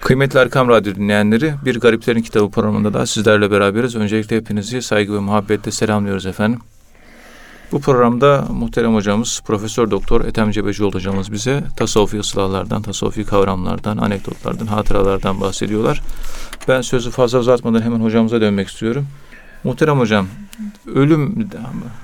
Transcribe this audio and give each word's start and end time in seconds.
Kıymetli 0.00 0.38
Erkam 0.38 0.68
Radyo 0.68 0.94
dinleyenleri, 0.94 1.54
Bir 1.64 1.80
Gariplerin 1.80 2.22
Kitabı 2.22 2.50
programında 2.50 2.94
da 2.94 3.06
sizlerle 3.06 3.50
beraberiz. 3.50 3.96
Öncelikle 3.96 4.36
hepinizi 4.36 4.82
saygı 4.82 5.14
ve 5.14 5.18
muhabbetle 5.18 5.70
selamlıyoruz 5.70 6.26
efendim. 6.26 6.60
Bu 7.72 7.80
programda 7.80 8.46
muhterem 8.50 8.94
hocamız 8.94 9.40
Profesör 9.46 9.90
Doktor 9.90 10.24
Ethem 10.24 10.50
Cebecioğlu 10.50 10.94
hocamız 10.94 11.32
bize 11.32 11.64
tasavvufi 11.76 12.18
ıslahlardan, 12.18 12.82
tasavvufi 12.82 13.24
kavramlardan, 13.24 13.96
anekdotlardan, 13.96 14.66
hatıralardan 14.66 15.40
bahsediyorlar. 15.40 16.02
Ben 16.68 16.80
sözü 16.80 17.10
fazla 17.10 17.38
uzatmadan 17.38 17.82
hemen 17.82 18.00
hocamıza 18.00 18.40
dönmek 18.40 18.68
istiyorum. 18.68 19.06
Muhterem 19.64 19.98
hocam, 19.98 20.26
ölüm 20.94 21.50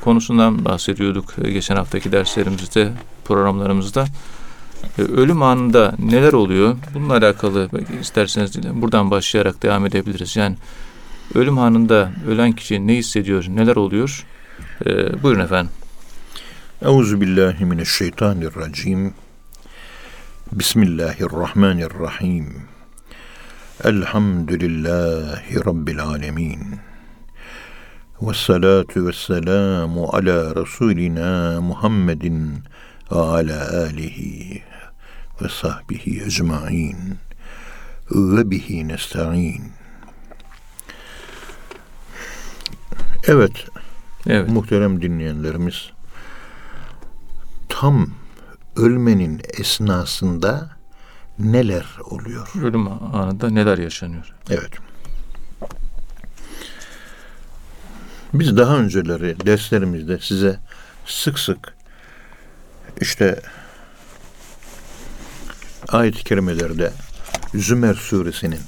konusundan 0.04 0.64
bahsediyorduk 0.64 1.34
geçen 1.42 1.76
haftaki 1.76 2.12
derslerimizde, 2.12 2.92
programlarımızda. 3.24 4.06
E, 4.98 5.02
ölüm 5.02 5.42
anında 5.42 5.94
neler 5.98 6.32
oluyor? 6.32 6.76
Bununla 6.94 7.12
alakalı 7.12 7.68
isterseniz 8.00 8.82
buradan 8.82 9.10
başlayarak 9.10 9.62
devam 9.62 9.86
edebiliriz. 9.86 10.36
Yani 10.36 10.56
ölüm 11.34 11.58
anında 11.58 12.12
ölen 12.28 12.52
kişi 12.52 12.86
ne 12.86 12.94
hissediyor, 12.94 13.44
neler 13.48 13.76
oluyor? 13.76 14.26
Ee, 14.86 15.22
buyurun 15.22 15.40
efendim. 15.40 15.72
Euzu 16.82 17.20
billahi 17.20 17.64
mineşşeytanirracim. 17.64 19.14
Bismillahirrahmanirrahim. 20.52 22.62
Elhamdülillahi 23.84 25.66
rabbil 25.66 26.02
alamin. 26.02 26.60
Ve 28.22 28.34
salatu 28.34 29.06
ve 29.06 29.12
selamu 29.12 30.08
ala 30.12 30.54
Resulina 30.54 31.60
Muhammedin 31.60 32.52
ve 33.12 33.16
ala 33.16 33.82
alihi 33.82 34.62
ve 35.42 35.48
sahbihi 35.48 36.22
ecmain 36.22 37.18
ve 38.10 38.50
bihi 38.50 38.88
nesta'in. 38.88 39.72
Evet, 43.28 43.66
evet, 44.26 44.48
muhterem 44.48 45.02
dinleyenlerimiz, 45.02 45.90
tam 47.68 48.10
ölmenin 48.76 49.40
esnasında 49.58 50.76
neler 51.38 51.86
oluyor? 52.04 52.48
Ölüm 52.62 52.88
anında 53.14 53.50
neler 53.50 53.78
yaşanıyor? 53.78 54.34
Evet. 54.50 54.70
Biz 58.34 58.56
daha 58.56 58.76
önceleri 58.76 59.36
derslerimizde 59.46 60.18
size 60.18 60.58
sık 61.06 61.38
sık 61.38 61.74
işte 63.00 63.40
ayet-i 65.88 66.24
kerimelerde 66.24 66.92
Zümer 67.54 67.94
suresinin 67.94 68.60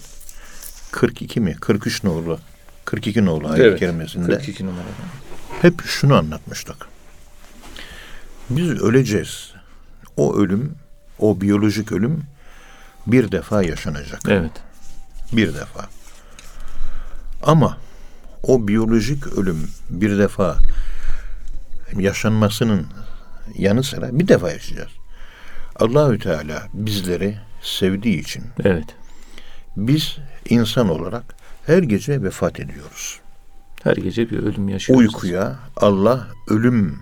42 0.90 1.40
mi 1.40 1.56
43 1.60 2.04
nolu 2.04 2.38
42 2.84 3.24
nolu 3.24 3.48
ayet-i 3.48 3.62
evet, 3.62 3.78
kerimesinde 3.78 4.26
42 4.26 4.66
numara. 4.66 4.84
hep 5.62 5.82
şunu 5.86 6.14
anlatmıştık. 6.14 6.76
Biz 8.50 8.70
öleceğiz. 8.70 9.52
O 10.16 10.36
ölüm, 10.36 10.74
o 11.18 11.40
biyolojik 11.40 11.92
ölüm 11.92 12.22
bir 13.06 13.32
defa 13.32 13.62
yaşanacak. 13.62 14.20
Evet. 14.28 14.52
Bir 15.32 15.54
defa. 15.54 15.88
Ama 17.42 17.78
o 18.42 18.68
biyolojik 18.68 19.26
ölüm 19.26 19.70
bir 19.90 20.18
defa 20.18 20.56
yaşanmasının 21.96 22.86
yanı 23.58 23.84
sıra 23.84 24.18
bir 24.18 24.28
defa 24.28 24.50
yaşayacağız. 24.50 24.90
Allahü 25.78 26.18
Teala 26.18 26.68
bizleri 26.72 27.38
sevdiği 27.62 28.20
için 28.20 28.44
evet. 28.64 28.86
biz 29.76 30.16
insan 30.48 30.88
olarak 30.88 31.24
her 31.66 31.82
gece 31.82 32.22
vefat 32.22 32.60
ediyoruz. 32.60 33.20
Her 33.82 33.96
gece 33.96 34.30
bir 34.30 34.38
ölüm 34.38 34.68
yaşıyoruz. 34.68 35.04
Uykuya 35.04 35.56
Allah 35.76 36.26
ölüm 36.48 37.00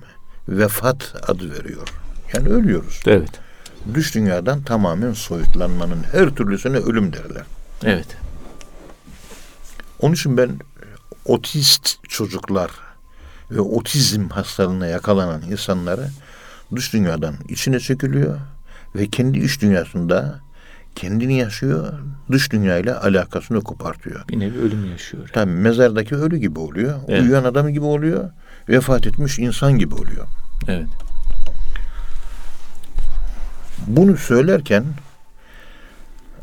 vefat 0.48 1.14
adı 1.28 1.50
veriyor. 1.50 1.88
Yani 2.34 2.48
ölüyoruz. 2.48 3.00
Evet. 3.06 3.30
Düş 3.94 4.14
dünyadan 4.14 4.62
tamamen 4.62 5.12
soyutlanmanın 5.12 6.02
her 6.12 6.30
türlüsüne 6.30 6.76
ölüm 6.76 7.12
derler. 7.12 7.44
Evet. 7.84 8.06
Onun 10.00 10.14
için 10.14 10.36
ben 10.36 10.50
otist 11.24 12.08
çocuklar 12.08 12.70
ve 13.50 13.60
otizm 13.60 14.28
hastalığına 14.28 14.86
yakalanan 14.86 15.42
insanları 15.42 16.08
dış 16.76 16.92
dünyadan 16.92 17.34
içine 17.48 17.80
çekiliyor 17.80 18.38
ve 18.96 19.06
kendi 19.06 19.38
iç 19.38 19.62
dünyasında 19.62 20.40
kendini 20.94 21.38
yaşıyor, 21.38 21.92
dış 22.30 22.52
dünyayla 22.52 23.02
alakasını 23.02 23.60
kopartıyor. 23.60 24.28
Bir 24.28 24.40
nevi 24.40 24.58
ölüm 24.58 24.90
yaşıyor. 24.90 25.30
Tabii 25.32 25.50
mezardaki 25.52 26.14
ölü 26.14 26.36
gibi 26.36 26.58
oluyor. 26.58 26.94
Evet. 27.08 27.22
Uyuyan 27.22 27.44
adam 27.44 27.68
gibi 27.68 27.84
oluyor. 27.84 28.30
Vefat 28.68 29.06
etmiş 29.06 29.38
insan 29.38 29.78
gibi 29.78 29.94
oluyor. 29.94 30.26
Evet. 30.68 30.88
Bunu 33.86 34.16
söylerken 34.16 34.84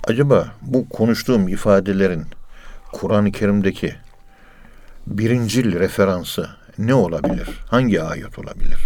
acaba 0.08 0.47
bu 0.62 0.90
konuştuğum 0.90 1.47
ifadelerin 1.47 2.25
Kur'an-ı 2.92 3.31
Kerim'deki 3.31 3.96
birincil 5.08 5.80
referansı 5.80 6.50
ne 6.78 6.94
olabilir? 6.94 7.50
Hangi 7.68 8.02
ayet 8.02 8.40
olabilir? 8.40 8.78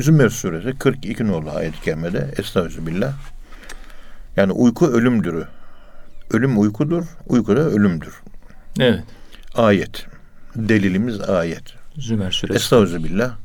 Zümer 0.00 0.28
suresi 0.28 0.78
42 0.78 1.26
nolu 1.26 1.50
ayet-i 1.50 1.80
kerimede 1.80 2.34
Estağfirullah. 2.38 3.12
Yani 4.36 4.52
uyku 4.52 4.86
ölümdür. 4.86 5.44
Ölüm 6.30 6.60
uykudur, 6.60 7.04
uyku 7.26 7.56
da 7.56 7.60
ölümdür. 7.60 8.14
Evet. 8.80 9.04
Ayet. 9.54 10.06
Delilimiz 10.56 11.20
ayet. 11.20 11.74
Zümer 11.96 12.30
suresi. 12.30 12.56
Estağfirullah. 12.56 13.36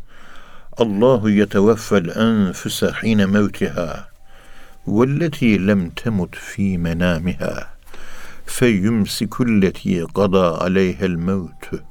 Allahu 0.77 1.29
yeteveffel 1.29 2.07
enfuse 2.15 2.91
hine 3.03 3.25
mevtiha 3.25 4.07
velleti 4.87 5.67
lem 5.67 5.89
temut 5.89 6.35
fi 6.35 6.77
menamiha 6.77 7.67
feyumsikulleti 8.45 10.05
qada 10.15 10.61
aleyhel 10.61 11.15
mevtü 11.15 11.83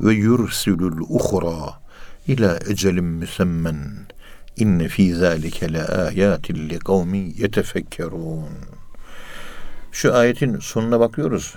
ve 0.00 0.12
yursilul 0.12 1.00
uhra 1.08 1.81
ila 2.26 2.58
ecelin 2.68 3.04
müsemmen 3.04 4.06
inne 4.56 4.88
fi 4.88 5.14
zalike 5.14 5.72
le 5.72 5.84
ayatin 5.84 6.68
li 6.68 6.78
kavmin 6.78 7.34
yetefekkerun. 7.38 8.48
Şu 9.92 10.14
ayetin 10.14 10.58
sonuna 10.58 11.00
bakıyoruz. 11.00 11.54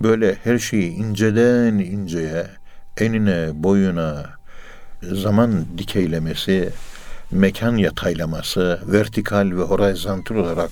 Böyle 0.00 0.34
her 0.44 0.58
şeyi 0.58 0.90
inceden 0.90 1.74
inceye, 1.74 2.46
enine, 2.98 3.50
boyuna, 3.54 4.30
zaman 5.02 5.66
dikeylemesi, 5.78 6.72
mekan 7.30 7.76
yataylaması, 7.76 8.80
vertikal 8.86 9.50
ve 9.50 9.62
horizontal 9.62 10.34
olarak 10.34 10.70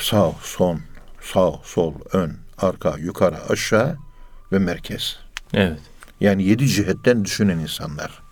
sağ, 0.00 0.32
son, 0.42 0.80
sağ, 1.20 1.52
sol, 1.64 1.94
ön, 2.12 2.32
arka, 2.58 2.94
yukarı, 2.98 3.36
aşağı 3.48 3.96
ve 4.52 4.58
merkez. 4.58 5.18
Evet. 5.54 5.91
Yani 6.22 6.42
yedi 6.42 6.66
cihetten 6.68 7.24
düşünen 7.24 7.58
insanlar. 7.58 8.22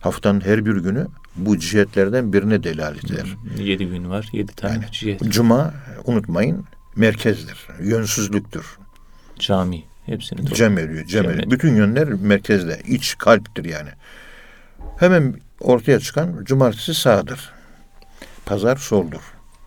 Haftanın 0.00 0.40
her 0.40 0.66
bir 0.66 0.76
günü 0.76 1.06
bu 1.36 1.58
cihetlerden 1.58 2.32
birine 2.32 2.62
delalet 2.62 3.10
eder. 3.10 3.36
Yedi 3.58 3.86
gün 3.86 4.10
var, 4.10 4.28
yedi 4.32 4.52
tane 4.52 4.74
yani, 4.74 4.84
cihet. 4.92 5.22
Cuma 5.28 5.74
unutmayın 6.04 6.64
merkezdir, 6.96 7.66
yönsüzlüktür. 7.80 8.78
Cami 9.38 9.84
hepsini 10.06 10.54
cem 10.54 10.78
ediyor, 10.78 11.04
cem 11.06 11.30
ediyor. 11.30 11.50
Bütün 11.50 11.76
yönler 11.76 12.08
merkezde, 12.08 12.82
iç 12.86 13.18
kalptir 13.18 13.64
yani. 13.64 13.90
Hemen 14.98 15.40
ortaya 15.60 16.00
çıkan 16.00 16.44
cumartesi 16.44 16.94
sağdır. 16.94 17.52
Pazar 18.46 18.76
soldur. 18.76 19.22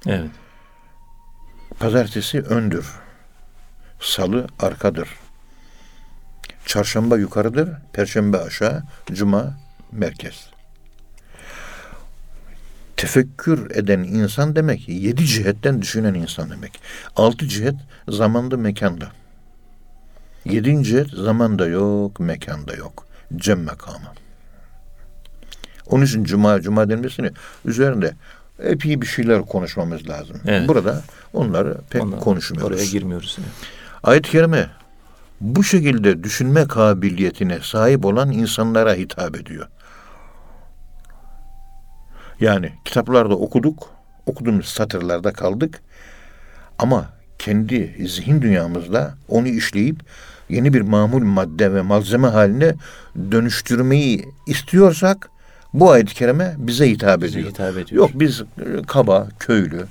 Evet. 0.06 0.30
Pazartesi 1.80 2.42
öndür. 2.42 2.92
Salı 4.00 4.48
arkadır. 4.60 5.10
Çarşamba 6.70 7.18
yukarıdır, 7.18 7.70
perşembe 7.94 8.38
aşağı, 8.38 8.84
cuma 9.12 9.58
merkez. 9.92 10.50
Tefekkür 12.98 13.72
eden 13.72 14.00
insan 14.00 14.56
demek 14.56 14.90
yedi 14.90 15.26
cihetten 15.26 15.82
düşünen 15.82 16.14
insan 16.14 16.52
demek. 16.52 16.80
Altı 17.16 17.48
cihet 17.48 17.76
zamanda 18.08 18.58
mekanda. 18.58 19.12
Yedinci 20.46 20.90
cihet 20.90 21.10
zamanda 21.10 21.68
yok, 21.68 22.20
mekanda 22.20 22.76
yok. 22.76 23.08
Cem 23.36 23.64
makamı. 23.64 24.14
Onun 25.86 26.06
için 26.06 26.24
cuma, 26.24 26.62
cuma 26.62 26.90
denmesini 26.90 27.32
üzerinde 27.66 28.14
epey 28.60 29.02
bir 29.02 29.08
şeyler 29.08 29.46
konuşmamız 29.46 30.10
lazım. 30.10 30.42
Evet. 30.48 30.68
Burada 30.68 31.04
onları 31.34 31.78
pek 31.90 32.02
Ondan 32.02 32.20
konuşmuyoruz. 32.20 32.78
Oraya 32.78 32.86
girmiyoruz. 32.86 33.38
Ayet-i 34.04 34.32
Kerime 34.32 34.70
bu 35.42 35.64
şekilde 35.64 36.24
düşünme 36.24 36.68
kabiliyetine 36.68 37.60
sahip 37.64 38.06
olan 38.06 38.32
insanlara 38.32 38.94
hitap 38.94 39.36
ediyor. 39.36 39.68
Yani 42.40 42.72
kitaplarda 42.86 43.36
okuduk, 43.36 43.90
okuduğumuz 44.26 44.66
satırlarda 44.66 45.34
kaldık. 45.34 45.82
Ama 46.80 47.06
kendi 47.40 48.08
zihin 48.08 48.42
dünyamızda 48.42 49.14
onu 49.28 49.48
işleyip 49.48 50.00
yeni 50.50 50.74
bir 50.74 50.82
mamul 50.82 51.24
madde 51.24 51.74
ve 51.74 51.82
malzeme 51.82 52.28
haline 52.28 52.76
dönüştürmeyi 53.32 54.26
istiyorsak 54.48 55.30
bu 55.74 55.92
ayet-i 55.92 56.14
kerime 56.14 56.56
bize 56.58 56.90
hitap 56.90 57.22
Bize 57.22 57.40
ediyor. 57.40 57.52
hitap 57.52 57.78
ediyor. 57.78 57.92
Yok 58.02 58.12
biz 58.14 58.44
kaba, 58.88 59.28
köylü, 59.40 59.86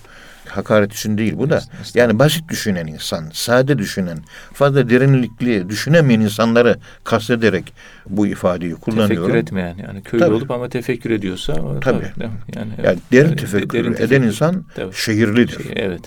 hakaret 0.49 0.93
için 0.95 1.19
değil 1.19 1.35
bu 1.39 1.50
da. 1.50 1.61
Yani 1.95 2.19
basit 2.19 2.49
düşünen 2.49 2.87
insan, 2.87 3.25
sade 3.33 3.79
düşünen, 3.79 4.19
fazla 4.53 4.91
derinlikli 4.91 5.69
düşünemeyen 5.69 6.21
insanları 6.21 6.77
kastederek 7.05 7.73
bu 8.06 8.27
ifadeyi 8.27 8.75
kullanıyorum. 8.75 9.17
Tefekkür 9.17 9.35
etmeyen 9.35 9.77
yani 9.87 10.03
köylü 10.03 10.25
Tabii. 10.25 10.35
olup 10.35 10.50
ama 10.50 10.69
tefekkür 10.69 11.11
ediyorsa 11.11 11.81
Tabii. 11.81 11.99
mi? 11.99 12.12
yani, 12.56 12.71
evet. 12.79 12.87
Yani 12.87 12.99
derin 13.12 13.29
Yani 13.29 13.37
tefekkür 13.37 13.79
derin 13.79 13.93
eden 13.93 13.97
tefekkür. 13.97 14.27
insan 14.27 14.65
Tabii. 14.75 14.95
şehirlidir. 14.95 15.62
Şey, 15.62 15.73
evet. 15.77 16.00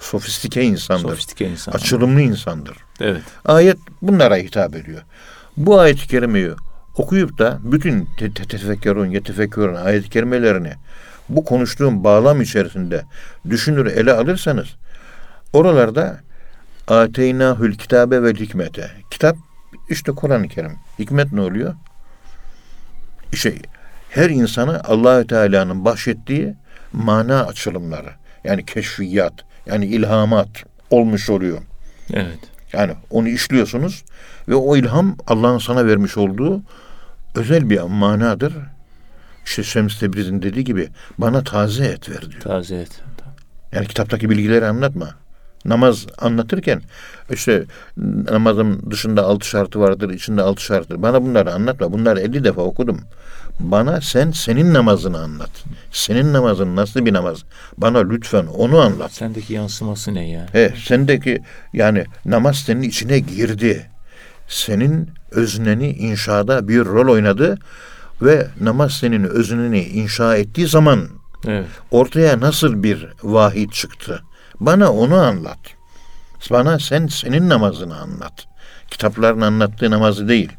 Sofistike 0.00 0.62
insandır. 0.62 1.02
Sofistike 1.02 1.48
insan. 1.50 1.72
Açılımlı 1.72 2.20
insandır. 2.20 2.76
Evet. 3.00 3.22
Ayet 3.44 3.76
bunlara 4.02 4.36
hitap 4.36 4.74
ediyor. 4.76 5.02
Bu 5.56 5.80
ayet-i 5.80 6.08
kerimeyi 6.08 6.50
okuyup 6.96 7.38
da 7.38 7.58
bütün 7.62 8.08
te- 8.18 8.32
te- 8.32 8.44
tefekkürün, 8.44 9.10
yetefekkürün 9.10 9.74
ayet-i 9.74 10.10
kerimelerini 10.10 10.72
bu 11.36 11.44
konuştuğum 11.44 12.04
bağlam 12.04 12.40
içerisinde 12.40 13.04
düşünür 13.50 13.86
ele 13.86 14.12
alırsanız 14.12 14.66
oralarda 15.52 16.20
ateynahül 16.88 17.74
kitabe 17.74 18.22
ve 18.22 18.32
hikmete. 18.32 18.90
Kitap 19.10 19.36
işte 19.88 20.12
Kur'an-ı 20.12 20.48
Kerim. 20.48 20.76
Hikmet 20.98 21.32
ne 21.32 21.40
oluyor? 21.40 21.74
İşte 23.32 23.54
her 24.10 24.30
insana 24.30 24.80
Allahü 24.84 25.26
Teala'nın 25.26 25.84
bahşettiği 25.84 26.54
mana 26.92 27.46
açılımları. 27.46 28.10
Yani 28.44 28.66
keşfiyat, 28.66 29.32
yani 29.66 29.86
ilhamat 29.86 30.48
olmuş 30.90 31.30
oluyor. 31.30 31.58
Evet. 32.12 32.38
Yani 32.72 32.92
onu 33.10 33.28
işliyorsunuz 33.28 34.04
ve 34.48 34.54
o 34.54 34.76
ilham 34.76 35.16
Allah'ın 35.26 35.58
sana 35.58 35.86
vermiş 35.86 36.16
olduğu 36.16 36.62
özel 37.34 37.70
bir 37.70 37.80
manadır. 37.80 38.54
İşte 39.46 39.62
Şems 39.62 39.98
Tebriz'in 39.98 40.42
dediği 40.42 40.64
gibi 40.64 40.88
bana 41.18 41.44
taze 41.44 41.84
et 41.84 42.10
ver 42.10 42.30
diyor. 42.30 42.42
Taze 42.42 42.76
et. 42.76 43.02
Yani 43.72 43.86
kitaptaki 43.86 44.30
bilgileri 44.30 44.66
anlatma. 44.66 45.10
Namaz 45.64 46.06
anlatırken 46.18 46.82
işte 47.30 47.64
namazın 48.30 48.90
dışında 48.90 49.22
altı 49.22 49.48
şartı 49.48 49.80
vardır, 49.80 50.10
içinde 50.10 50.42
altı 50.42 50.62
şartı. 50.62 51.02
Bana 51.02 51.22
bunları 51.22 51.52
anlatma. 51.54 51.92
Bunları 51.92 52.20
50 52.20 52.44
defa 52.44 52.62
okudum. 52.62 53.00
Bana 53.60 54.00
sen 54.00 54.30
senin 54.30 54.74
namazını 54.74 55.18
anlat. 55.18 55.50
Senin 55.92 56.32
namazın 56.32 56.76
nasıl 56.76 57.06
bir 57.06 57.12
namaz? 57.12 57.38
Bana 57.78 57.98
lütfen 57.98 58.46
onu 58.46 58.78
anlat. 58.80 59.12
Sendeki 59.12 59.52
yansıması 59.52 60.14
ne 60.14 60.28
yani? 60.28 60.48
He, 60.52 60.74
sendeki 60.84 61.42
yani 61.72 62.04
namaz 62.24 62.56
senin 62.56 62.82
içine 62.82 63.18
girdi. 63.18 63.86
Senin 64.48 65.10
özneni 65.30 65.90
inşada 65.90 66.68
bir 66.68 66.84
rol 66.84 67.12
oynadı 67.12 67.58
ve 68.22 68.48
namaz 68.60 68.92
senin 68.92 69.24
özneni 69.24 69.82
inşa 69.82 70.36
ettiği 70.36 70.66
zaman 70.66 71.08
Evet. 71.46 71.66
ortaya 71.90 72.40
nasıl 72.40 72.82
bir 72.82 73.08
vahiy 73.22 73.68
çıktı? 73.68 74.22
Bana 74.60 74.92
onu 74.92 75.16
anlat. 75.16 75.58
Bana 76.50 76.78
sen 76.78 77.06
senin 77.06 77.48
namazını 77.48 77.96
anlat. 77.96 78.46
Kitapların 78.90 79.40
anlattığı 79.40 79.90
namazı 79.90 80.28
değil. 80.28 80.52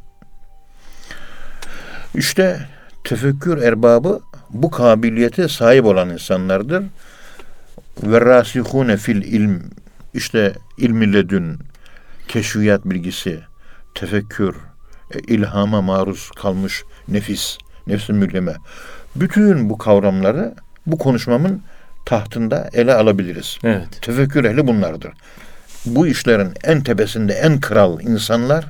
İşte 2.15 2.67
tefekkür 3.03 3.57
erbabı 3.57 4.19
bu 4.49 4.71
kabiliyete 4.71 5.47
sahip 5.47 5.85
olan 5.85 6.09
insanlardır. 6.09 6.83
Ve 8.03 8.21
rasihune 8.21 8.97
fil 8.97 9.21
ilm 9.21 9.61
işte 10.13 10.53
ilmi 10.77 11.13
ledün, 11.13 11.59
keşfiyat 12.27 12.85
bilgisi, 12.85 13.39
tefekkür, 13.95 14.55
e, 15.11 15.19
ilhama 15.19 15.81
maruz 15.81 16.29
kalmış 16.35 16.83
nefis, 17.07 17.57
nefs-i 17.87 18.13
mülleme. 18.13 18.53
Bütün 19.15 19.69
bu 19.69 19.77
kavramları 19.77 20.53
bu 20.85 20.97
konuşmamın 20.97 21.61
tahtında 22.05 22.69
ele 22.73 22.93
alabiliriz. 22.93 23.57
Evet. 23.63 24.01
Tefekkür 24.01 24.43
ehli 24.43 24.67
bunlardır. 24.67 25.11
Bu 25.85 26.07
işlerin 26.07 26.53
en 26.63 26.83
tepesinde 26.83 27.33
en 27.33 27.59
kral 27.59 28.01
insanlar, 28.01 28.65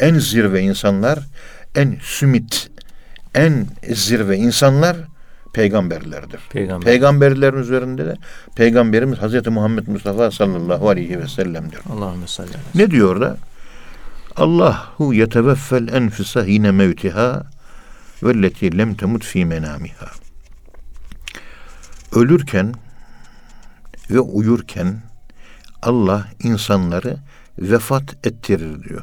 en 0.00 0.18
zirve 0.18 0.60
insanlar, 0.60 1.18
en 1.74 1.96
sümit, 2.02 2.70
en 3.34 3.66
zirve 3.92 4.36
insanlar 4.36 4.96
peygamberlerdir. 5.52 6.40
Peygamber. 6.50 6.84
Peygamberlerin 6.84 7.56
üzerinde 7.56 8.06
de 8.06 8.16
Peygamberimiz 8.56 9.18
Hazreti 9.18 9.50
Muhammed 9.50 9.86
Mustafa 9.86 10.30
sallallahu 10.30 10.88
aleyhi 10.88 11.20
ve 11.20 11.28
sellem'dir. 11.28 11.78
Allahümme 11.92 12.26
salli 12.26 12.48
aleyhi. 12.48 12.62
Ne 12.74 12.90
diyor 12.90 13.20
da? 13.20 13.36
Allahu 14.36 15.14
yeteveffel 15.14 15.88
enfise 15.88 16.46
hine 16.46 16.70
mevtiha 16.70 17.42
velleti 18.22 18.78
lem 18.78 18.94
temut 18.94 19.24
fi 19.24 19.44
menamiha. 19.44 20.10
Ölürken 22.12 22.74
ve 24.10 24.20
uyurken 24.20 25.02
Allah 25.82 26.28
insanları 26.42 27.18
vefat 27.58 28.26
ettirir 28.26 28.82
diyor. 28.82 29.02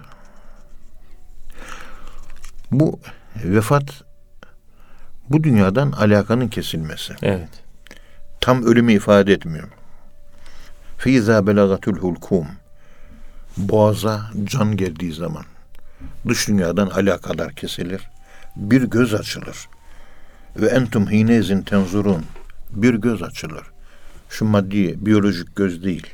Bu 2.72 3.00
vefat 3.44 4.04
bu 5.30 5.44
dünyadan 5.44 5.92
alakanın 5.92 6.48
kesilmesi. 6.48 7.14
Evet. 7.22 7.50
Tam 8.42 8.64
ölümü 8.64 8.94
ifade 8.94 9.34
etmiyor. 9.34 9.68
Feiza 10.98 11.48
belagatul 11.48 11.98
hulkum. 11.98 12.48
Boğaza 13.58 14.32
can 14.44 14.78
geldiği 14.78 15.14
zaman 15.14 15.46
dış 16.28 16.48
dünyadan 16.48 16.88
alakadar 16.88 17.54
kesilir. 17.54 18.10
Bir 18.56 18.82
göz 18.82 19.14
açılır. 19.14 19.68
Ve 20.56 20.68
entum 20.68 21.12
hinezin 21.12 21.62
tenzurun. 21.62 22.26
Bir 22.70 22.94
göz 22.94 23.24
açılır. 23.24 23.64
Şu 24.30 24.46
maddi, 24.46 25.06
biyolojik 25.06 25.56
göz 25.56 25.84
değil. 25.84 26.08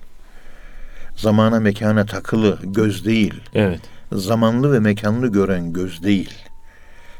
Zamana 1.15 1.59
mekana 1.59 2.05
takılı 2.05 2.59
göz 2.63 3.05
değil. 3.05 3.41
Evet. 3.53 3.81
Zamanlı 4.11 4.73
ve 4.73 4.79
mekanlı 4.79 5.27
gören 5.27 5.73
göz 5.73 6.03
değil. 6.03 6.33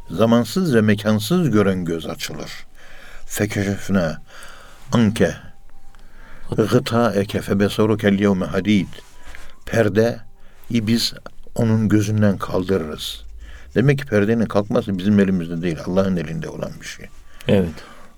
Zamansız 0.09 0.75
ve 0.75 0.81
mekansız 0.81 1.51
gören 1.51 1.85
göz 1.85 2.05
açılır. 2.05 2.51
Fekeşefne 3.25 4.17
anke 4.91 5.35
gıta 6.57 7.13
eke 7.13 7.41
febesarukel 7.41 8.19
yevme 8.19 8.45
hadid. 8.45 8.87
Perdeyi 9.65 10.17
biz 10.71 11.13
onun 11.55 11.89
gözünden 11.89 12.37
kaldırırız. 12.37 13.28
Demek 13.75 13.99
ki 13.99 14.05
perdenin 14.05 14.45
kalkması 14.45 14.97
bizim 14.97 15.19
elimizde 15.19 15.61
değil. 15.61 15.77
Allah'ın 15.85 16.17
elinde 16.17 16.49
olan 16.49 16.71
bir 16.81 16.85
şey. 16.85 17.05
Evet. 17.47 17.69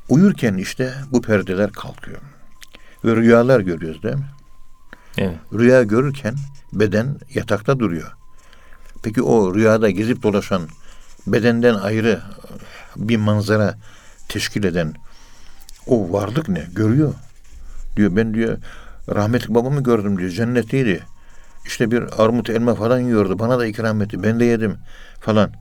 Uyurken 0.09 0.53
işte 0.53 0.93
bu 1.11 1.21
perdeler 1.21 1.71
kalkıyor. 1.71 2.17
Ve 3.05 3.15
rüyalar 3.15 3.59
görüyoruz 3.59 4.03
değil 4.03 4.15
mi? 4.15 4.29
Evet. 5.17 5.35
Rüya 5.53 5.83
görürken 5.83 6.35
beden 6.73 7.15
yatakta 7.33 7.79
duruyor. 7.79 8.11
Peki 9.03 9.21
o 9.21 9.55
rüyada 9.55 9.89
gezip 9.89 10.23
dolaşan 10.23 10.61
bedenden 11.27 11.75
ayrı 11.75 12.21
bir 12.95 13.17
manzara 13.17 13.77
teşkil 14.27 14.63
eden 14.63 14.93
o 15.87 16.13
varlık 16.13 16.49
ne? 16.49 16.67
Görüyor. 16.75 17.13
Diyor 17.95 18.15
ben 18.15 18.33
diyor 18.33 18.57
rahmetli 19.09 19.55
babamı 19.55 19.83
gördüm 19.83 20.17
diyor. 20.17 20.29
Cennetteydi. 20.29 21.03
İşte 21.65 21.91
bir 21.91 22.23
armut 22.23 22.49
elma 22.49 22.75
falan 22.75 22.99
yiyordu. 22.99 23.39
Bana 23.39 23.59
da 23.59 23.65
ikram 23.65 24.01
etti. 24.01 24.23
Ben 24.23 24.39
de 24.39 24.45
yedim 24.45 24.77
falan. 25.19 25.51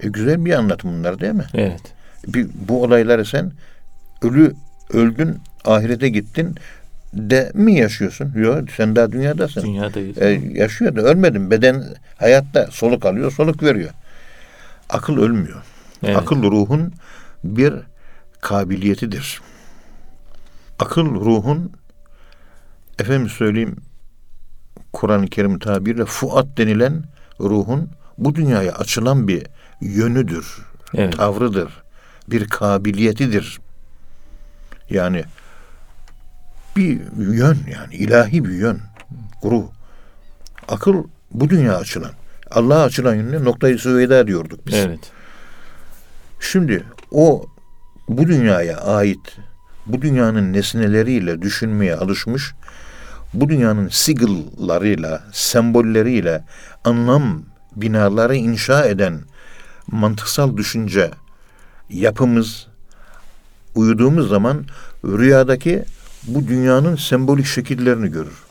E 0.00 0.08
güzel 0.08 0.44
bir 0.44 0.52
anlatım 0.52 0.92
bunlar 0.92 1.20
değil 1.20 1.34
mi? 1.34 1.46
Evet. 1.54 1.82
Bir, 2.26 2.48
bu 2.68 2.82
olayları 2.82 3.24
sen 3.24 3.52
ölü 4.22 4.54
öldün 4.92 5.38
ahirete 5.64 6.08
gittin 6.08 6.54
de 7.12 7.50
mi 7.54 7.74
yaşıyorsun? 7.74 8.32
Yok 8.36 8.70
sen 8.76 8.96
daha 8.96 9.12
dünyadasın. 9.12 9.62
Dünyadayız. 9.62 10.18
E, 10.18 10.28
yaşıyor 10.52 10.96
da 10.96 11.00
ölmedin. 11.00 11.50
Beden 11.50 11.84
hayatta 12.16 12.66
soluk 12.70 13.06
alıyor, 13.06 13.32
soluk 13.32 13.62
veriyor. 13.62 13.90
Akıl 14.88 15.18
ölmüyor. 15.18 15.62
Evet. 16.04 16.16
Akıl 16.16 16.42
ruhun 16.42 16.92
bir 17.44 17.74
kabiliyetidir. 18.40 19.40
Akıl 20.78 21.06
ruhun 21.06 21.72
efendim 22.98 23.28
söyleyeyim 23.28 23.76
Kur'an-ı 24.92 25.26
Kerim 25.26 25.58
tabiriyle 25.58 26.04
fuat 26.04 26.46
denilen 26.58 27.04
ruhun 27.40 27.90
bu 28.18 28.34
dünyaya 28.34 28.72
açılan 28.72 29.28
bir 29.28 29.46
yönüdür, 29.80 30.58
Evet. 30.94 31.16
tavrıdır, 31.16 31.82
bir 32.28 32.48
kabiliyetidir. 32.48 33.58
Yani 34.90 35.24
bir 36.76 37.00
yön 37.18 37.58
yani 37.70 37.94
ilahi 37.94 38.44
bir 38.44 38.50
yön, 38.50 38.80
ruh. 39.44 39.64
Akıl 40.68 41.04
bu 41.30 41.50
dünya 41.50 41.76
açılan. 41.76 42.10
Allah'a 42.50 42.84
açılan 42.84 43.14
yönüne 43.14 43.44
noktayı 43.44 43.78
süveyda 43.78 44.26
diyorduk 44.26 44.66
biz. 44.66 44.74
Evet. 44.74 45.12
Şimdi 46.40 46.84
o 47.10 47.46
bu 48.08 48.26
dünyaya 48.26 48.76
ait 48.76 49.36
bu 49.86 50.02
dünyanın 50.02 50.52
nesneleriyle 50.52 51.42
düşünmeye 51.42 51.96
alışmış 51.96 52.54
bu 53.34 53.48
dünyanın 53.48 53.88
sigıllarıyla, 53.88 55.22
sembolleriyle 55.32 56.44
anlam 56.84 57.42
binaları 57.76 58.36
inşa 58.36 58.84
eden 58.84 59.20
mantıksal 59.86 60.56
düşünce 60.56 61.10
yapımız 61.90 62.66
uyuduğumuz 63.74 64.28
zaman 64.28 64.64
rüyadaki 65.04 65.84
bu 66.26 66.48
dünyanın 66.48 66.96
sembolik 66.96 67.46
şekillerini 67.46 68.10
görür. 68.10 68.44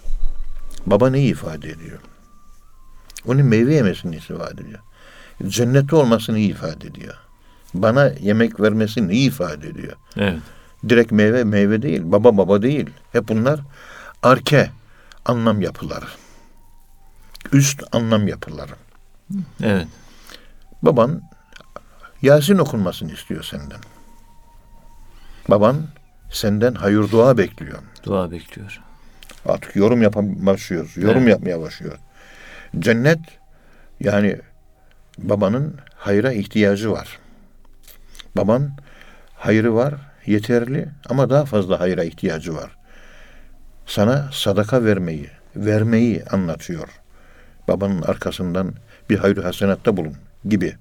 Baba 0.86 1.10
neyi 1.10 1.32
ifade 1.32 1.70
ediyor? 1.70 2.00
Onun 3.28 3.46
meyve 3.46 3.74
yemesini 3.74 4.16
ifade 4.16 4.62
ediyor. 4.62 4.80
Cennette 5.48 5.96
olmasını 5.96 6.40
ifade 6.40 6.88
ediyor. 6.88 7.14
Bana 7.74 8.12
yemek 8.22 8.60
vermesi 8.60 9.08
neyi 9.08 9.28
ifade 9.28 9.68
ediyor? 9.68 9.94
Evet. 10.18 10.40
Direkt 10.90 11.12
meyve 11.12 11.44
meyve 11.44 11.82
değil, 11.82 12.02
baba 12.04 12.38
baba 12.38 12.62
değil. 12.62 12.90
Hep 13.12 13.28
bunlar 13.28 13.60
arke 14.24 14.70
anlam 15.26 15.62
yapıları. 15.62 16.06
Üst 17.52 17.84
anlam 17.92 18.28
yapıları. 18.28 18.74
Evet. 19.64 19.88
Baban 20.82 21.22
Yasin 22.22 22.58
okunmasını 22.58 23.12
istiyor 23.12 23.44
senden. 23.44 23.80
Baban 25.50 25.88
senden 26.32 26.74
hayır 26.74 27.12
dua 27.12 27.38
bekliyor. 27.38 27.80
Dua 28.04 28.32
bekliyor. 28.32 28.82
Artık 29.46 29.76
yorum 29.76 30.02
yapmaya 30.02 30.46
başlıyor. 30.46 30.94
Yorum 30.96 31.22
Evet. 31.22 31.30
yapmaya 31.30 31.62
başlıyor. 31.62 31.98
Cennet 32.80 33.20
yani 34.00 34.40
babanın 35.18 35.80
hayra 35.96 36.32
ihtiyacı 36.32 36.92
var. 36.92 37.20
Baban 38.36 38.72
hayrı 39.36 39.76
var, 39.76 39.94
yeterli 40.26 40.90
ama 41.10 41.30
daha 41.30 41.46
fazla 41.46 41.80
hayra 41.80 42.04
ihtiyacı 42.04 42.56
var. 42.56 42.77
Sana 43.88 44.30
sadaka 44.32 44.84
vermeyi, 44.86 45.30
vermeyi 45.56 46.24
anlatıyor. 46.32 46.88
Babanın 47.68 48.02
arkasından 48.02 48.74
bir 49.10 49.18
hayır 49.18 49.38
hasenatta 49.38 49.98
bulun 49.98 50.14
gibi. 50.46 50.74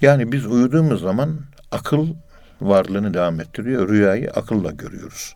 Yani 0.00 0.32
biz 0.32 0.46
uyuduğumuz 0.46 1.00
zaman 1.00 1.36
akıl 1.70 2.08
varlığını 2.60 3.14
devam 3.14 3.40
ettiriyor. 3.40 3.88
Rüyayı 3.88 4.30
akılla 4.30 4.70
görüyoruz. 4.70 5.34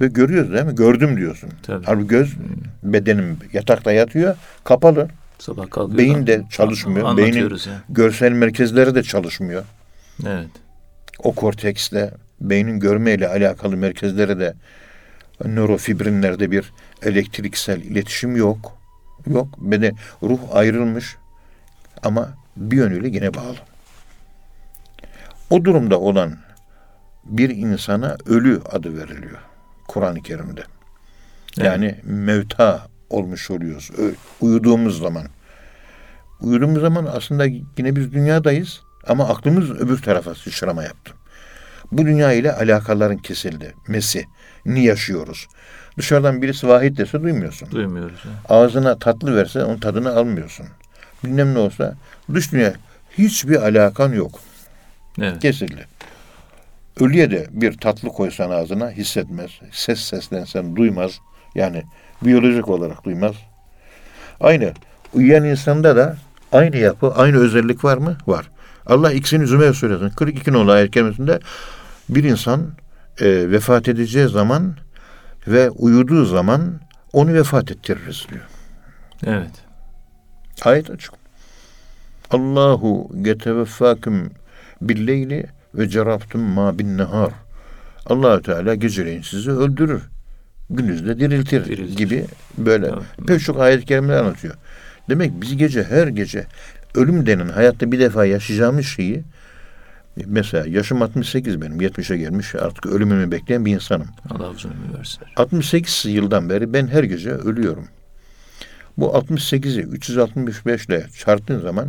Ve 0.00 0.06
görüyoruz 0.06 0.52
değil 0.52 0.64
mi? 0.64 0.74
Gördüm 0.74 1.16
diyorsun. 1.16 1.50
Tabii. 1.62 1.84
Halbuki 1.86 2.08
göz 2.08 2.34
bedenim 2.82 3.38
yatakta 3.52 3.92
yatıyor, 3.92 4.36
kapalı. 4.64 5.08
Sabah 5.38 5.70
kalkıyor. 5.70 5.98
Beyin 5.98 6.26
de 6.26 6.42
çalışmıyor. 6.50 7.16
Beynin 7.16 7.28
Anlatıyoruz 7.28 7.66
ya. 7.66 7.72
görsel 7.88 8.32
merkezleri 8.32 8.94
de 8.94 9.02
çalışmıyor. 9.02 9.62
Evet. 10.26 10.48
O 11.18 11.32
korteksle 11.34 12.10
beynin 12.40 12.80
görmeyle 12.80 13.28
alakalı 13.28 13.76
merkezlere 13.76 14.38
de 14.38 14.54
nörofibrinlerde 15.44 16.50
bir 16.50 16.72
elektriksel 17.02 17.80
iletişim 17.82 18.36
yok. 18.36 18.78
Yok. 19.26 19.48
Beden, 19.58 19.96
ruh 20.22 20.38
ayrılmış 20.52 21.16
ama 22.02 22.28
bir 22.56 22.76
yönüyle 22.76 23.08
yine 23.08 23.34
bağlı. 23.34 23.56
O 25.50 25.64
durumda 25.64 26.00
olan 26.00 26.38
bir 27.24 27.50
insana 27.50 28.16
ölü 28.26 28.60
adı 28.72 28.98
veriliyor 28.98 29.38
Kur'an-ı 29.88 30.22
Kerim'de. 30.22 30.62
Yani 31.56 32.00
mevta 32.04 32.86
olmuş 33.10 33.50
oluyoruz. 33.50 33.90
Uyuduğumuz 34.40 34.98
zaman. 34.98 35.26
Uyuduğumuz 36.40 36.80
zaman 36.80 37.08
aslında 37.12 37.44
yine 37.78 37.96
biz 37.96 38.12
dünyadayız 38.12 38.80
ama 39.06 39.28
aklımız 39.28 39.70
öbür 39.70 40.02
tarafa 40.02 40.34
sıçrama 40.34 40.82
yaptı. 40.82 41.14
Bu 41.92 42.06
dünya 42.06 42.32
ile 42.32 42.52
alakaların 42.52 43.18
kesildi. 43.18 43.74
Mesi. 43.88 44.24
Ni 44.66 44.84
yaşıyoruz. 44.84 45.46
Dışarıdan 45.98 46.42
birisi 46.42 46.68
vahid 46.68 46.98
dese 46.98 47.22
duymuyorsun. 47.22 47.70
Duymuyoruz. 47.70 48.24
ya. 48.24 48.30
Ağzına 48.56 48.98
tatlı 48.98 49.36
verse 49.36 49.64
onun 49.64 49.78
tadını 49.80 50.16
almıyorsun. 50.16 50.66
Bilmem 51.24 51.54
ne 51.54 51.58
olsa 51.58 51.94
dış 52.34 52.52
dünya 52.52 52.72
hiçbir 53.18 53.56
alakan 53.62 54.12
yok. 54.12 54.40
Evet. 55.20 55.42
Kesildi. 55.42 55.86
Ölüye 57.00 57.30
de 57.30 57.46
bir 57.50 57.78
tatlı 57.78 58.08
koysan 58.08 58.50
ağzına 58.50 58.90
hissetmez. 58.90 59.50
Ses 59.72 60.00
seslensen 60.00 60.76
duymaz. 60.76 61.20
Yani 61.54 61.82
biyolojik 62.22 62.68
olarak 62.68 63.04
duymaz. 63.04 63.34
Aynı. 64.40 64.72
Uyuyan 65.14 65.44
insanda 65.44 65.96
da 65.96 66.16
aynı 66.52 66.76
yapı, 66.76 67.12
aynı 67.14 67.36
özellik 67.36 67.84
var 67.84 67.98
mı? 67.98 68.16
Var. 68.26 68.50
Allah 68.86 69.12
ikisini 69.12 69.46
Zümer 69.46 69.72
suresinin 69.72 70.10
42 70.10 70.52
nolu 70.52 70.70
ayet 70.72 70.90
kerimesinde 70.90 71.40
bir 72.08 72.24
insan 72.24 72.60
e, 73.20 73.50
vefat 73.50 73.88
edeceği 73.88 74.28
zaman 74.28 74.76
ve 75.48 75.70
uyuduğu 75.70 76.24
zaman 76.24 76.80
onu 77.12 77.34
vefat 77.34 77.70
ettiririz 77.70 78.26
diyor. 78.30 78.44
Evet. 79.26 79.50
Ayet 80.62 80.90
açık. 80.90 81.12
Allahu 82.30 83.10
geteveffâküm 83.22 84.30
billeyli 84.80 85.46
ve 85.74 85.88
cerabtum 85.88 86.40
ma 86.40 86.78
bin 86.78 86.98
nehar. 86.98 87.30
allah 88.06 88.42
Teala 88.42 88.74
geceleyin 88.74 89.22
sizi 89.22 89.50
öldürür. 89.50 90.02
Gündüzde 90.70 91.20
diriltir, 91.20 91.64
Diriltir. 91.64 91.96
gibi 91.96 92.24
böyle 92.58 92.86
Evet. 92.86 93.26
pek 93.26 93.40
çok 93.40 93.60
ayet-i 93.60 93.84
kerimeler 93.86 94.18
anlatıyor. 94.20 94.54
Demek 95.08 95.40
biz 95.40 95.56
gece 95.56 95.82
her 95.84 96.06
gece 96.06 96.46
ölüm 96.94 97.26
denen 97.26 97.48
hayatta 97.48 97.92
bir 97.92 97.98
defa 97.98 98.24
yaşayacağımız 98.24 98.86
şeyi 98.86 99.24
mesela 100.26 100.66
yaşım 100.68 101.02
68 101.02 101.60
benim 101.60 101.80
70'e 101.80 102.16
gelmiş 102.16 102.54
artık 102.54 102.86
ölümümü 102.86 103.30
bekleyen 103.30 103.64
bir 103.64 103.74
insanım. 103.74 104.06
Allah 104.30 104.50
uzun 104.50 104.70
ömür 104.70 104.98
versin. 104.98 105.20
68 105.36 106.12
yıldan 106.12 106.50
beri 106.50 106.72
ben 106.72 106.86
her 106.86 107.04
gece 107.04 107.30
ölüyorum. 107.30 107.88
Bu 108.98 109.06
68'i 109.06 109.82
365 109.82 110.86
ile 110.86 111.06
çarptığın 111.18 111.60
zaman 111.60 111.88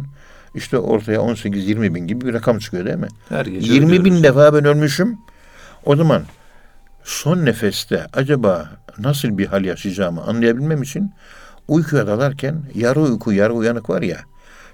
işte 0.55 0.77
ortaya 0.77 1.19
18-20 1.19 1.95
bin 1.95 2.07
gibi 2.07 2.27
bir 2.27 2.33
rakam 2.33 2.59
çıkıyor 2.59 2.85
değil 2.85 2.97
mi? 2.97 3.07
Her 3.29 3.45
gece 3.45 3.73
20 3.73 3.91
bin 3.91 3.97
ölüyoruz. 3.97 4.23
defa 4.23 4.53
ben 4.53 4.65
ölmüşüm. 4.65 5.17
O 5.85 5.95
zaman 5.95 6.23
son 7.03 7.45
nefeste 7.45 8.05
acaba 8.13 8.69
nasıl 8.99 9.37
bir 9.37 9.45
hal 9.45 9.65
yaşayacağımı 9.65 10.21
anlayabilmem 10.23 10.83
için 10.83 11.11
uykuya 11.67 12.07
dalarken 12.07 12.61
yarı 12.75 13.01
uyku 13.01 13.31
yarı 13.31 13.53
uyanık 13.53 13.89
var 13.89 14.01
ya 14.01 14.17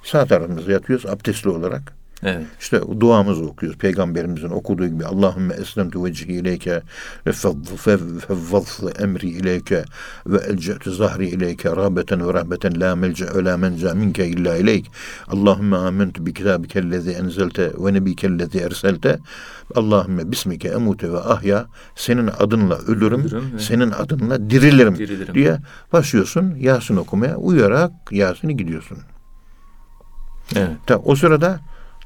sağ 0.03 0.25
tarafımızda 0.25 0.71
yatıyoruz 0.71 1.05
abdestli 1.05 1.49
olarak. 1.49 2.01
Evet. 2.23 2.45
İşte 2.59 2.81
duamızı 2.99 3.45
okuyoruz. 3.45 3.79
Peygamberimizin 3.79 4.49
okuduğu 4.49 4.87
gibi 4.87 5.05
Allahümme 5.05 5.53
eslemtu 5.53 6.05
vecihi 6.05 6.31
ileyke 6.31 6.81
ve 7.27 7.31
fevvazlı 7.77 8.91
emri 8.91 9.29
ileyke 9.29 9.83
ve 10.27 10.37
elce'tu 10.37 10.91
zahri 10.91 11.29
ileyke 11.29 11.69
rahbeten 11.69 12.27
ve 12.27 12.33
rahbeten 12.33 12.81
la 12.81 12.95
melce 12.95 13.25
ve 13.35 13.43
la 13.45 13.57
menca 13.57 13.93
minke 13.93 14.27
illa 14.27 14.57
ileyk. 14.57 14.91
Allahümme 15.27 15.77
amentu 15.77 16.25
bi 16.25 16.33
kitabikellezi 16.33 17.11
enzelte 17.11 17.71
ve 17.77 17.93
nebikellezi 17.93 18.59
erselte. 18.59 19.19
Allahümme 19.75 20.31
bismike 20.31 20.67
emute 20.67 21.11
ve 21.11 21.19
ahya. 21.19 21.65
Senin 21.95 22.29
adınla 22.39 22.77
ölürüm, 22.77 23.21
Ölürüm 23.21 23.59
senin 23.59 23.91
adınla 23.91 24.49
dirilirim, 24.49 24.95
Dirilirim. 24.95 25.35
diye 25.35 25.57
başlıyorsun 25.93 26.55
Yasin 26.55 26.95
okumaya. 26.95 27.35
Uyuyarak 27.35 27.91
Yasin'i 28.11 28.57
gidiyorsun. 28.57 28.97
Evet. 30.55 30.69
Ta, 30.87 30.97
o 30.97 31.15
sırada 31.15 31.59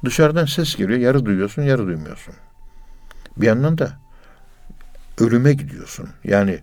dışarıdan 0.05 0.45
ses 0.45 0.75
geliyor. 0.75 0.99
Yarı 0.99 1.25
duyuyorsun, 1.25 1.61
yarı 1.61 1.87
duymuyorsun. 1.87 2.33
Bir 3.37 3.47
yandan 3.47 3.77
da 3.77 3.91
ölüme 5.19 5.53
gidiyorsun. 5.53 6.09
Yani 6.23 6.59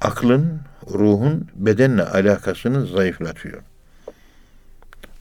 aklın, 0.00 0.60
ruhun 0.94 1.48
bedenle 1.54 2.02
alakasını 2.04 2.86
zayıflatıyor. 2.86 3.62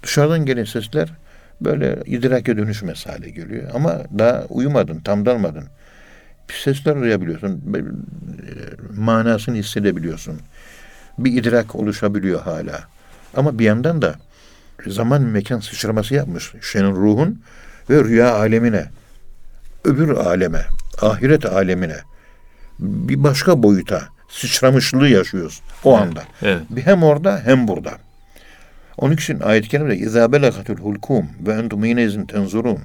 Dışarıdan 0.04 0.46
gelen 0.46 0.64
sesler 0.64 1.14
böyle 1.62 2.00
idrake 2.06 2.58
dönüşmez 2.58 3.08
hale 3.08 3.30
geliyor. 3.30 3.72
Ama 3.74 4.02
daha 4.18 4.46
uyumadın, 4.50 5.00
tam 5.00 5.26
dalmadın. 5.26 5.64
Bir 6.50 6.54
sesler 6.54 7.02
duyabiliyorsun. 7.02 7.74
e, 7.76 7.82
Manasını 9.00 9.56
hissedebiliyorsun. 9.56 10.40
Bir 11.18 11.34
idrak 11.42 11.76
oluşabiliyor 11.76 12.42
hala. 12.42 12.80
Ama 13.38 13.60
bir 13.60 13.66
yandan 13.66 14.02
da 14.02 14.16
zaman 14.87 15.23
mekan 15.23 15.61
sıçraması 15.61 16.15
yapmış 16.15 16.53
senin 16.63 16.93
ruhun 16.97 17.43
ve 17.91 18.05
rüya 18.05 18.35
alemine, 18.35 18.87
öbür 19.85 20.11
aleme, 20.11 20.67
ahiret 21.03 21.47
alemine, 21.47 21.97
bir 22.79 23.23
başka 23.25 23.63
boyuta 23.63 24.03
sıçramışlığı 24.29 25.09
yaşıyoruz 25.09 25.61
o 25.85 25.91
Evet, 25.91 26.03
anda. 26.03 26.23
Evet. 26.43 26.63
Bir 26.71 26.83
Hem 26.83 27.03
orada 27.03 27.41
hem 27.45 27.69
burada. 27.69 27.93
Onun 28.99 29.15
için 29.15 29.41
ayet-i 29.41 29.69
kerimede 29.69 29.97
اِذَا 29.97 30.37
بَلَغَتُ 30.37 30.77
الْهُلْكُمْ 30.77 31.25
وَاَنْتُمْ 31.45 31.81
اِنَيْزٍ 31.87 32.27
تَنْزُرُونَ 32.27 32.79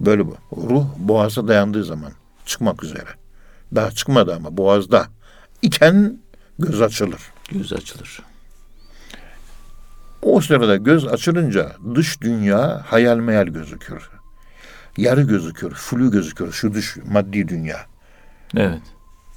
Böyle 0.00 0.26
bu. 0.26 0.36
Ruh 0.56 0.86
boğaza 0.96 1.48
dayandığı 1.48 1.84
zaman 1.84 2.12
çıkmak 2.46 2.84
üzere. 2.84 3.08
Daha 3.74 3.90
çıkmadı 3.90 4.34
ama 4.34 4.56
boğazda 4.56 5.06
iken 5.62 6.18
göz 6.58 6.82
açılır. 6.82 7.20
Göz 7.50 7.72
açılır. 7.72 8.20
O 10.21 10.41
sırada 10.41 10.75
göz 10.75 11.07
açılınca 11.07 11.71
dış 11.95 12.21
dünya 12.21 12.81
hayal 12.85 13.17
meyal 13.17 13.47
gözükür. 13.47 14.09
Yarı 14.97 15.21
gözükür, 15.21 15.71
flu 15.71 16.11
gözükür 16.11 16.51
şu 16.51 16.73
dış 16.73 16.97
maddi 17.11 17.47
dünya. 17.47 17.77
Evet. 18.57 18.81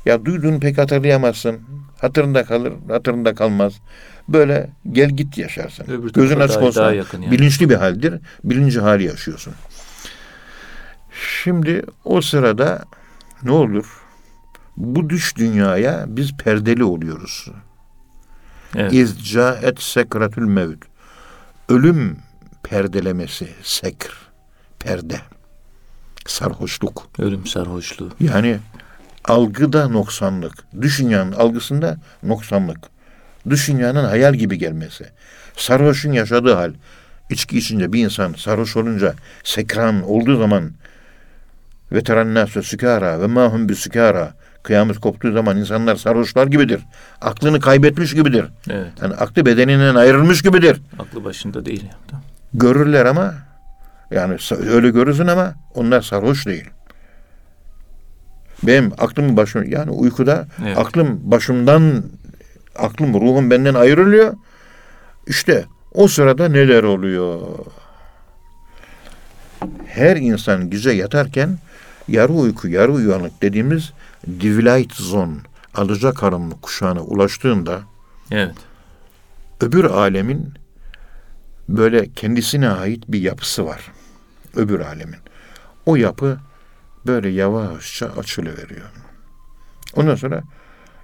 Ya 0.04 0.25
duyduğunu 0.25 0.60
pek 0.60 0.78
hatırlayamazsın. 0.78 1.60
Hatırında 2.00 2.44
kalır, 2.44 2.72
hatırında 2.88 3.34
kalmaz. 3.34 3.72
Böyle 4.28 4.70
gel 4.92 5.10
git 5.10 5.38
yaşarsın. 5.38 5.84
Öbür 5.90 6.12
Gözün 6.12 6.40
açık 6.40 6.76
daha 6.76 6.92
yakın 6.92 7.22
yani. 7.22 7.32
bilinçli 7.32 7.70
bir 7.70 7.75
haldir. 7.75 8.14
Bilinci 8.44 8.80
hali 8.80 9.04
yaşıyorsun. 9.04 9.54
Şimdi 11.42 11.82
o 12.04 12.20
sırada 12.20 12.84
ne 13.42 13.50
olur? 13.50 14.02
Bu 14.76 15.10
düş 15.10 15.37
dünyaya 15.37 16.04
biz 16.08 16.37
perdeli 16.37 16.84
oluyoruz. 16.84 17.49
Evet. 18.76 18.92
İzca 18.92 19.54
et 19.62 19.82
sekratül 19.82 20.44
mevt. 20.44 20.78
Ölüm 21.68 22.16
perdelemesi, 22.62 23.48
sekr, 23.62 24.12
perde, 24.78 25.20
sarhoşluk. 26.26 27.08
Ölüm 27.18 27.46
sarhoşluğu. 27.46 28.10
Yani 28.20 28.58
algıda 29.24 29.88
noksanlık, 29.88 30.52
dünyanın 30.80 31.32
algısında 31.32 31.98
noksanlık, 32.22 32.78
dünyanın 33.50 34.04
hayal 34.04 34.34
gibi 34.34 34.58
gelmesi, 34.58 35.06
sarhoşun 35.56 36.12
yaşadığı 36.12 36.54
hal, 36.54 36.72
içki 37.30 37.58
içince 37.58 37.92
bir 37.92 38.04
insan 38.04 38.32
sarhoş 38.32 38.76
olunca 38.76 39.14
sekran 39.44 40.02
olduğu 40.02 40.36
zaman 40.36 40.72
veterannâsü 41.92 42.62
sükara 42.62 43.20
ve 43.20 43.26
mahum 43.26 43.68
bir 43.68 43.74
sükara 43.74 44.34
kıyamet 44.62 44.98
koptuğu 44.98 45.32
zaman 45.32 45.56
insanlar 45.56 45.96
sarhoşlar 45.96 46.46
gibidir. 46.46 46.80
Aklını 47.20 47.60
kaybetmiş 47.60 48.14
gibidir. 48.14 48.44
Evet. 48.70 48.92
Yani 49.02 49.14
aklı 49.14 49.46
bedeninden 49.46 49.94
ayrılmış 49.94 50.42
gibidir. 50.42 50.80
Aklı 50.98 51.24
başında 51.24 51.66
değil. 51.66 51.84
Görürler 52.54 53.06
ama 53.06 53.34
yani 54.10 54.36
öyle 54.70 54.90
görürsün 54.90 55.26
ama 55.26 55.54
onlar 55.74 56.00
sarhoş 56.02 56.46
değil. 56.46 56.70
Benim 58.62 58.92
aklım 58.98 59.36
başım 59.36 59.70
yani 59.70 59.90
uykuda 59.90 60.46
Evet. 60.62 60.78
aklım 60.78 61.20
başımdan 61.22 62.02
aklım 62.78 63.14
ruhum 63.14 63.50
benden 63.50 63.74
ayrılıyor. 63.74 64.34
İşte 65.26 65.64
o 65.94 66.08
sırada 66.08 66.48
neler 66.48 66.82
oluyor? 66.82 67.40
Her 69.86 70.16
insan 70.16 70.70
gece 70.70 70.90
yatarken 70.90 71.58
yarı 72.08 72.32
uyku, 72.32 72.68
yarı 72.68 72.92
uyanık 72.92 73.42
dediğimiz 73.42 73.92
divlight 74.26 74.94
zone, 74.94 75.36
alacakaranlık 75.74 76.62
kuşağına 76.62 77.00
ulaştığında 77.00 77.80
Evet. 78.30 78.54
öbür 79.60 79.84
alemin 79.84 80.54
böyle 81.68 82.12
kendisine 82.12 82.68
ait 82.68 83.04
bir 83.08 83.20
yapısı 83.20 83.66
var. 83.66 83.92
Öbür 84.56 84.80
alemin. 84.80 85.18
O 85.86 85.96
yapı 85.96 86.38
böyle 87.06 87.28
yavaşça 87.28 88.06
açılıveriyor. 88.06 88.90
Ondan 89.96 90.14
sonra 90.14 90.42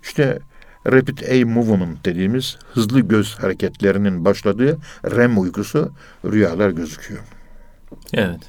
işte 0.02 0.38
rapid 0.87 1.18
eye 1.18 1.44
movement 1.44 2.04
dediğimiz 2.04 2.58
hızlı 2.75 3.00
göz 3.00 3.35
hareketlerinin 3.35 4.25
başladığı 4.25 4.78
REM 5.04 5.38
uykusu 5.38 5.92
rüyalar 6.25 6.70
gözüküyor. 6.70 7.20
Evet. 8.12 8.40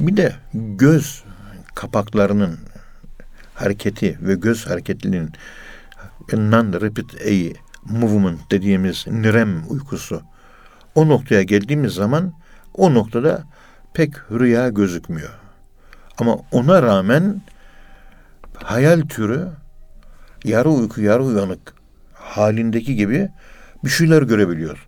Bir 0.00 0.16
de 0.16 0.36
göz 0.54 1.24
kapaklarının 1.74 2.58
hareketi 3.54 4.18
ve 4.20 4.34
göz 4.34 4.66
hareketliliğinin 4.66 5.32
non-rapid 6.28 7.20
eye 7.20 7.52
movement 7.84 8.50
dediğimiz 8.50 9.06
NREM 9.06 9.62
uykusu 9.68 10.22
o 10.94 11.08
noktaya 11.08 11.42
geldiğimiz 11.42 11.92
zaman 11.92 12.32
o 12.74 12.94
noktada 12.94 13.44
pek 13.94 14.14
rüya 14.30 14.68
gözükmüyor. 14.68 15.30
Ama 16.18 16.36
ona 16.52 16.82
rağmen 16.82 17.42
hayal 18.54 19.00
türü 19.00 19.48
yarı 20.44 20.68
uyku 20.68 21.00
yarı 21.00 21.24
uyanık 21.24 21.74
halindeki 22.14 22.96
gibi 22.96 23.28
bir 23.84 23.90
şeyler 23.90 24.22
görebiliyoruz. 24.22 24.80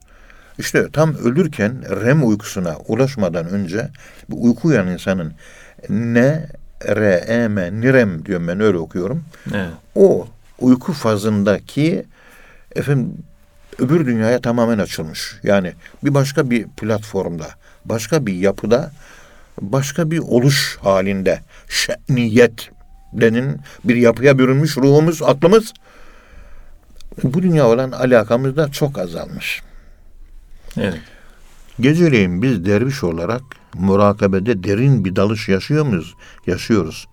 İşte 0.59 0.91
tam 0.93 1.15
ölürken 1.15 2.01
REM 2.05 2.29
uykusuna 2.29 2.77
ulaşmadan 2.77 3.47
önce 3.47 3.89
bu 4.29 4.45
uyku 4.45 4.69
uyan 4.69 4.89
insanın 4.89 5.33
ne 5.89 6.47
REM, 6.85 7.81
NIREM 7.81 8.27
diyorum 8.27 8.49
ben 8.49 8.61
öyle 8.61 8.79
okuyorum. 8.79 9.25
Evet. 9.55 9.71
O 9.95 10.29
uyku 10.59 10.93
fazındaki 10.93 12.05
efendim 12.77 13.13
öbür 13.79 14.07
dünyaya 14.07 14.41
tamamen 14.41 14.79
açılmış. 14.79 15.37
Yani 15.43 15.73
bir 16.05 16.15
başka 16.15 16.51
bir 16.51 16.67
platformda, 16.69 17.47
başka 17.85 18.27
bir 18.27 18.35
yapıda, 18.35 18.93
başka 19.61 20.11
bir 20.11 20.19
oluş 20.19 20.79
halinde 20.81 21.41
şeniyet 21.69 22.71
denen 23.13 23.59
bir 23.85 23.97
yapıya 23.97 24.39
bürünmüş 24.39 24.77
ruhumuz, 24.77 25.23
aklımız 25.23 25.73
bu 27.23 27.43
dünya 27.43 27.67
olan 27.67 27.93
alakamız 27.93 28.57
da 28.57 28.73
çok 28.73 28.99
azalmış. 28.99 29.63
Evet. 30.77 31.01
Geceleyin 31.81 32.43
biz 32.43 32.67
derviş 32.67 33.05
olarak 33.05 33.43
murakabede 33.81 34.63
derin 34.63 35.05
bir 35.05 35.17
dalış 35.17 35.49
yaşıyor 35.49 35.87
muyuz? 35.87 36.15
Yaşıyoruz. 36.47 37.09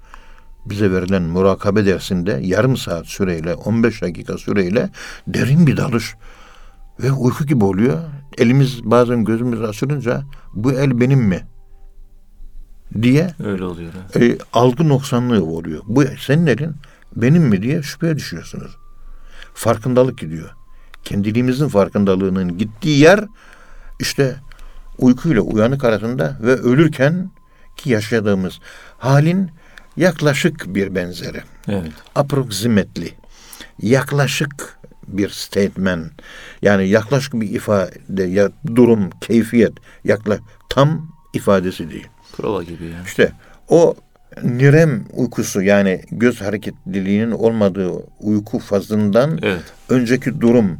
Bize 0.65 0.91
verilen 0.91 1.23
murakabe 1.23 1.86
dersinde 1.86 2.39
yarım 2.43 2.78
saat 2.78 3.06
süreyle, 3.06 3.54
15 3.56 4.02
dakika 4.02 4.38
süreyle 4.38 4.89
derin 5.28 5.67
bir 5.67 5.78
dalış 5.78 6.15
ve 6.99 7.12
uyku 7.12 7.45
gibi 7.45 7.65
oluyor. 7.65 7.97
Elimiz 8.38 8.84
bazen 8.84 9.23
gözümüz 9.23 9.62
açılınca 9.62 10.23
bu 10.54 10.71
el 10.71 10.99
benim 10.99 11.19
mi? 11.19 11.47
diye 13.02 13.34
Öyle 13.43 13.63
oluyor. 13.63 13.91
e, 14.21 14.38
algı 14.54 14.89
noksanlığı 14.89 15.45
oluyor. 15.45 15.84
Bu 15.88 16.04
senin 16.26 16.47
elin 16.47 16.76
benim 17.15 17.43
mi 17.43 17.62
diye 17.62 17.82
şüpheye 17.82 18.15
düşüyorsunuz. 18.15 18.78
Farkındalık 19.54 20.17
gidiyor. 20.17 20.49
Kendiliğimizin 21.04 21.67
farkındalığının 21.67 22.58
gittiği 22.58 22.99
yer 22.99 23.26
işte 23.99 24.36
uykuyla 24.98 25.42
uyanık 25.42 25.84
arasında 25.84 26.38
ve 26.42 26.52
ölürken 26.52 27.30
ki 27.78 27.90
yaşadığımız 27.90 28.60
halin 28.98 29.52
yaklaşık 29.98 30.76
bir 30.76 30.96
benzeri. 30.96 31.42
Evet. 31.68 31.92
Approximately. 32.16 33.10
Yaklaşık 33.82 34.78
bir 35.08 35.30
statement. 35.30 36.12
Yani 36.62 36.88
yaklaşık 36.88 37.34
bir 37.34 37.50
ifade, 37.50 38.24
ya 38.24 38.52
durum, 38.76 39.10
keyfiyet, 39.22 39.74
yakla 40.04 40.38
tam 40.70 41.08
ifadesi 41.34 41.90
değil. 41.90 42.08
Prova 42.38 42.64
gibi 42.64 42.86
ya. 42.86 43.04
İşte 43.06 43.32
o 43.70 43.96
nirem 44.44 45.06
uykusu 45.14 45.62
yani 45.62 46.02
göz 46.12 46.42
hareketliliğinin 46.42 47.32
olmadığı 47.32 47.92
uyku 48.20 48.60
fazından 48.60 49.40
Evet. 49.42 49.62
önceki 49.90 50.42
durum 50.42 50.80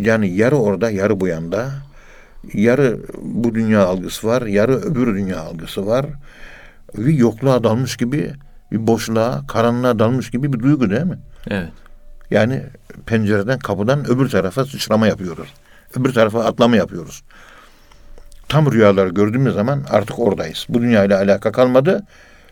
yani 0.00 0.36
yarı 0.36 0.56
orada 0.56 0.90
yarı 0.90 1.20
bu 1.20 1.26
yanda 1.26 1.70
yarı 2.54 3.00
bu 3.22 3.54
dünya 3.54 3.86
algısı 3.86 4.26
var 4.26 4.42
yarı 4.42 4.76
öbür 4.76 5.14
dünya 5.14 5.40
algısı 5.40 5.86
var 5.86 6.06
bir 6.96 7.14
yokluğa 7.14 7.64
dalmış 7.64 7.96
gibi 7.96 8.32
bir 8.72 8.86
boşluğa 8.86 9.46
karanlığa 9.46 9.98
dalmış 9.98 10.30
gibi 10.30 10.52
bir 10.52 10.60
duygu 10.60 10.90
değil 10.90 11.02
mi? 11.02 11.18
Evet. 11.50 11.72
Yani 12.30 12.62
pencereden 13.06 13.58
kapıdan 13.58 14.10
öbür 14.10 14.28
tarafa 14.28 14.64
sıçrama 14.64 15.06
yapıyoruz. 15.06 15.48
Öbür 15.96 16.12
tarafa 16.12 16.44
atlama 16.44 16.76
yapıyoruz. 16.76 17.22
Tam 18.48 18.72
rüyalar 18.72 19.06
gördüğümüz 19.06 19.54
zaman 19.54 19.84
artık 19.90 20.18
oradayız. 20.18 20.66
Bu 20.68 20.82
dünyayla 20.82 21.18
alaka 21.18 21.52
kalmadı. 21.52 22.06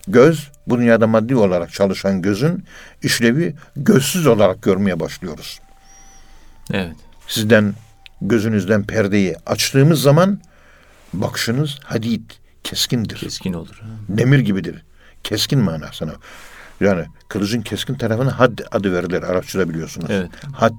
Göz, 0.09 0.51
bu 0.67 0.79
dünyada 0.79 1.07
maddi 1.07 1.37
olarak 1.37 1.73
çalışan 1.73 2.23
gözün 2.23 2.65
işlevi 3.03 3.55
gözsüz 3.77 4.27
olarak 4.27 4.63
görmeye 4.63 5.01
başlıyoruz. 5.01 5.61
Evet. 6.73 6.97
Sizden 7.27 7.75
gözünüzden 8.23 8.83
perdeyi 8.83 9.37
açtığımız 9.47 10.03
zaman 10.03 10.41
bakışınız 11.13 11.79
hadid, 11.85 12.31
keskindir. 12.65 13.17
Keskin 13.17 13.53
olur. 13.53 13.81
ha. 13.83 13.89
Demir 14.09 14.39
gibidir. 14.39 14.83
Keskin 15.25 15.59
manasına. 15.59 16.13
Yani 16.81 17.07
kılıcın 17.29 17.63
keskin 17.63 17.95
tarafına 17.95 18.39
had 18.39 18.59
adı 18.71 18.93
verilir 18.93 19.23
Arapçada 19.23 19.69
biliyorsunuz. 19.69 20.07
Evet. 20.11 20.31
Had 20.53 20.75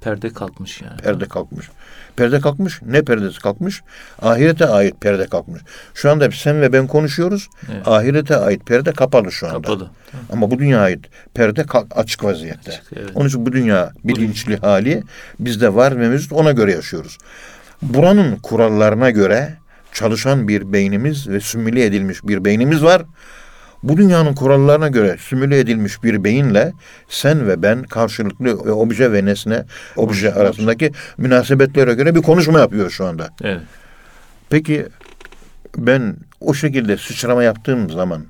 Perde 0.00 0.32
kalkmış 0.32 0.82
yani. 0.82 0.96
perde 0.96 1.24
kalkmış. 1.28 1.70
Perde 2.16 2.40
kalkmış. 2.40 2.80
Ne 2.86 3.02
perdesi 3.02 3.40
kalkmış? 3.40 3.82
Ahirete 4.22 4.66
ait 4.66 5.00
perde 5.00 5.26
kalkmış. 5.26 5.62
Şu 5.94 6.10
anda 6.10 6.30
sen 6.30 6.60
ve 6.60 6.72
ben 6.72 6.86
konuşuyoruz. 6.86 7.48
Evet. 7.72 7.88
Ahirete 7.88 8.36
ait 8.36 8.66
perde 8.66 8.92
kapalı 8.92 9.32
şu 9.32 9.46
anda. 9.46 9.56
Kapalı. 9.56 9.90
Tamam. 10.10 10.26
Ama 10.32 10.50
bu 10.50 10.58
dünya 10.58 10.80
ait 10.80 11.04
perde 11.34 11.64
açık 11.90 12.24
vaziyette. 12.24 12.70
Açık, 12.70 12.84
evet. 12.96 13.10
Onun 13.14 13.28
için 13.28 13.46
bu 13.46 13.52
dünya 13.52 13.92
bilinçli 14.04 14.56
hali 14.56 15.02
bizde 15.40 15.74
var 15.74 16.00
ve 16.00 16.08
mevcut 16.08 16.32
ona 16.32 16.52
göre 16.52 16.72
yaşıyoruz. 16.72 17.18
Buranın 17.82 18.36
kurallarına 18.36 19.10
göre 19.10 19.54
çalışan 19.92 20.48
bir 20.48 20.72
beynimiz 20.72 21.28
ve 21.28 21.40
simüle 21.40 21.84
edilmiş 21.84 22.24
bir 22.24 22.44
beynimiz 22.44 22.82
var. 22.82 23.02
Bu 23.84 23.96
dünyanın 23.96 24.34
kurallarına 24.34 24.88
göre 24.88 25.16
simüle 25.28 25.58
edilmiş 25.58 26.02
bir 26.02 26.24
beyinle 26.24 26.72
sen 27.08 27.48
ve 27.48 27.62
ben 27.62 27.82
karşılıklı 27.82 28.52
obje 28.52 29.12
ve 29.12 29.24
nesne, 29.24 29.64
obje 29.96 30.34
arasındaki 30.34 30.92
münasebetlere 31.18 31.94
göre 31.94 32.14
bir 32.14 32.22
konuşma 32.22 32.58
yapıyor 32.58 32.90
şu 32.90 33.06
anda. 33.06 33.28
Evet. 33.42 33.60
Peki 34.50 34.86
ben 35.76 36.16
o 36.40 36.54
şekilde 36.54 36.96
sıçrama 36.96 37.42
yaptığım 37.42 37.90
zaman 37.90 38.26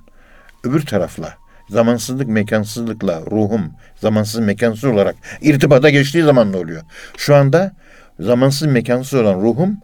öbür 0.64 0.86
tarafla 0.86 1.34
zamansızlık 1.70 2.28
mekansızlıkla 2.28 3.20
ruhum 3.30 3.72
zamansız 4.00 4.40
mekansız 4.40 4.84
olarak 4.84 5.16
irtibata 5.40 5.90
geçtiği 5.90 6.22
zaman 6.22 6.52
ne 6.52 6.56
oluyor? 6.56 6.82
Şu 7.16 7.34
anda 7.34 7.72
zamansız 8.20 8.68
mekansız 8.68 9.20
olan 9.20 9.40
ruhum 9.40 9.76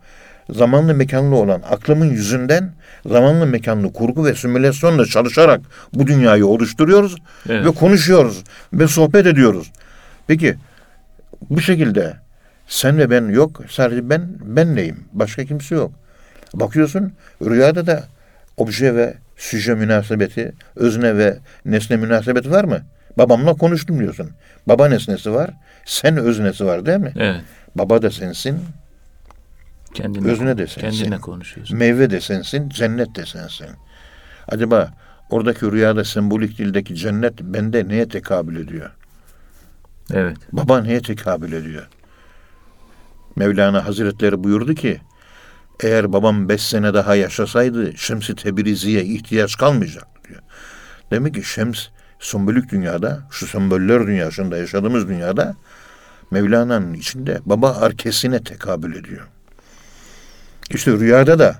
zamanlı 0.54 0.94
mekanlı 0.94 1.36
olan 1.36 1.62
aklımın 1.70 2.06
yüzünden 2.06 2.72
zamanlı 3.06 3.46
mekanlı 3.46 3.92
kurgu 3.92 4.24
ve 4.26 4.34
simülasyonla 4.34 5.06
çalışarak 5.06 5.60
bu 5.94 6.06
dünyayı 6.06 6.46
oluşturuyoruz 6.46 7.16
Evet. 7.48 7.66
ve 7.66 7.70
konuşuyoruz 7.70 8.44
ve 8.72 8.88
sohbet 8.88 9.26
ediyoruz. 9.26 9.72
Peki 10.26 10.56
bu 11.50 11.60
şekilde 11.60 12.14
sen 12.66 12.98
ve 12.98 13.10
ben 13.10 13.28
yok. 13.28 13.60
Sadece 13.68 14.10
ben 14.10 14.28
benleyim. 14.44 15.04
Başka 15.12 15.44
kimse 15.44 15.74
yok. 15.74 15.92
Bakıyorsun 16.54 17.12
rüyada 17.44 17.86
da 17.86 18.04
obje 18.56 18.94
ve 18.94 19.14
süje 19.36 19.74
münasebeti, 19.74 20.52
özne 20.76 21.16
ve 21.16 21.38
nesne 21.64 21.96
münasebeti 21.96 22.50
var 22.50 22.64
mı? 22.64 22.78
Babamla 23.18 23.54
konuştum 23.54 23.98
diyorsun. 23.98 24.30
Baba 24.66 24.88
nesnesi 24.88 25.32
var, 25.32 25.50
sen 25.84 26.16
öznesi 26.16 26.66
var 26.66 26.86
değil 26.86 26.98
mi? 26.98 27.12
Evet. 27.16 27.40
Baba 27.74 28.02
da 28.02 28.10
sensin, 28.10 28.58
Kendine, 29.94 30.28
Özne 30.28 30.58
de 30.58 30.66
sensin. 30.66 30.98
Kendine 30.98 31.20
konuşuyorsun. 31.20 31.78
meyve 31.78 32.10
de 32.10 32.20
sensin, 32.20 32.68
cennet 32.68 33.16
de 33.16 33.26
sensin. 33.26 33.66
Acaba 34.48 34.94
oradaki 35.30 35.72
rüyada 35.72 36.04
sembolik 36.04 36.58
dildeki 36.58 36.94
cennet 36.94 37.40
bende 37.40 37.88
neye 37.88 38.08
tekabül 38.08 38.56
ediyor? 38.56 38.90
Evet. 40.12 40.36
Baba 40.52 40.80
neye 40.80 41.00
tekabül 41.02 41.52
ediyor? 41.52 41.88
Mevlana 43.36 43.86
Hazretleri 43.86 44.44
buyurdu 44.44 44.74
ki, 44.74 45.00
eğer 45.82 46.12
babam 46.12 46.48
beş 46.48 46.62
sene 46.62 46.94
daha 46.94 47.14
yaşasaydı 47.14 47.96
Şems-i 47.96 48.34
Tebrizi'ye 48.34 49.04
ihtiyaç 49.04 49.56
kalmayacak 49.56 50.06
diyor. 50.28 50.40
Demek 51.10 51.34
ki 51.34 51.42
Şems 51.42 51.86
sembolik 52.20 52.70
dünyada, 52.70 53.22
şu 53.30 53.46
semboller 53.46 54.06
dünyasında 54.06 54.56
yaşadığımız 54.56 55.08
dünyada 55.08 55.54
Mevlana'nın 56.30 56.94
içinde 56.94 57.40
baba 57.46 57.76
arkesine 57.76 58.42
tekabül 58.42 58.96
ediyor. 58.96 59.28
İşte 60.70 60.92
rüyada 60.92 61.38
da 61.38 61.56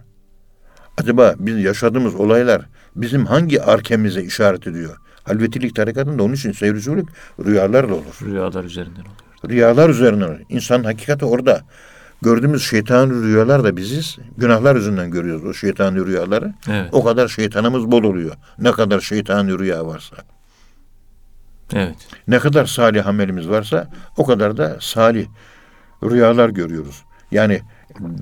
acaba 0.99 1.35
biz 1.39 1.65
yaşadığımız 1.65 2.15
olaylar 2.15 2.63
bizim 2.97 3.27
hangi 3.27 3.63
arkemize 3.63 4.23
işaret 4.23 4.67
ediyor? 4.67 4.97
Halvetilik 5.25 5.77
tarikatında 5.77 6.23
onun 6.23 6.35
için 6.35 6.53
seyircilik 6.53 7.09
rüyalarla 7.45 7.95
olur. 7.95 8.19
Rüyalar 8.23 8.65
üzerinden 8.65 9.01
oluyor. 9.01 9.49
Rüyalar 9.49 9.91
üzerine. 9.91 10.27
İnsan 10.49 10.85
hakikati 10.85 11.25
orada. 11.25 11.61
Gördüğümüz 12.23 12.63
şeytani 12.63 13.23
rüyalar 13.23 13.65
da 13.65 13.77
biziz. 13.77 14.19
Günahlar 14.37 14.77
yüzünden 14.77 15.11
görüyoruz 15.11 15.45
o 15.45 15.55
şeytani 15.55 16.07
rüyaları. 16.07 16.55
Evet. 16.71 16.89
O 16.93 17.05
kadar 17.05 17.29
şeytanımız 17.29 17.91
bol 17.91 18.05
oluyor. 18.05 18.35
Ne 18.59 18.73
kadar 18.73 19.01
şeytani 19.01 19.59
rüya 19.59 19.87
varsa. 19.87 20.17
Evet. 21.73 21.97
Ne 22.29 22.39
kadar 22.39 22.67
salih 22.67 23.07
amelimiz 23.07 23.49
varsa 23.49 23.91
o 24.17 24.27
kadar 24.27 24.57
da 24.57 24.77
salih 24.81 25.27
rüyalar 26.03 26.49
görüyoruz. 26.49 27.03
Yani 27.31 27.61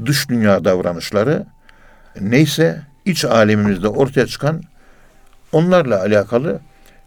dış 0.06 0.28
dünya 0.28 0.64
davranışları 0.64 1.46
neyse 2.20 2.82
iç 3.04 3.24
alemimizde 3.24 3.88
ortaya 3.88 4.26
çıkan 4.26 4.62
onlarla 5.52 6.00
alakalı 6.00 6.60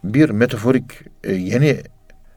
bir 0.03 0.29
metaforik 0.29 0.83
e, 1.23 1.33
yeni 1.33 1.81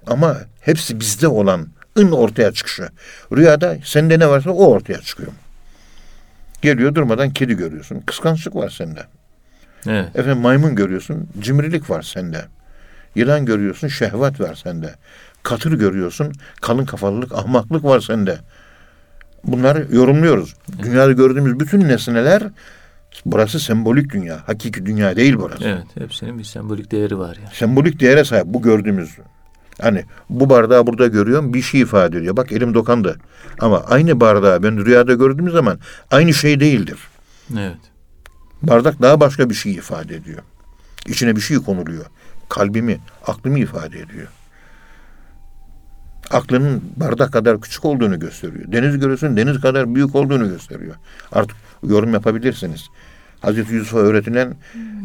ama 0.07 0.37
hepsi 0.61 1.01
bizde 1.01 1.29
olan 1.29 1.69
ın 1.99 2.11
ortaya 2.11 2.53
çıkışı. 2.53 2.89
Rüyada 3.37 3.77
sende 3.85 4.19
ne 4.19 4.29
varsa 4.29 4.51
o 4.51 4.67
ortaya 4.67 5.01
çıkıyor. 5.01 5.33
Geliyor 6.63 6.95
durmadan 6.95 7.31
kedi 7.31 7.55
görüyorsun. 7.55 8.01
Kıskançlık 8.07 8.55
var 8.55 8.71
sende. 8.71 9.07
Evet. 9.87 10.17
Efendim 10.17 10.39
maymun 10.39 10.75
görüyorsun, 10.75 11.29
cimrilik 11.39 11.91
var 11.91 12.03
sende. 12.03 12.45
Yılan 13.15 13.47
görüyorsun, 13.47 13.89
şehvet 13.89 14.41
var 14.41 14.55
sende. 14.55 14.95
Katır 15.43 15.73
görüyorsun, 15.73 16.33
kalın 16.61 16.85
kafalılık, 16.85 17.33
ahmaklık 17.33 17.85
var 17.85 18.01
sende. 18.01 18.39
Bunları 19.45 19.89
yorumluyoruz. 19.93 20.55
Dünyada 20.83 21.13
gördüğümüz 21.13 21.61
bütün 21.61 21.81
nesneler 21.81 22.43
burası 23.27 23.61
sembolik 23.61 24.13
dünya. 24.13 24.49
Hakiki 24.49 24.87
dünya 24.87 25.17
değil 25.17 25.37
burası. 25.39 25.65
Evet. 25.65 25.87
Hepsinin 25.95 26.39
bir 26.39 26.45
sembolik 26.45 26.91
değeri 26.91 27.19
var 27.19 27.37
yani. 27.37 27.55
Sembolik 27.55 28.01
değere 28.01 28.25
sahip 28.25 28.47
bu 28.47 28.63
gördüğümüz. 28.63 29.11
Hani 29.81 30.05
bu 30.31 30.51
bardağı 30.51 30.87
burada 30.87 31.07
görüyorum 31.07 31.55
bir 31.55 31.63
şey 31.63 31.81
ifade 31.81 32.19
ediyor. 32.19 32.37
Bak 32.37 32.53
elim 32.53 32.75
dokandı. 32.75 33.17
Ama 33.61 33.85
aynı 33.85 34.21
bardağı 34.21 34.63
ben 34.63 34.85
rüyada 34.85 35.15
gördüğüm 35.15 35.51
zaman 35.51 35.79
aynı 36.11 36.35
şey 36.35 36.61
değildir. 36.61 36.99
Evet. 37.53 37.79
Bardak 38.63 39.03
daha 39.03 39.21
başka 39.21 39.51
bir 39.51 39.55
şey 39.55 39.73
ifade 39.73 40.17
ediyor. 40.17 40.43
İçine 41.07 41.37
bir 41.37 41.41
şey 41.41 41.57
konuluyor. 41.57 42.05
Kalbimi, 42.49 42.99
aklımı 43.27 43.59
ifade 43.59 43.99
ediyor. 43.99 44.29
Aklının 46.31 46.83
bardak 46.97 47.33
kadar 47.33 47.61
küçük 47.61 47.85
olduğunu 47.85 48.19
gösteriyor. 48.19 48.73
Deniz 48.73 48.99
görüyorsun 48.99 49.37
deniz 49.37 49.61
kadar 49.61 49.95
büyük 49.95 50.15
olduğunu 50.15 50.49
gösteriyor. 50.49 50.95
Artık 51.33 51.57
yorum 51.89 52.13
yapabilirsiniz. 52.13 52.87
Hazreti 53.41 53.75
Yusuf'a 53.75 53.99
öğretilen 53.99 54.55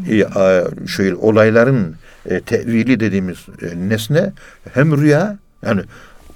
e, 0.09 0.25
a, 0.25 0.63
şey, 0.87 1.13
olayların 1.13 1.95
e, 2.25 2.39
tevili 2.41 2.99
dediğimiz 2.99 3.37
e, 3.61 3.89
nesne 3.89 4.31
hem 4.73 5.01
rüya 5.01 5.37
yani 5.65 5.81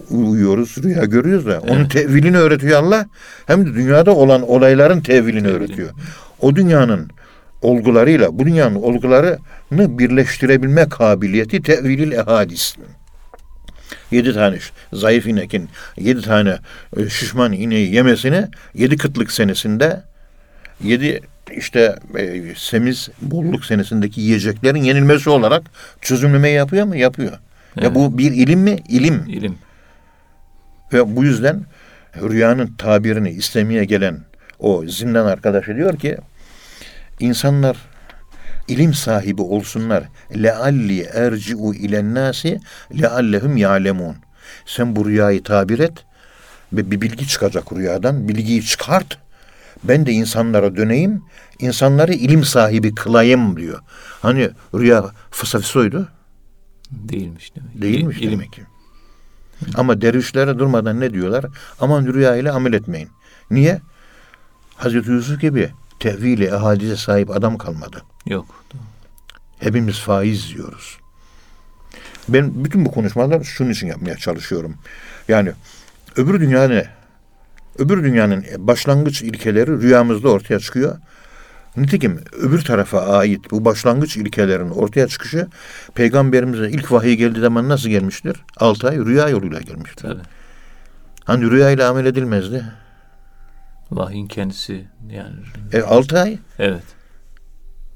uyuyoruz 0.09 0.77
rüya 0.83 1.05
görüyoruz 1.05 1.45
da 1.45 1.59
onun 1.59 1.79
Evet. 1.79 1.91
tevilini 1.91 2.37
öğretiyor 2.37 2.83
Allah 2.83 3.05
hem 3.45 3.65
de 3.65 3.73
dünyada 3.73 4.15
olan 4.15 4.49
olayların 4.49 5.01
tevilini 5.01 5.47
öğretiyor. 5.47 5.89
O 6.41 6.55
dünyanın 6.55 7.09
olgularıyla 7.61 8.39
bu 8.39 8.45
dünyanın 8.45 8.75
olgularını 8.75 9.99
birleştirebilme 9.99 10.89
kabiliyeti 10.89 11.61
tevilil 11.61 12.11
ehadis. 12.11 12.75
Yedi 14.13 14.33
tane 14.33 14.57
zayıf 14.93 15.27
inekin 15.27 15.69
yedi 15.97 16.21
tane 16.21 16.57
e, 16.97 17.09
şişman 17.09 17.53
ineği 17.53 17.93
yemesini 17.93 18.47
yedi 18.73 18.97
kıtlık 18.97 19.31
senesinde 19.31 20.01
yedi 20.83 21.21
işte 21.51 21.95
e, 22.17 22.41
semiz 22.57 23.09
bolluk 23.21 23.65
senesindeki 23.65 24.21
yiyeceklerin 24.21 24.83
yenilmesi 24.83 25.29
olarak 25.29 25.63
çözümleme 26.01 26.49
yapıyor 26.49 26.85
mu? 26.85 26.95
Yapıyor. 26.95 27.31
Ya 27.31 27.39
Evet. 27.77 27.95
bu 27.95 28.17
bir 28.17 28.31
ilim 28.31 28.59
mi? 28.59 28.77
İlim. 28.89 29.25
İlim. 29.27 29.55
Ve 30.93 31.15
bu 31.15 31.23
yüzden 31.23 31.61
rüyanın 32.21 32.73
tabirini 32.77 33.29
istemeye 33.29 33.85
gelen 33.85 34.19
o 34.59 34.85
zindan 34.85 35.25
arkadaşı 35.25 35.75
diyor 35.75 35.97
ki 35.97 36.17
insanlar 37.19 37.77
ilim 38.67 38.93
sahibi 38.93 39.41
olsunlar. 39.41 40.03
Lealli 40.43 41.01
erci'u 41.01 41.73
ilen 41.73 42.13
nasi 42.15 42.59
leallehum 43.01 43.57
ya'lemun. 43.57 44.15
Sen 44.65 44.95
bu 44.95 45.05
rüyayı 45.05 45.43
tabir 45.43 45.79
et 45.79 46.05
ve 46.73 46.91
bir 46.91 47.01
bilgi 47.01 47.27
çıkacak 47.27 47.73
rüyadan. 47.73 48.27
Bilgiyi 48.27 48.63
çıkart. 48.65 49.17
Ben 49.83 50.05
de 50.05 50.11
insanlara 50.11 50.75
döneyim. 50.75 51.21
insanları 51.59 52.13
ilim 52.13 52.43
sahibi 52.43 52.95
kılayım 52.95 53.57
diyor. 53.57 53.79
Hani 54.21 54.49
rüya 54.75 55.05
fısafisoydu. 55.31 56.07
Değilmiş 56.91 57.55
demek. 57.55 57.81
Değilmiş 57.81 58.17
İlim. 58.17 58.31
demek 58.31 58.53
ki. 58.53 58.61
Ama 59.75 60.01
dervişlere 60.01 60.59
durmadan 60.59 60.99
ne 60.99 61.13
diyorlar? 61.13 61.45
Aman 61.79 62.05
rüya 62.05 62.35
ile 62.35 62.51
amel 62.51 62.73
etmeyin. 62.73 63.09
Niye? 63.51 63.81
Hazreti 64.75 65.11
Yusuf 65.11 65.41
gibi 65.41 65.69
tevhili 66.03 66.45
ehadise 66.45 66.95
sahip 66.95 67.29
adam 67.29 67.57
kalmadı. 67.57 68.03
Yok. 68.25 68.45
Hepimiz 69.59 69.99
faiz 69.99 70.55
diyoruz. 70.55 70.97
Ben 72.29 72.65
bütün 72.65 72.85
bu 72.85 72.91
konuşmalar 72.91 73.43
şunun 73.43 73.69
için 73.69 73.87
yapmaya 73.87 74.15
çalışıyorum. 74.15 74.75
Yani 75.27 75.51
öbür 76.15 76.41
dünya 76.41 76.67
ne? 76.67 76.87
Öbür 77.77 78.03
dünyanın 78.03 78.45
başlangıç 78.57 79.21
ilkeleri 79.21 79.81
rüyamızda 79.81 80.29
ortaya 80.29 80.59
çıkıyor. 80.59 80.97
Nitekim 81.77 82.19
öbür 82.31 82.61
tarafa 82.61 82.99
ait 82.99 83.51
bu 83.51 83.65
başlangıç 83.65 84.17
ilkelerin 84.17 84.69
ortaya 84.69 85.07
çıkışı 85.07 85.47
peygamberimize 85.95 86.69
ilk 86.69 86.91
vahiy 86.91 87.15
geldiği 87.15 87.39
zaman 87.39 87.69
nasıl 87.69 87.89
gelmiştir? 87.89 88.37
Altı 88.57 88.89
ay 88.89 88.97
rüya 88.97 89.29
yoluyla 89.29 89.61
gelmiştir. 89.61 90.01
Tabii. 90.01 90.21
Hani 91.25 91.51
rüya 91.51 91.69
ile 91.69 91.83
amel 91.83 92.05
edilmezdi. 92.05 92.65
Vahyin 93.95 94.27
kendisi 94.27 94.87
yani. 95.09 95.35
E 95.73 95.81
altı 95.81 96.19
ay. 96.19 96.37
Evet. 96.59 96.83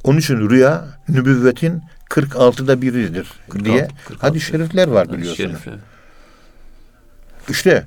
Onun 0.03 0.17
için 0.17 0.49
rüya 0.49 0.85
nübüvvetin 1.09 1.81
46'da 2.09 2.81
biridir 2.81 3.31
46, 3.49 3.65
diye 3.65 3.87
46. 4.05 4.27
hadis-i 4.27 4.45
şerifler 4.45 4.87
var 4.87 5.13
biliyorsunuz. 5.13 5.37
şerif, 5.37 5.67
evet. 5.67 5.79
İşte 7.49 7.85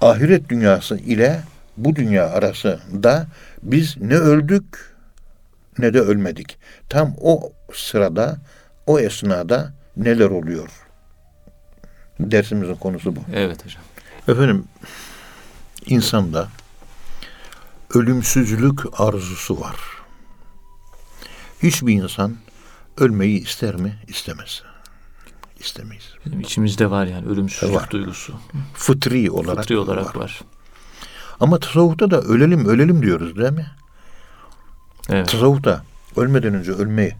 ahiret 0.00 0.48
dünyası 0.48 0.96
ile 0.96 1.40
bu 1.76 1.96
dünya 1.96 2.30
arasında 2.30 3.26
biz 3.62 3.96
ne 4.00 4.14
öldük 4.14 4.94
ne 5.78 5.94
de 5.94 6.00
ölmedik. 6.00 6.58
Tam 6.88 7.14
o 7.20 7.52
sırada, 7.74 8.36
o 8.86 9.00
esnada 9.00 9.72
neler 9.96 10.30
oluyor? 10.30 10.68
Dersimizin 12.20 12.74
konusu 12.74 13.16
bu. 13.16 13.20
Evet 13.34 13.64
hocam. 13.64 13.82
Efendim, 14.28 14.64
insanda 15.86 16.48
ölümsüzlük 17.94 19.00
arzusu 19.00 19.60
var. 19.60 19.76
Hiçbir 21.62 21.92
insan 21.94 22.36
ölmeyi 22.98 23.42
ister 23.42 23.74
mi? 23.76 23.98
İstemez. 24.08 24.62
İstemeyiz. 25.60 26.14
Bizim 26.24 26.40
içimizde 26.40 26.90
var 26.90 27.06
yani 27.06 27.26
ölümsüzlük 27.26 27.76
Var. 27.76 27.90
duygusu. 27.90 28.34
Fıtri 28.74 29.30
olarak, 29.30 29.58
Fıtri 29.62 29.78
olarak 29.78 30.16
var. 30.16 30.20
var. 30.22 30.40
Ama 31.40 31.58
tasavvufta 31.58 32.10
da 32.10 32.20
ölelim 32.20 32.66
ölelim 32.68 33.02
diyoruz 33.02 33.36
değil 33.36 33.52
mi? 33.52 33.66
Evet. 35.08 35.28
Tasavvufta 35.28 35.82
ölmeden 36.16 36.54
önce 36.54 36.72
ölmeyi 36.72 37.16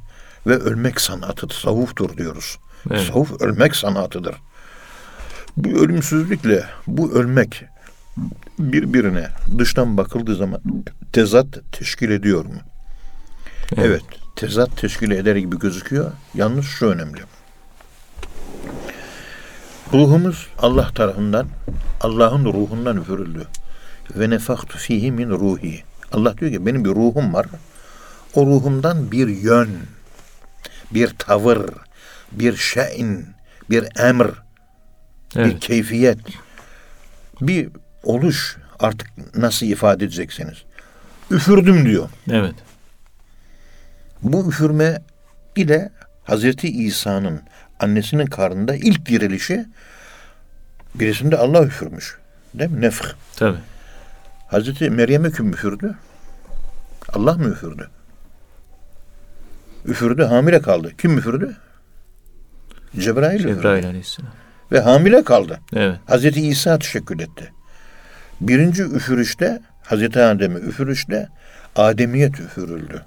ve 0.47 0.57
ölmek 0.57 1.01
sanatı 1.01 1.49
tasavvuftur 1.49 2.17
diyoruz. 2.17 2.59
Evet. 2.91 3.07
Tasavvuf 3.07 3.41
ölmek 3.43 3.77
sanatıdır. 3.77 4.35
Bu 5.57 5.69
ölümsüzlükle 5.69 6.65
bu 6.87 7.13
ölmek 7.13 7.65
birbirine 8.59 9.29
dıştan 9.59 9.97
bakıldığı 9.97 10.37
zaman 10.37 10.61
tezat 11.13 11.47
teşkil 11.73 12.11
ediyor 12.11 12.45
mu? 12.45 12.61
Evet. 13.77 14.03
tezat 14.37 14.77
teşkil 14.77 15.11
eder 15.11 15.37
gibi 15.37 15.59
gözüküyor. 15.59 16.13
Yalnız 16.35 16.65
şu 16.65 16.87
önemli. 16.87 17.21
Ruhumuz 19.93 20.47
Allah 20.59 20.91
tarafından, 20.95 21.49
Allah'ın 22.01 22.45
ruhundan 22.45 22.97
üfürüldü. 22.97 23.47
Ve 24.17 24.31
nefaktu 24.31 24.79
fihi 24.79 25.13
min 25.13 25.31
ruhi. 25.31 25.83
Allah 26.13 26.39
diyor 26.39 26.53
ki 26.53 26.67
benim 26.67 26.85
bir 26.85 26.91
ruhum 26.91 27.35
var. 27.35 27.47
O 28.35 28.47
ruhumdan 28.47 29.13
bir 29.13 29.29
yön, 29.29 29.69
bir 30.95 31.09
tavır, 31.19 31.71
bir 32.33 32.57
şeyin, 32.57 33.27
bir 33.71 33.85
emr, 34.01 34.29
bir 35.35 35.41
Evet. 35.41 35.61
keyfiyet, 35.61 36.19
bir 37.41 37.69
oluş 38.03 38.57
artık 38.79 39.09
nasıl 39.37 39.67
ifade 39.67 40.05
edeceksiniz. 40.05 40.65
Üfürdüm 41.31 41.85
diyor. 41.85 42.09
Evet. 42.31 42.55
Bu 44.23 44.49
üfürme 44.49 45.03
ile 45.57 45.93
Hazreti 46.25 46.69
İsa'nın 46.69 47.41
annesinin 47.81 48.27
karnında 48.27 48.75
ilk 48.75 49.07
dirilişi 49.07 49.67
birisinde 50.95 51.37
Allah 51.37 51.65
üfürmüş. 51.65 52.19
Değil 52.55 52.71
mi? 52.71 52.81
Nefh. 52.81 53.05
Tabii. 53.37 53.59
Hazreti 54.47 54.91
Meryem'e 54.91 55.31
kim 55.31 55.53
üfürdü? 55.53 55.95
Allah 57.13 57.35
mı 57.35 57.49
üfürdü? 57.49 57.91
Üfürdü, 59.85 60.25
hamile 60.25 60.63
kaldı. 60.63 60.93
Kim 60.99 61.19
üfürdü? 61.19 61.57
Cebrail 62.99 63.41
üfürdü. 63.41 63.55
Cebrail 63.55 63.87
aleyhisselam. 63.87 64.33
Ve 64.73 64.81
hamile 64.81 65.25
kaldı. 65.25 65.61
Evet. 65.77 65.99
Hazreti 66.07 66.49
İsa 66.49 66.79
teşekkür 66.79 67.21
etti. 67.21 67.53
Birinci 68.41 68.83
üfürüşte, 68.83 69.61
Hazreti 69.83 70.21
Adem'e 70.21 70.59
üfürüşte 70.59 71.29
Ademiyet 71.77 72.41
üfürüldü. 72.41 73.03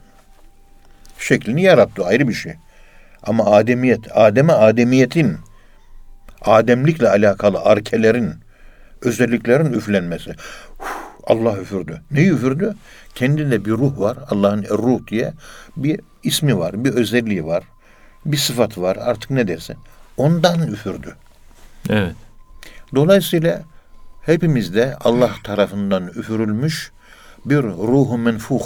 Şeklini 1.20 1.62
yarattı 1.62 2.06
ayrı 2.06 2.28
bir 2.28 2.34
şey. 2.34 2.54
Ama 3.24 3.46
Ademiyet, 3.46 4.17
Adem'e 4.17 4.54
Ademiyetin, 4.54 5.38
Ademlikle 6.41 7.10
alakalı 7.10 7.60
arkelerin, 7.62 8.34
özelliklerin 9.02 9.74
üflenmesi. 9.74 10.36
Huh, 10.78 10.88
Allah 11.28 11.58
üfürdü. 11.58 12.02
Neyi 12.12 12.32
üfürdü? 12.32 12.76
Kendinde 13.15 13.65
bir 13.65 13.72
ruh 13.72 14.00
var. 14.00 14.17
Allah'ın 14.30 14.63
ruh 14.63 15.08
diye 15.08 15.34
bir 15.78 16.00
ismi 16.24 16.58
var, 16.58 16.84
bir 16.84 16.94
özelliği 16.94 17.46
var. 17.46 17.63
Bir 18.26 18.38
sıfat 18.38 18.78
var 18.78 18.98
artık 19.02 19.30
ne 19.30 19.48
dersin. 19.48 19.78
Ondan 20.17 20.67
üfürdü. 20.67 21.15
Evet. 21.89 22.15
Dolayısıyla 22.96 23.62
hepimizde 24.22 24.96
Allah 24.96 25.32
tarafından 25.44 26.08
üfürülmüş 26.08 26.92
bir 27.46 27.64
ruhu 27.64 28.18
menfuh, 28.18 28.66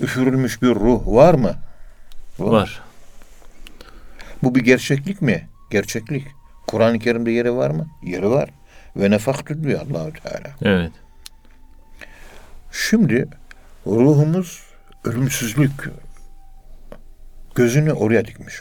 üfürülmüş 0.00 0.62
bir 0.62 0.68
ruh 0.68 1.02
var 1.06 1.34
mı? 1.34 1.54
Var. 2.38 2.82
Bu 4.42 4.54
bir 4.54 4.60
gerçeklik 4.60 5.22
mi? 5.22 5.48
Gerçeklik. 5.70 6.26
Kur'an-ı 6.66 6.98
Kerim'de 6.98 7.30
yeri 7.30 7.54
var 7.54 7.70
mı? 7.70 7.86
Yeri 8.02 8.30
var. 8.30 8.50
Ve 8.96 9.10
nefaktü 9.10 9.62
diyor 9.62 9.80
Allahu 9.80 10.12
Teala. 10.12 10.56
Evet. 10.62 10.92
Şimdi 12.72 13.28
ruhumuz 13.86 14.62
ölümsüzlük 15.04 15.90
gözünü 17.54 17.92
oraya 17.92 18.24
dikmiş. 18.24 18.54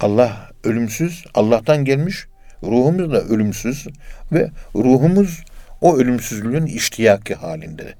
Allah 0.00 0.50
ölümsüz, 0.64 1.24
Allah'tan 1.34 1.84
gelmiş. 1.84 2.26
Ruhumuz 2.62 3.12
da 3.12 3.20
ölümsüz 3.20 3.86
ve 4.32 4.50
ruhumuz 4.74 5.44
o 5.80 5.96
ölümsüzlüğün 5.96 6.66
iştiyaki 6.66 7.34
halinde. 7.34 7.94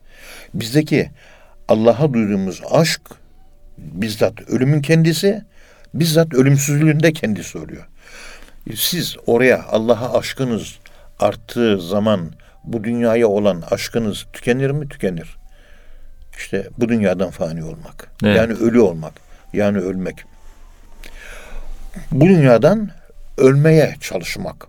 Bizdeki 0.55 1.11
Allah'a 1.69 2.13
duyduğumuz 2.13 2.63
aşk 2.71 3.01
bizzat 3.79 4.49
ölümün 4.49 4.83
kendisi, 4.83 5.43
bizzat 5.95 6.35
ölümsüzlüğün 6.35 7.01
de 7.01 7.13
kendisi 7.13 7.59
oluyor. 7.59 7.87
Siz 8.77 9.17
oraya 9.27 9.65
Allah'a 9.65 10.19
aşkınız 10.19 10.79
arttığı 11.19 11.81
zaman 11.81 12.31
bu 12.65 12.85
dünyaya 12.85 13.29
olan 13.29 13.63
aşkınız 13.71 14.27
tükenir 14.33 14.71
mi? 14.71 14.89
Tükenir. 14.89 15.37
İşte 16.37 16.69
bu 16.79 16.89
dünyadan 16.89 17.31
fani 17.31 17.65
olmak. 17.65 18.11
Evet. 18.25 18.37
Yani 18.37 18.53
ölü 18.53 18.81
olmak. 18.81 19.13
Yani 19.53 19.79
ölmek. 19.79 20.25
Bu 22.13 22.27
dünyadan 22.27 22.91
ölmeye 23.43 23.97
çalışmak. 24.01 24.67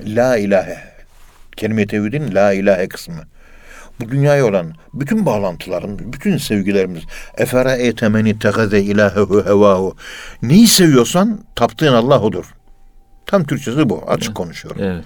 La 0.00 0.36
ilahe. 0.36 0.78
Kelime-i 1.56 1.86
tevhidin 1.86 2.34
la 2.34 2.52
ilahe 2.52 2.88
kısmı. 2.88 3.22
Bu 4.00 4.10
dünyaya 4.10 4.46
olan 4.46 4.72
bütün 4.94 5.26
bağlantılarımız, 5.26 6.12
bütün 6.12 6.36
sevgilerimiz. 6.36 7.02
Efera 7.38 7.72
etemeni 7.72 8.38
tegaze 8.38 8.80
ilahehu 8.80 9.46
hevahu. 9.46 9.96
Neyi 10.42 10.66
seviyorsan 10.66 11.40
taptığın 11.54 11.92
Allah 11.92 12.20
odur. 12.20 12.54
Tam 13.26 13.44
Türkçesi 13.44 13.88
bu. 13.88 14.04
Açık 14.06 14.34
konuşuyorum 14.34 14.82
Evet. 14.82 15.04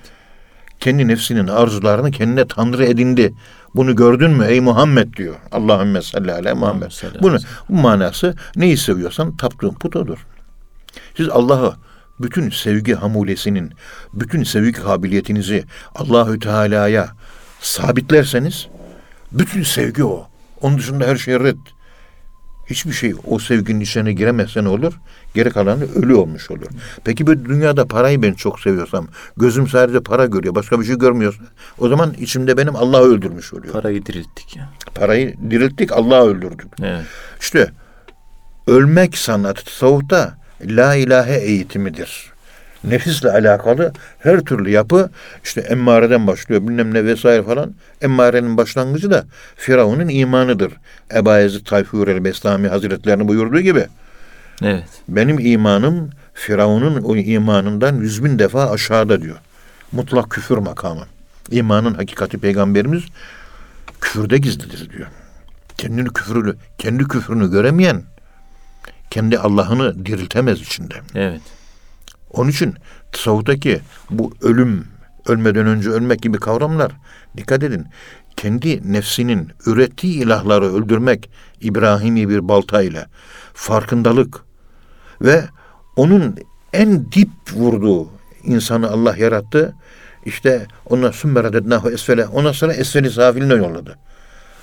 kendi 0.81 1.09
nefsinin 1.09 1.49
arzularını 1.49 2.11
kendine 2.11 2.47
tanrı 2.47 2.85
edindi. 2.85 3.35
Bunu 3.75 3.97
gördün 3.97 4.31
mü 4.31 4.45
ey 4.45 4.61
Muhammed 4.61 5.15
diyor. 5.15 5.35
Allahümme 5.53 6.03
salli 6.03 6.33
ala 6.33 6.55
Muhammed. 6.55 6.91
Bunu, 7.23 7.39
bu 7.69 7.75
manası 7.75 8.35
neyi 8.57 8.77
seviyorsan 8.77 9.37
taptığın 9.37 9.75
put 9.75 9.97
odur. 9.97 10.27
Siz 11.17 11.29
Allah'ı 11.29 11.75
bütün 12.23 12.51
sevgi 12.51 12.95
hamulesinin, 12.95 13.73
bütün 14.13 14.45
sevgi 14.45 14.73
kabiliyetinizi 14.73 15.65
Allahü 15.95 16.39
Teala'ya 16.39 17.09
sabitlerseniz 17.61 18.69
bütün 19.33 19.63
sevgi 19.63 20.05
o. 20.05 20.27
Onun 20.61 20.79
dışında 20.79 21.07
her 21.07 21.17
şey 21.17 21.41
red. 21.41 21.57
Hiçbir 22.67 22.93
şey 22.93 23.15
o 23.27 23.39
sevginin 23.39 23.81
içine 23.81 24.13
giremezse 24.13 24.65
ne 24.65 24.69
olur? 24.69 24.93
Geri 25.35 25.51
kalanı 25.51 25.85
ölü 25.95 26.15
olmuş 26.15 26.51
olur. 26.51 26.67
Peki 27.05 27.27
bu 27.27 27.45
dünyada 27.45 27.87
parayı 27.87 28.23
ben 28.23 28.33
çok 28.33 28.61
seviyorsam, 28.61 29.09
gözüm 29.37 29.69
sadece 29.69 30.01
para 30.01 30.27
görüyor, 30.27 30.55
başka 30.55 30.81
bir 30.81 30.85
şey 30.85 30.99
görmüyorsa, 30.99 31.43
o 31.79 31.89
zaman 31.89 32.13
içimde 32.13 32.57
benim 32.57 32.77
Allah'ı 32.77 33.03
öldürmüş 33.03 33.55
oluyor. 33.55 33.73
Parayı 33.73 34.07
dirilttik 34.07 34.57
ya. 34.57 34.69
Parayı 34.95 35.37
dirilttik, 35.51 35.93
Allah'ı 35.93 36.27
öldürdük. 36.27 36.67
Evet. 36.83 37.05
İşte 37.41 37.73
ölmek 38.67 39.19
sanatı 39.19 39.65
tasavvufta 39.65 40.40
la 40.65 40.95
ilahe 40.95 41.37
eğitimidir. 41.37 42.31
Nefisle 42.85 43.31
alakalı 43.31 43.93
her 44.19 44.41
türlü 44.41 44.71
yapı 44.71 45.11
işte 45.45 45.61
emmareden 45.61 46.27
başlıyor 46.27 46.63
bilmem 46.63 46.95
ne 46.95 47.05
vesaire 47.05 47.43
falan. 47.43 47.75
Emmarenin 48.03 48.57
başlangıcı 48.57 49.11
da 49.11 49.25
Firavun'un 49.57 50.09
imanıdır. 50.09 50.73
Ebu 51.15 51.37
Ezid 51.37 51.67
Tayfur 51.67 52.09
el-Bestami 52.09 52.69
Hazretlerinin 52.69 53.29
buyurduğu 53.29 53.61
gibi. 53.61 53.87
Evet. 54.63 54.85
Benim 55.09 55.39
imanım 55.39 56.11
Firavun'un 56.35 57.03
o 57.03 57.17
imanından 57.17 57.97
yüz 57.97 58.25
bin 58.25 58.39
defa 58.39 58.71
aşağıda 58.71 59.23
diyor. 59.23 59.37
Mutlak 59.93 60.31
küfür 60.31 60.59
makamı. 60.59 61.07
İmanın 61.51 61.95
hakikati 61.95 62.39
peygamberimiz 62.39 63.03
küfürde 64.01 64.39
gizlidir 64.39 64.91
diyor. 64.91 65.07
Kendini 65.79 66.09
küfürlü, 66.09 66.57
kendi 66.79 67.05
küfrünü 67.05 67.51
göremeyen 67.51 68.03
kendi 69.11 69.39
Allah'ını 69.39 70.07
diriltemez 70.07 70.61
içinde. 70.61 70.95
Evet. 71.15 71.41
Onun 72.31 72.51
için 72.51 72.75
tasavvuftaki 73.13 73.81
bu 74.11 74.33
ölüm, 74.43 74.87
ölmeden 75.27 75.67
önce 75.67 75.91
ölmek 75.91 76.23
gibi 76.23 76.39
kavramlar 76.39 76.93
dikkat 77.37 77.63
edin. 77.63 77.87
Kendi 78.37 78.93
nefsinin 78.93 79.53
ürettiği 79.67 80.23
ilahları 80.23 80.75
öldürmek 80.75 81.31
İbrahimi 81.61 82.29
bir 82.29 82.49
baltayla 82.49 83.07
farkındalık 83.55 84.41
ve 85.23 85.45
onun 85.97 86.37
en 86.73 87.13
dip 87.13 87.31
vurduğu 87.53 88.09
insanı 88.45 88.91
Allah 88.91 89.17
yarattı. 89.17 89.75
İşte 90.25 90.67
ona 90.87 91.13
sümmeredetnahu 91.13 91.91
esfele. 91.91 92.27
Ondan 92.27 92.53
sonra 92.53 92.73
esfeli 92.73 93.11
safiline 93.11 93.55
yolladı. 93.55 93.99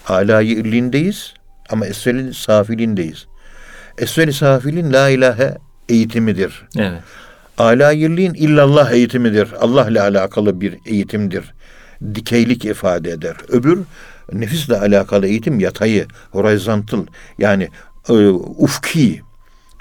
Alayı 0.07 0.51
illindeyiz 0.51 1.33
ama 1.69 1.85
esfeli 1.85 2.33
safilindeyiz. 2.33 3.27
Esfeli 3.97 4.33
safilin 4.33 4.93
la 4.93 5.09
ilahe 5.09 5.57
eğitimidir. 5.89 6.67
Evet. 6.77 7.01
Alayirliğin 7.57 8.33
illallah 8.33 8.91
eğitimidir. 8.91 9.47
Allah 9.59 9.89
ile 9.89 10.01
alakalı 10.01 10.61
bir 10.61 10.77
eğitimdir. 10.85 11.53
Dikeylik 12.15 12.65
ifade 12.65 13.11
eder. 13.11 13.35
Öbür 13.49 13.79
nefisle 14.33 14.79
alakalı 14.79 15.27
eğitim 15.27 15.59
yatayı, 15.59 16.05
horizontal 16.31 17.05
yani 17.39 17.69
e, 18.09 18.13
ufki 18.57 19.21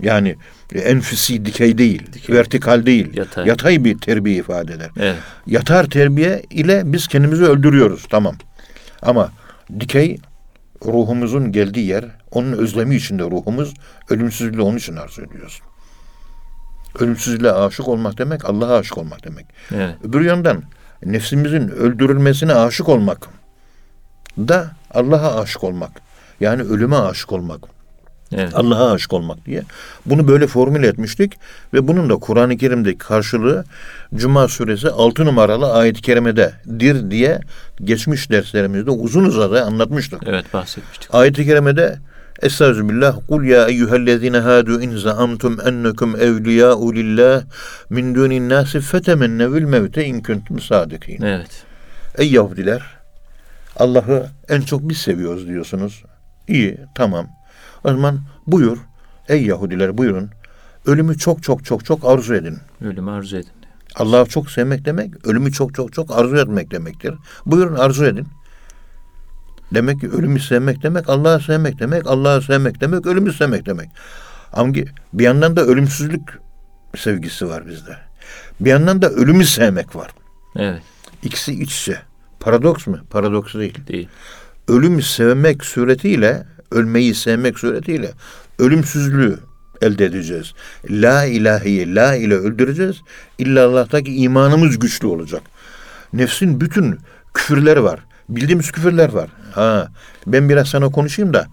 Yani 0.02 0.36
enfüsi 0.74 1.44
dikey 1.46 1.78
değil, 1.78 2.02
Dikey. 2.12 2.36
vertikal 2.36 2.86
değil. 2.86 3.16
Yatay. 3.16 3.46
Yatay 3.46 3.84
bir 3.84 3.98
terbiye 3.98 4.36
ifade 4.36 4.72
eder. 4.72 4.90
Evet. 5.00 5.16
Yatar 5.46 5.84
terbiye 5.84 6.42
ile 6.50 6.82
biz 6.84 7.08
kendimizi 7.08 7.44
öldürüyoruz 7.44 8.04
tamam. 8.10 8.34
Ama 9.02 9.32
dikey 9.80 10.18
ruhumuzun 10.84 11.52
geldiği 11.52 11.86
yer, 11.86 12.04
onun 12.30 12.52
özlemi 12.52 12.96
içinde 12.96 13.22
ruhumuz 13.22 13.74
ölümsüzlüğü 14.10 14.62
onun 14.62 14.76
için 14.76 14.96
arzu 14.96 15.22
ediyoruz. 15.22 15.60
Ölümsüzlüğe 16.98 17.52
aşık 17.52 17.88
olmak 17.88 18.18
demek 18.18 18.44
Allah'a 18.44 18.78
aşık 18.78 18.98
olmak 18.98 19.24
demek. 19.24 19.46
Evet. 19.74 19.94
Öbür 20.04 20.20
yandan 20.20 20.62
nefsimizin 21.04 21.68
öldürülmesine 21.68 22.54
aşık 22.54 22.88
olmak 22.88 23.28
da 24.38 24.70
Allah'a 24.90 25.40
aşık 25.40 25.64
olmak. 25.64 25.90
Yani 26.40 26.62
ölüme 26.62 26.96
aşık 26.96 27.32
olmak. 27.32 27.75
Evet. 28.32 28.54
Allah'a 28.54 28.92
aşık 28.92 29.12
olmak 29.12 29.46
diye. 29.46 29.62
Bunu 30.06 30.28
böyle 30.28 30.46
formüle 30.46 30.86
etmiştik 30.86 31.32
ve 31.74 31.88
bunun 31.88 32.10
da 32.10 32.16
Kur'an-ı 32.16 32.56
Kerim'deki 32.56 32.98
karşılığı 32.98 33.64
Cuma 34.14 34.48
suresi 34.48 34.88
6 34.88 35.24
numaralı 35.24 35.72
ayet-i 35.72 36.02
kerimededir 36.02 37.10
diye 37.10 37.40
geçmiş 37.84 38.30
derslerimizde 38.30 38.90
uzun 38.90 39.24
uzadı 39.24 39.62
anlatmıştık. 39.62 40.22
Evet 40.26 40.52
bahsetmiştik. 40.52 41.14
Ayet-i 41.14 41.44
kerimede 41.44 41.98
Estağfirullah. 42.42 43.16
Kul 43.28 43.44
ya 43.44 43.68
eyyühellezine 43.68 44.38
hadu 44.38 44.80
in 44.80 44.96
zaamtum 44.96 45.60
ennekum 45.66 46.16
evliya'u 46.16 46.94
lillah 46.94 47.42
min 47.90 48.14
dunin 48.14 48.48
nasi 48.48 48.80
fetemennevül 48.80 49.64
mevte 49.64 50.04
in 50.04 50.22
kuntum 50.22 50.60
sadikin. 50.60 51.22
Evet. 51.22 51.64
Ey 52.18 52.32
Yahudiler 52.32 52.82
Allah'ı 53.76 54.26
en 54.48 54.60
çok 54.60 54.88
biz 54.88 54.98
seviyoruz 54.98 55.48
diyorsunuz. 55.48 56.02
İyi 56.48 56.78
tamam. 56.94 57.35
O 57.86 57.90
zaman 57.90 58.20
buyur 58.46 58.78
ey 59.28 59.46
Yahudiler 59.46 59.98
buyurun 59.98 60.30
ölümü 60.86 61.18
çok 61.18 61.42
çok 61.42 61.64
çok 61.64 61.84
çok 61.84 62.04
arzu 62.04 62.34
edin. 62.34 62.58
Ölümü 62.80 63.10
arzu 63.10 63.36
edin. 63.36 63.50
Allah'ı 63.94 64.26
çok 64.26 64.50
sevmek 64.50 64.84
demek 64.84 65.26
ölümü 65.26 65.52
çok 65.52 65.74
çok 65.74 65.92
çok 65.92 66.18
arzu 66.18 66.36
etmek 66.36 66.70
demektir. 66.70 67.14
Buyurun 67.46 67.74
arzu 67.74 68.04
edin. 68.04 68.26
Demek 69.74 70.00
ki 70.00 70.10
ölümü 70.10 70.40
sevmek 70.40 70.82
demek 70.82 71.08
Allah'ı 71.08 71.40
sevmek 71.40 71.78
demek. 71.78 72.06
Allah'ı 72.06 72.42
sevmek 72.42 72.80
demek 72.80 73.06
ölümü 73.06 73.32
sevmek 73.32 73.66
demek. 73.66 73.90
Ama 74.52 74.74
bir 75.12 75.24
yandan 75.24 75.56
da 75.56 75.60
ölümsüzlük 75.60 76.38
sevgisi 76.96 77.48
var 77.48 77.68
bizde. 77.68 77.96
Bir 78.60 78.70
yandan 78.70 79.02
da 79.02 79.10
ölümü 79.10 79.44
sevmek 79.44 79.96
var. 79.96 80.10
Evet. 80.56 80.82
İkisi 81.22 81.62
iç 81.62 81.80
içe. 81.80 81.98
Paradoks 82.40 82.86
mu? 82.86 82.98
Paradoks 83.10 83.54
değil. 83.54 83.86
Değil. 83.88 84.08
Ölümü 84.68 85.02
sevmek 85.02 85.64
suretiyle, 85.64 86.46
ölmeyi 86.70 87.14
sevmek 87.14 87.58
suretiyle 87.58 88.10
ölümsüzlüğü 88.58 89.38
elde 89.82 90.04
edeceğiz. 90.04 90.52
La 90.90 91.24
ilahiyi 91.24 91.94
la 91.94 92.14
ile 92.14 92.34
öldüreceğiz. 92.34 92.96
İlla 93.38 93.66
Allah'taki 93.66 94.16
imanımız 94.16 94.78
güçlü 94.78 95.06
olacak. 95.06 95.42
Nefsin 96.12 96.60
bütün 96.60 96.98
küfürleri 97.34 97.82
var. 97.82 98.00
Bildiğimiz 98.28 98.72
küfürler 98.72 99.08
var. 99.08 99.30
Ha, 99.52 99.88
ben 100.26 100.48
biraz 100.48 100.68
sana 100.68 100.90
konuşayım 100.90 101.34
da 101.34 101.46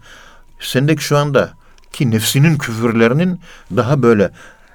sendeki 0.60 1.04
şu 1.04 1.16
anda 1.16 1.50
ki 1.92 2.10
nefsinin 2.10 2.58
küfürlerinin 2.58 3.40
daha 3.76 4.02
böyle 4.02 4.30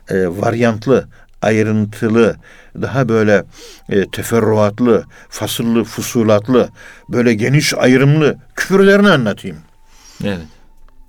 e, 0.09 0.27
varyantlı, 0.27 1.07
ayrıntılı, 1.41 2.35
daha 2.81 3.09
böyle 3.09 3.43
e, 3.89 4.09
teferruatlı, 4.09 5.03
fasıllı, 5.29 5.83
fusulatlı, 5.83 6.69
böyle 7.09 7.33
geniş 7.33 7.73
ayrımlı 7.73 8.37
küfürlerini 8.55 9.09
anlatayım. 9.09 9.57
Evet. 10.23 10.47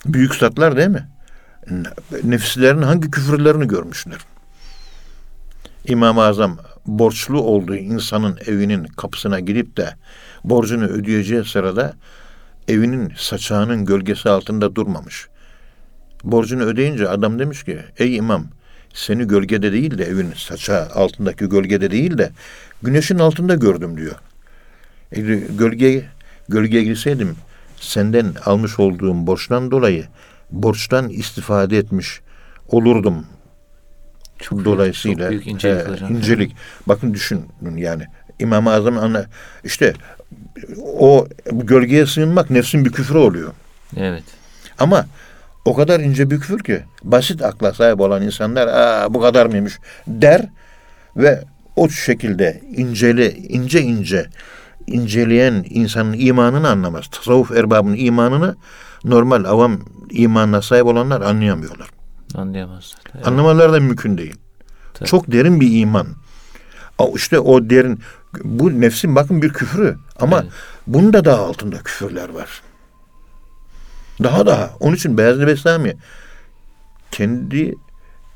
Büyük 0.06 0.34
statlar 0.34 0.76
değil 0.76 0.88
mi? 0.88 1.08
Nefislerin 2.24 2.82
hangi 2.82 3.10
küfürlerini 3.10 3.68
görmüşler? 3.68 4.18
İmam-ı 5.84 6.22
Azam 6.22 6.58
borçlu 6.86 7.40
olduğu 7.40 7.76
insanın 7.76 8.38
evinin 8.46 8.84
kapısına 8.84 9.40
gidip 9.40 9.76
de 9.76 9.94
borcunu 10.44 10.84
ödeyeceği 10.84 11.44
sırada 11.44 11.94
evinin 12.68 13.12
saçağının 13.16 13.84
gölgesi 13.84 14.30
altında 14.30 14.74
durmamış. 14.74 15.28
Borcunu 16.24 16.62
ödeyince 16.62 17.08
adam 17.08 17.38
demiş 17.38 17.64
ki 17.64 17.78
ey 17.98 18.16
imam 18.16 18.46
seni 18.94 19.26
gölgede 19.26 19.72
değil 19.72 19.98
de 19.98 20.04
evin 20.04 20.32
saçağı 20.36 20.88
altındaki 20.88 21.48
gölgede 21.48 21.90
değil 21.90 22.18
de 22.18 22.30
güneşin 22.82 23.18
altında 23.18 23.54
gördüm 23.54 23.96
diyor. 23.96 24.16
E, 25.12 25.20
gölge 25.58 26.04
gölgeye 26.48 26.84
girseydim 26.84 27.36
senden 27.80 28.34
almış 28.44 28.78
olduğum 28.80 29.26
borçtan 29.26 29.70
dolayı 29.70 30.04
borçtan 30.50 31.08
istifade 31.08 31.78
etmiş 31.78 32.20
olurdum. 32.68 33.26
Çok 34.38 34.64
Dolayısıyla 34.64 35.24
çok 35.24 35.30
büyük 35.30 35.46
incelik 35.46 35.86
e, 35.88 35.90
hocam. 35.92 36.16
incelik. 36.16 36.56
Bakın 36.86 37.14
düşünün 37.14 37.76
yani 37.76 38.06
İmam-ı 38.38 38.72
Azam'ın 38.72 39.02
anla 39.02 39.26
işte 39.64 39.94
o 40.98 41.26
gölgeye 41.52 42.06
sığınmak 42.06 42.50
nefsin 42.50 42.84
bir 42.84 42.92
küfrü 42.92 43.18
oluyor. 43.18 43.52
Evet. 43.96 44.24
Ama 44.78 45.06
o 45.64 45.74
kadar 45.74 46.00
ince 46.00 46.30
bir 46.30 46.40
küfür 46.40 46.58
ki 46.58 46.80
basit 47.02 47.42
akla 47.42 47.72
sahip 47.72 48.00
olan 48.00 48.22
insanlar 48.22 48.66
Aa, 48.68 49.14
bu 49.14 49.20
kadar 49.20 49.46
mıymış 49.46 49.78
der 50.06 50.42
ve 51.16 51.44
o 51.76 51.88
şekilde 51.88 52.60
inceli 52.76 53.28
ince 53.48 53.82
ince 53.82 54.26
inceleyen 54.90 55.64
insanın 55.70 56.12
imanını 56.18 56.68
anlamaz. 56.68 57.04
Tasavvuf 57.10 57.52
erbabının 57.52 57.96
imanını 57.96 58.56
normal 59.04 59.44
avam 59.44 59.80
imanına 60.10 60.62
sahip 60.62 60.86
olanlar 60.86 61.20
anlayamıyorlar. 61.20 61.88
Anlayamazlar. 62.34 63.00
Evet. 63.14 63.26
Anlamaları 63.26 63.72
da 63.72 63.80
mümkün 63.80 64.18
değil. 64.18 64.36
Tabii. 64.94 65.08
Çok 65.08 65.32
derin 65.32 65.60
bir 65.60 65.80
iman. 65.80 66.06
İşte 67.14 67.38
o 67.38 67.70
derin 67.70 68.00
bu 68.44 68.80
nefsin 68.80 69.16
bakın 69.16 69.42
bir 69.42 69.48
küfrü 69.52 69.96
ama 70.20 70.40
Evet. 70.42 70.52
bunun 70.86 71.12
da 71.12 71.24
daha 71.24 71.42
altında 71.42 71.78
küfürler 71.78 72.28
var. 72.28 72.62
Daha 74.22 74.46
daha. 74.46 74.70
Onun 74.80 74.96
için 74.96 75.18
Beyazlı 75.18 75.46
Bestami 75.46 75.96
kendi 77.10 77.74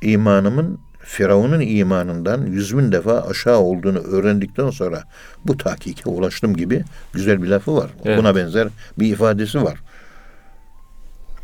imanımın 0.02 0.78
Firavun'un 1.04 1.60
imanından 1.60 2.46
yüz 2.46 2.78
bin 2.78 2.92
defa 2.92 3.20
aşağı 3.20 3.58
olduğunu 3.58 3.98
öğrendikten 3.98 4.70
sonra 4.70 5.04
bu 5.44 5.56
tahkike 5.56 6.10
ulaştım 6.10 6.56
gibi 6.56 6.84
güzel 7.12 7.42
bir 7.42 7.48
lafı 7.48 7.76
var. 7.76 7.90
Evet. 8.04 8.18
Buna 8.18 8.36
benzer 8.36 8.68
bir 8.98 9.12
ifadesi 9.12 9.62
var. 9.62 9.78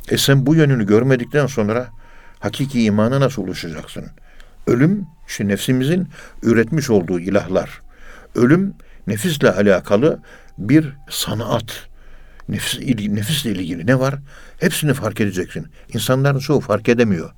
E 0.08 0.18
sen 0.18 0.46
bu 0.46 0.54
yönünü 0.54 0.86
görmedikten 0.86 1.46
sonra 1.46 1.88
hakiki 2.40 2.84
imana 2.84 3.20
nasıl 3.20 3.42
ulaşacaksın? 3.42 4.06
Ölüm, 4.66 5.06
işte 5.28 5.48
nefsimizin 5.48 6.08
üretmiş 6.42 6.90
olduğu 6.90 7.20
ilahlar. 7.20 7.80
Ölüm, 8.34 8.74
nefisle 9.06 9.52
alakalı 9.52 10.20
bir 10.58 10.88
sanat. 11.10 11.88
Nefis, 12.48 12.80
nefisle 13.08 13.50
ilgili 13.50 13.86
ne 13.86 13.98
var? 13.98 14.14
Hepsini 14.60 14.94
fark 14.94 15.20
edeceksin. 15.20 15.66
İnsanların 15.94 16.38
çoğu 16.38 16.60
fark 16.60 16.88
edemiyor. 16.88 17.30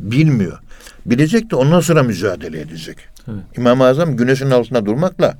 Bilmiyor. 0.00 0.58
Bilecek 1.06 1.50
de 1.50 1.56
ondan 1.56 1.80
sonra 1.80 2.02
mücadele 2.02 2.60
edecek. 2.60 2.96
Evet. 3.28 3.42
İmam-ı 3.56 3.84
Azam 3.84 4.16
güneşin 4.16 4.50
altında 4.50 4.86
durmakla 4.86 5.34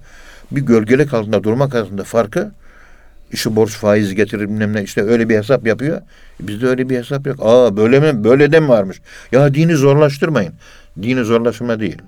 bir 0.51 0.61
gölgelik 0.61 1.15
altında 1.15 1.45
durmak 1.45 1.75
arasında 1.75 2.05
farkı 2.05 2.53
işi 3.33 3.57
borç 3.57 3.71
faiz 3.71 4.15
getirir 4.15 4.49
bilmem 4.49 4.73
ne 4.73 4.83
işte 4.83 5.03
öyle 5.03 5.29
bir 5.29 5.39
hesap 5.39 5.67
yapıyor. 5.67 5.97
E 6.43 6.49
Bizde 6.49 6.67
öyle 6.67 6.89
bir 6.89 6.99
hesap 6.99 7.27
yok. 7.27 7.37
Aa 7.41 7.77
böyle 7.77 8.01
mi? 8.01 8.25
Böyle 8.25 8.53
de 8.53 8.61
mi 8.61 8.69
varmış? 8.69 9.01
Ya 9.33 9.55
dini 9.55 9.75
zorlaştırmayın. 9.75 10.53
Dini 11.03 11.25
zorlaştırma 11.25 11.81
değil. 11.81 11.99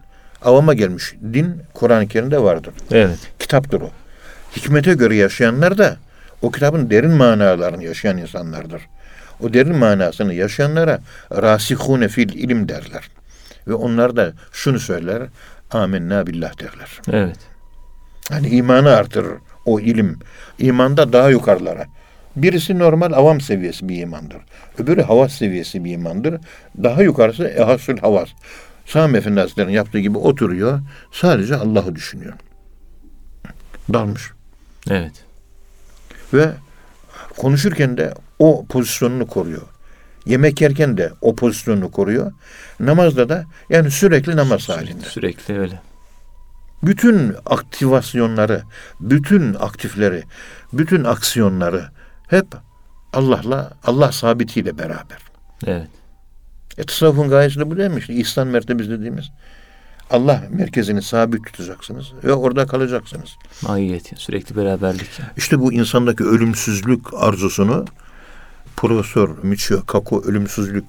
Avama 0.42 0.74
gelmiş. 0.74 1.14
Din 1.33 1.62
Kur'an-ı 1.74 2.09
Kerim'de 2.09 2.42
vardır. 2.42 2.74
Evet. 2.90 3.18
Kitaptır 3.38 3.80
o. 3.80 3.90
Hikmete 4.57 4.94
göre 4.94 5.16
yaşayanlar 5.16 5.78
da 5.78 5.96
o 6.42 6.50
kitabın 6.50 6.90
derin 6.90 7.11
manalarını 7.11 7.85
yaşayan 7.85 8.18
insanlardır. 8.18 8.83
O 9.44 9.54
derin 9.54 9.76
manasını 9.76 10.35
yaşayanlara 10.35 11.00
rasihune 11.33 12.08
fil 12.08 12.29
ilim 12.29 12.69
derler. 12.69 13.10
Ve 13.69 13.75
onlar 13.75 14.16
da 14.16 14.33
şunu 14.52 14.79
söyler. 14.79 15.23
Amenna 15.71 16.27
billah 16.27 16.60
derler. 16.60 17.00
Evet. 17.12 17.38
Yani 18.31 18.48
imanı 18.48 18.90
artırır 18.96 19.38
o 19.64 19.81
ilim. 19.81 20.19
İmanda 20.58 21.12
daha 21.12 21.31
yukarılara. 21.31 21.87
Birisi 22.37 22.79
normal 22.79 23.12
avam 23.12 23.40
seviyesi 23.40 23.88
bir 23.88 23.98
imandır. 23.98 24.38
Öbürü 24.79 25.02
havas 25.02 25.33
seviyesi 25.33 25.85
bir 25.85 25.92
imandır. 25.92 26.40
Daha 26.83 27.02
yukarısı 27.02 27.44
ehasül 27.44 27.98
havas. 27.98 28.29
Sami 28.87 29.19
Efendi 29.19 29.40
Hazretleri'nin 29.40 29.73
yaptığı 29.73 29.98
gibi 29.98 30.19
oturuyor. 30.19 30.81
Sadece 31.12 31.56
Allah'ı 31.56 31.94
düşünüyor. 31.94 32.33
Dalmış. 33.92 34.31
Evet. 34.90 35.25
Ve 36.35 36.50
konuşurken 37.37 37.96
de 37.96 38.14
o 38.38 38.66
pozisyonunu 38.66 39.26
koruyor. 39.26 39.62
Yemek 40.26 40.60
yerken 40.60 40.96
de 40.96 41.12
o 41.20 41.35
pozisyonunu 41.35 41.90
koruyor. 41.90 42.32
Namazda 42.80 43.28
da 43.28 43.44
yani 43.70 43.90
sürekli 43.90 44.37
namaz 44.37 44.68
halinde. 44.68 45.04
Sürekli 45.04 45.58
öyle. 45.58 45.80
bütün 46.82 47.35
aktivasyonları, 47.46 48.62
bütün 49.00 49.54
aktifleri, 49.54 50.22
bütün 50.72 51.04
aksiyonları 51.04 51.88
hep 52.28 52.46
Allah'la, 53.12 53.72
Allah 53.85 54.12
sabitiyle 54.12 54.78
beraber. 54.78 55.18
Evet. 55.66 55.88
E 56.78 56.85
tasavvufun 56.85 57.28
gayesi 57.28 57.60
de 57.60 57.70
bu 57.70 57.76
değil 57.76 57.90
mi? 57.90 57.98
İşte 57.98 58.14
İhsan 58.14 58.46
mertebesi 58.46 58.90
dediğimiz. 58.90 59.30
Allah 60.10 60.42
merkezini 60.50 61.02
sabit 61.02 61.44
tutacaksınız 61.46 62.12
ve 62.24 62.32
orada 62.32 62.66
kalacaksınız. 62.66 63.30
Mahiyet, 63.62 64.12
sürekli 64.16 64.56
beraberlik. 64.56 65.10
İşte 65.37 65.60
bu 65.60 65.72
insandaki 65.72 66.24
ölümsüzlük 66.24 67.14
arzusunu 67.14 67.85
Profesör 68.77 69.29
Michio 69.42 69.87
Kaku 69.87 70.22
ölümsüzlük 70.27 70.85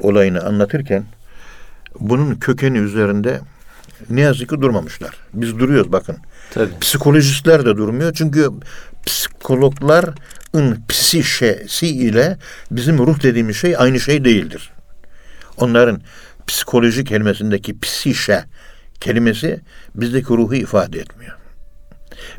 olayını 0.00 0.40
anlatırken 0.40 1.04
bunun 2.00 2.34
kökeni 2.34 2.78
üzerinde 2.78 3.40
ne 4.10 4.20
yazık 4.20 4.48
ki 4.48 4.60
durmamışlar. 4.60 5.14
Biz 5.34 5.58
duruyoruz 5.58 5.92
bakın. 5.92 6.16
Tabii. 6.50 6.78
Psikolojistler 6.80 7.64
de 7.64 7.76
durmuyor. 7.76 8.12
Çünkü 8.14 8.50
psikologların 9.06 10.14
psişesi 10.88 11.86
ile 11.86 12.38
bizim 12.70 12.98
ruh 12.98 13.22
dediğimiz 13.22 13.56
şey 13.56 13.74
aynı 13.78 14.00
şey 14.00 14.24
değildir. 14.24 14.70
Onların 15.56 16.00
psikoloji 16.46 17.04
kelimesindeki 17.04 17.80
psişe 17.80 18.44
kelimesi 19.00 19.60
bizdeki 19.94 20.28
ruhu 20.28 20.54
ifade 20.54 20.98
etmiyor. 20.98 21.36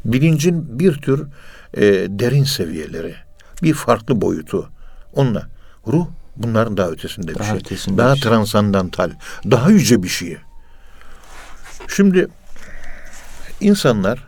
Bilincin 0.06 0.80
bir 0.80 0.94
tür 0.94 1.28
e, 1.74 1.82
derin 2.10 2.44
seviyeleri, 2.44 3.16
bir 3.64 3.74
farklı 3.74 4.22
boyutu. 4.22 4.70
Onunla 5.14 5.48
ruh 5.88 6.08
bunların 6.36 6.78
daha 6.78 6.90
ötesinde 6.90 7.28
bir 7.28 7.40
Daha 7.40 7.48
şey. 7.50 7.58
ötesinde 7.58 7.98
daha 7.98 8.16
bir 8.16 8.20
şey. 8.20 8.30
transandantal, 8.32 9.12
daha 9.52 9.70
yüce 9.72 10.04
bir 10.04 10.08
şey. 10.08 10.38
Şimdi 11.88 12.28
insanlar 13.62 14.28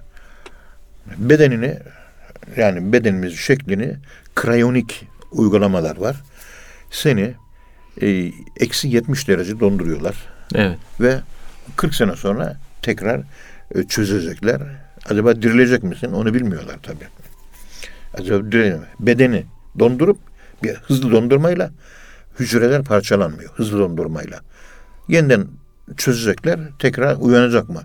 bedenini 1.17 1.79
yani 2.57 2.93
bedenimizin 2.93 3.37
şeklini 3.37 3.95
krayonik 4.35 5.07
uygulamalar 5.31 5.97
var. 5.97 6.15
Seni 6.91 7.33
e, 8.01 8.31
eksi 8.59 8.87
70 8.87 9.27
derece 9.27 9.59
donduruyorlar 9.59 10.15
Evet. 10.55 10.77
ve 11.01 11.19
40 11.75 11.95
sene 11.95 12.15
sonra 12.15 12.57
tekrar 12.81 13.21
e, 13.75 13.83
çözecekler. 13.83 14.61
Acaba 15.09 15.35
dirilecek 15.41 15.83
misin? 15.83 16.11
Onu 16.11 16.33
bilmiyorlar 16.33 16.75
tabii. 16.83 17.07
Acaba 18.13 18.51
dirile 18.51 18.79
Bedeni 18.99 19.45
dondurup 19.79 20.17
bir 20.65 20.75
hızlı 20.75 21.11
dondurmayla 21.11 21.71
hücreler 22.39 22.83
parçalanmıyor. 22.83 23.51
Hızlı 23.53 23.79
dondurmayla. 23.79 24.39
Yeniden 25.07 25.47
çözecekler. 25.97 26.59
Tekrar 26.79 27.15
uyanacak 27.19 27.69
mı? 27.69 27.81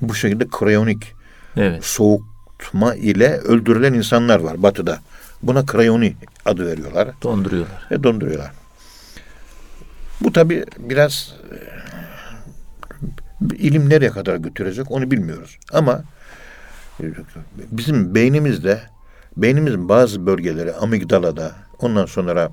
Bu 0.00 0.14
şekilde 0.14 0.48
krayonik 0.48 1.12
Evet. 1.56 1.84
soğutma 1.84 2.94
ile 2.94 3.38
öldürülen 3.38 3.92
insanlar 3.94 4.40
var 4.40 4.62
batıda. 4.62 4.98
Buna 5.42 5.66
krayoni 5.66 6.16
adı 6.44 6.66
veriyorlar 6.66 7.08
Donduruyorlar. 7.22 7.86
ve 7.90 8.02
donduruyorlar. 8.02 8.50
Bu 10.20 10.32
tabi 10.32 10.64
biraz 10.78 11.34
e, 11.52 11.56
ilim 13.56 13.90
nereye 13.90 14.10
kadar 14.10 14.36
götürecek 14.36 14.90
onu 14.90 15.10
bilmiyoruz. 15.10 15.58
Ama 15.72 16.02
e, 17.00 17.04
bizim 17.56 18.14
beynimizde 18.14 18.80
beynimizin 19.36 19.88
bazı 19.88 20.26
bölgeleri 20.26 20.72
amigdalada 20.74 21.52
ondan 21.78 22.06
sonra 22.06 22.50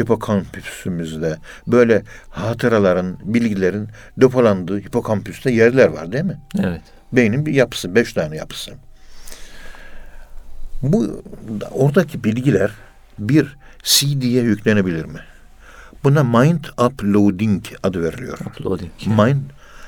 hipokampüsümüzde 0.00 1.36
böyle 1.66 2.02
hatıraların, 2.30 3.18
bilgilerin 3.24 3.88
depolandığı 4.16 4.78
hipokampüste 4.80 5.50
yerler 5.50 5.88
var 5.88 6.12
değil 6.12 6.24
mi? 6.24 6.40
Evet. 6.58 6.82
Beynin 7.12 7.46
bir 7.46 7.54
yapısı, 7.54 7.94
beş 7.94 8.12
tane 8.12 8.36
yapısı. 8.36 8.72
Bu 10.82 11.22
oradaki 11.70 12.24
bilgiler 12.24 12.70
bir 13.18 13.56
CD'ye 13.82 14.42
yüklenebilir 14.42 15.04
mi? 15.04 15.20
Buna 16.04 16.24
mind 16.24 16.64
uploading 16.86 17.64
adı 17.82 18.02
veriliyor. 18.02 18.38
Uploading. 18.46 18.90
Mind 19.06 19.42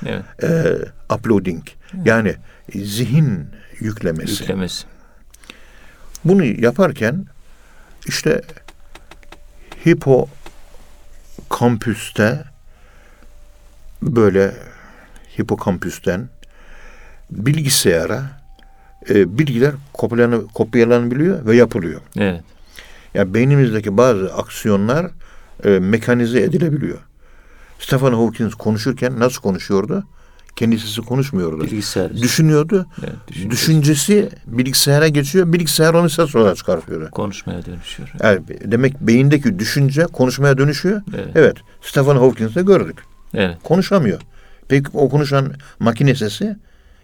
Evet. 0.05 0.23
e, 0.43 0.77
uploading 1.13 1.63
yani 2.05 2.35
zihin 2.75 3.47
yüklemesi. 3.79 4.43
Yüklemesi. 4.43 4.85
Bunu 6.25 6.45
yaparken 6.45 7.25
işte 8.07 8.41
hipokampüste 9.85 12.43
böyle 14.01 14.53
hipokampüsten 15.39 16.29
bilgisayara 17.31 18.23
e, 19.09 19.37
bilgiler 19.37 19.73
kopyalanı, 19.93 20.47
kopyalanabiliyor 20.47 21.45
ve 21.45 21.55
yapılıyor. 21.55 22.01
Evet. 22.17 22.43
Yani 23.13 23.33
beynimizdeki 23.33 23.97
bazı 23.97 24.33
aksiyonlar 24.33 25.11
e, 25.63 25.69
mekanize 25.69 26.41
edilebiliyor. 26.41 26.97
Stephen 27.79 28.13
Hawking 28.13 28.53
konuşurken 28.53 29.19
nasıl 29.19 29.41
konuşuyordu? 29.41 30.03
Kendisi 30.59 31.01
konuşmuyordu. 31.01 31.63
Bilgisayar. 31.63 32.13
Düşünüyordu. 32.17 32.85
Evet, 33.03 33.13
düşüncesi. 33.27 33.51
Düşüncesi 33.51 34.29
bilgisayara 34.47 35.07
geçiyor. 35.07 35.53
Bilgisayar 35.53 35.93
onu 35.93 36.09
ses 36.09 36.35
olarak 36.35 36.57
çıkartıyordu. 36.57 37.11
Konuşmaya 37.11 37.65
dönüşüyor. 37.65 38.09
Yani 38.23 38.41
demek 38.65 39.01
beyindeki 39.01 39.59
düşünce 39.59 40.03
konuşmaya 40.03 40.57
dönüşüyor. 40.57 41.01
Evet. 41.15 41.27
Evet. 41.35 41.57
Stephen 41.81 42.15
Hawkings'te 42.15 42.61
gördük. 42.61 42.97
Evet. 43.33 43.57
Konuşamıyor. 43.63 44.19
Peki 44.67 44.89
o 44.93 45.09
konuşan 45.09 45.53
makine 45.79 46.15
sesi 46.15 46.57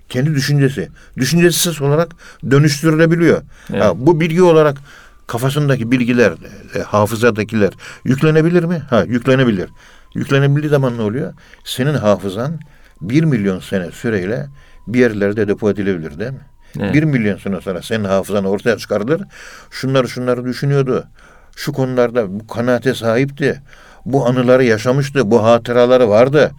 kendi 0.09 0.35
düşüncesi. 0.35 0.89
Düşüncesi 1.17 1.59
ses 1.59 1.81
olarak 1.81 2.11
dönüştürülebiliyor. 2.51 3.41
Evet. 3.69 3.83
Ha, 3.83 3.93
bu 3.95 4.19
bilgi 4.19 4.43
olarak 4.43 4.77
kafasındaki 5.27 5.91
bilgiler, 5.91 6.33
e, 6.75 6.79
hafızadakiler 6.79 7.73
yüklenebilir 8.03 8.63
mi? 8.63 8.81
Ha, 8.89 9.03
yüklenebilir. 9.03 9.69
Yüklenebildiği 10.15 10.69
zaman 10.69 10.97
ne 10.97 11.01
oluyor? 11.01 11.33
Senin 11.63 11.93
hafızan 11.93 12.59
bir 13.01 13.23
milyon 13.23 13.59
sene 13.59 13.91
süreyle 13.91 14.47
bir 14.87 14.99
yerlerde 14.99 15.47
depo 15.47 15.69
edilebilir 15.69 16.19
değil 16.19 16.31
mi? 16.31 16.39
Evet. 16.79 16.93
Bir 16.93 17.03
milyon 17.03 17.37
sene 17.37 17.61
sonra 17.61 17.81
senin 17.81 18.03
hafızan 18.03 18.45
ortaya 18.45 18.77
çıkarılır. 18.77 19.21
Şunları 19.71 20.09
şunları 20.09 20.45
düşünüyordu. 20.45 21.07
Şu 21.55 21.73
konularda 21.73 22.39
bu 22.39 22.47
kanaate 22.47 22.93
sahipti. 22.93 23.61
Bu 24.05 24.27
anıları 24.27 24.63
yaşamıştı. 24.63 25.31
Bu 25.31 25.43
hatıraları 25.43 26.09
vardı. 26.09 26.51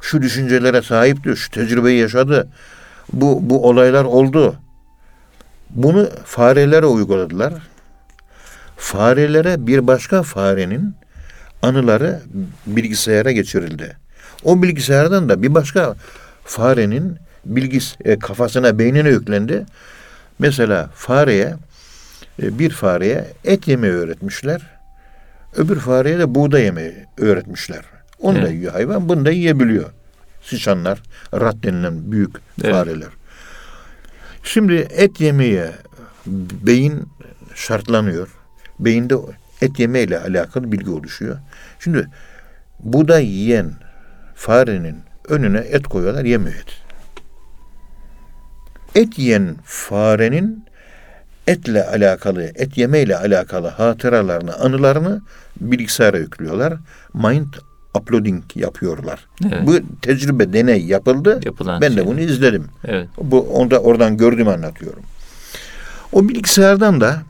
Şu 0.00 0.22
düşüncelere 0.22 0.82
sahipti. 0.82 1.36
Şu 1.36 1.50
tecrübeyi 1.50 2.00
yaşadı. 2.00 2.48
Bu, 3.12 3.38
bu 3.50 3.68
olaylar 3.68 4.04
oldu. 4.04 4.56
Bunu 5.70 6.08
farelere 6.24 6.86
uyguladılar. 6.86 7.54
Farelere 8.76 9.66
bir 9.66 9.86
başka 9.86 10.22
farenin 10.22 10.94
anıları 11.62 12.20
bilgisayara 12.66 13.32
geçirildi. 13.32 13.96
O 14.44 14.62
bilgisayardan 14.62 15.28
da 15.28 15.42
bir 15.42 15.54
başka 15.54 15.94
farenin 16.44 17.18
bilgis 17.44 17.96
e, 18.04 18.18
kafasına, 18.18 18.78
beynine 18.78 19.08
yüklendi. 19.08 19.66
Mesela 20.38 20.90
fareye 20.94 21.54
e, 22.42 22.58
bir 22.58 22.70
fareye 22.70 23.24
et 23.44 23.68
yemeyi 23.68 23.92
öğretmişler. 23.92 24.62
Öbür 25.56 25.76
fareye 25.80 26.18
de 26.18 26.34
buğday 26.34 26.62
yemeyi 26.62 26.94
öğretmişler. 27.18 27.84
Onu 28.18 28.36
da 28.36 28.40
Evet. 28.40 28.52
yiyor 28.52 28.72
hayvan, 28.72 29.08
bunu 29.08 29.24
da 29.24 29.30
yiyebiliyor. 29.30 29.90
Sıçanlar, 30.42 31.02
rat 31.34 31.62
denilen 31.62 32.12
büyük 32.12 32.30
Evet. 32.62 32.74
fareler. 32.74 33.08
Şimdi 34.44 34.74
et 34.74 35.20
yemeye 35.20 35.72
beyin 36.26 37.08
şartlanıyor. 37.54 38.28
Beyinde 38.78 39.14
et 39.60 39.78
yemeyle 39.78 40.20
alakalı 40.20 40.72
bilgi 40.72 40.90
oluşuyor. 40.90 41.38
Şimdi 41.80 42.08
buğday 42.80 43.26
yiyen 43.26 43.72
farenin 44.42 44.96
önüne 45.28 45.58
et 45.58 45.86
koyuyorlar, 45.86 46.24
yemiyor 46.24 46.56
et. 46.56 46.82
Et 48.94 49.18
yiyen 49.18 49.56
farenin 49.64 50.64
etle 51.46 51.86
alakalı, 51.86 52.42
et 52.42 52.78
yemeyle 52.78 53.16
alakalı 53.16 53.68
hatıralarını, 53.68 54.54
anılarını 54.54 55.22
bilgisayara 55.60 56.18
yüklüyorlar. 56.18 56.74
Mind 57.14 57.54
uploading 57.94 58.44
yapıyorlar. 58.54 59.26
Evet. 59.44 59.66
Bu 59.66 60.00
tecrübe, 60.02 60.52
deney 60.52 60.86
yapıldı. 60.86 61.40
Yapılan 61.44 61.80
ben 61.80 61.92
de 61.92 61.96
şey. 61.96 62.06
bunu 62.06 62.20
izledim. 62.20 62.66
Evet. 62.84 63.08
Bu 63.18 63.40
onda 63.40 63.78
oradan 63.78 64.16
gördüğümü 64.16 64.50
anlatıyorum. 64.50 65.02
O 66.12 66.28
bilgisayardan 66.28 67.00
da 67.00 67.22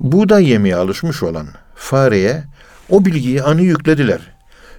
buğday 0.00 0.50
yemeye 0.50 0.76
alışmış 0.76 1.22
olan 1.22 1.46
fareye 1.74 2.44
o 2.90 3.04
bilgiyi 3.04 3.42
anı 3.42 3.62
yüklediler. 3.62 4.20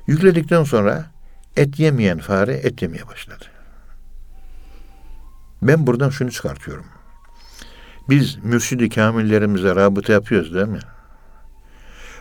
Yükledikten 0.08 0.64
sonra 0.64 1.15
et 1.58 1.80
yemeyen 1.80 2.20
fare 2.20 2.54
et 2.54 2.82
yemeye 2.82 3.08
başladı. 3.08 3.46
Ben 5.62 5.88
buradan 5.88 6.10
şunu 6.10 6.32
çıkartıyorum. 6.32 6.86
Biz 8.10 8.38
mürşidi 8.44 8.90
kamillerimize 8.90 9.76
rabıta 9.76 10.14
yapıyoruz 10.14 10.54
değil 10.54 10.68
mi? 10.68 10.80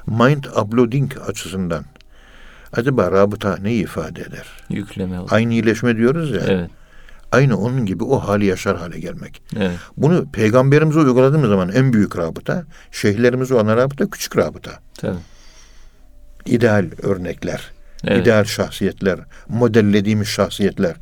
Mind 0.07 0.45
uploading 0.45 1.13
açısından 1.29 1.85
acaba 2.73 3.13
rabıta 3.13 3.57
ne 3.57 3.75
ifade 3.75 4.23
eder? 4.23 4.47
Yükleme 4.71 5.21
oldu. 5.21 5.29
Aynı 5.31 5.53
iyileşme 5.53 5.97
diyoruz 5.97 6.31
ya. 6.31 6.41
Evet. 6.47 6.71
Aynı 7.33 7.59
onun 7.59 7.87
gibi 7.87 8.05
o 8.05 8.19
hali 8.19 8.47
yaşar 8.47 8.77
hale 8.77 9.01
gelmek. 9.01 9.43
Evet. 9.57 9.79
Bunu 9.97 10.31
peygamberimize 10.33 10.99
uyguladığımız 10.99 11.49
zaman 11.49 11.73
en 11.73 11.93
büyük 11.93 12.17
rabıta, 12.17 12.65
şeyhlerimize 12.91 13.55
olan 13.55 13.77
rabıta 13.77 14.11
küçük 14.11 14.37
rabıta. 14.37 14.71
Tabii. 14.95 15.17
ideal 16.47 16.87
örnekler, 17.03 17.73
Evet. 18.07 18.23
ideal 18.23 18.45
şahsiyetler, 18.45 19.19
modellediğimiz 19.49 20.29
şahsiyetler. 20.29 20.97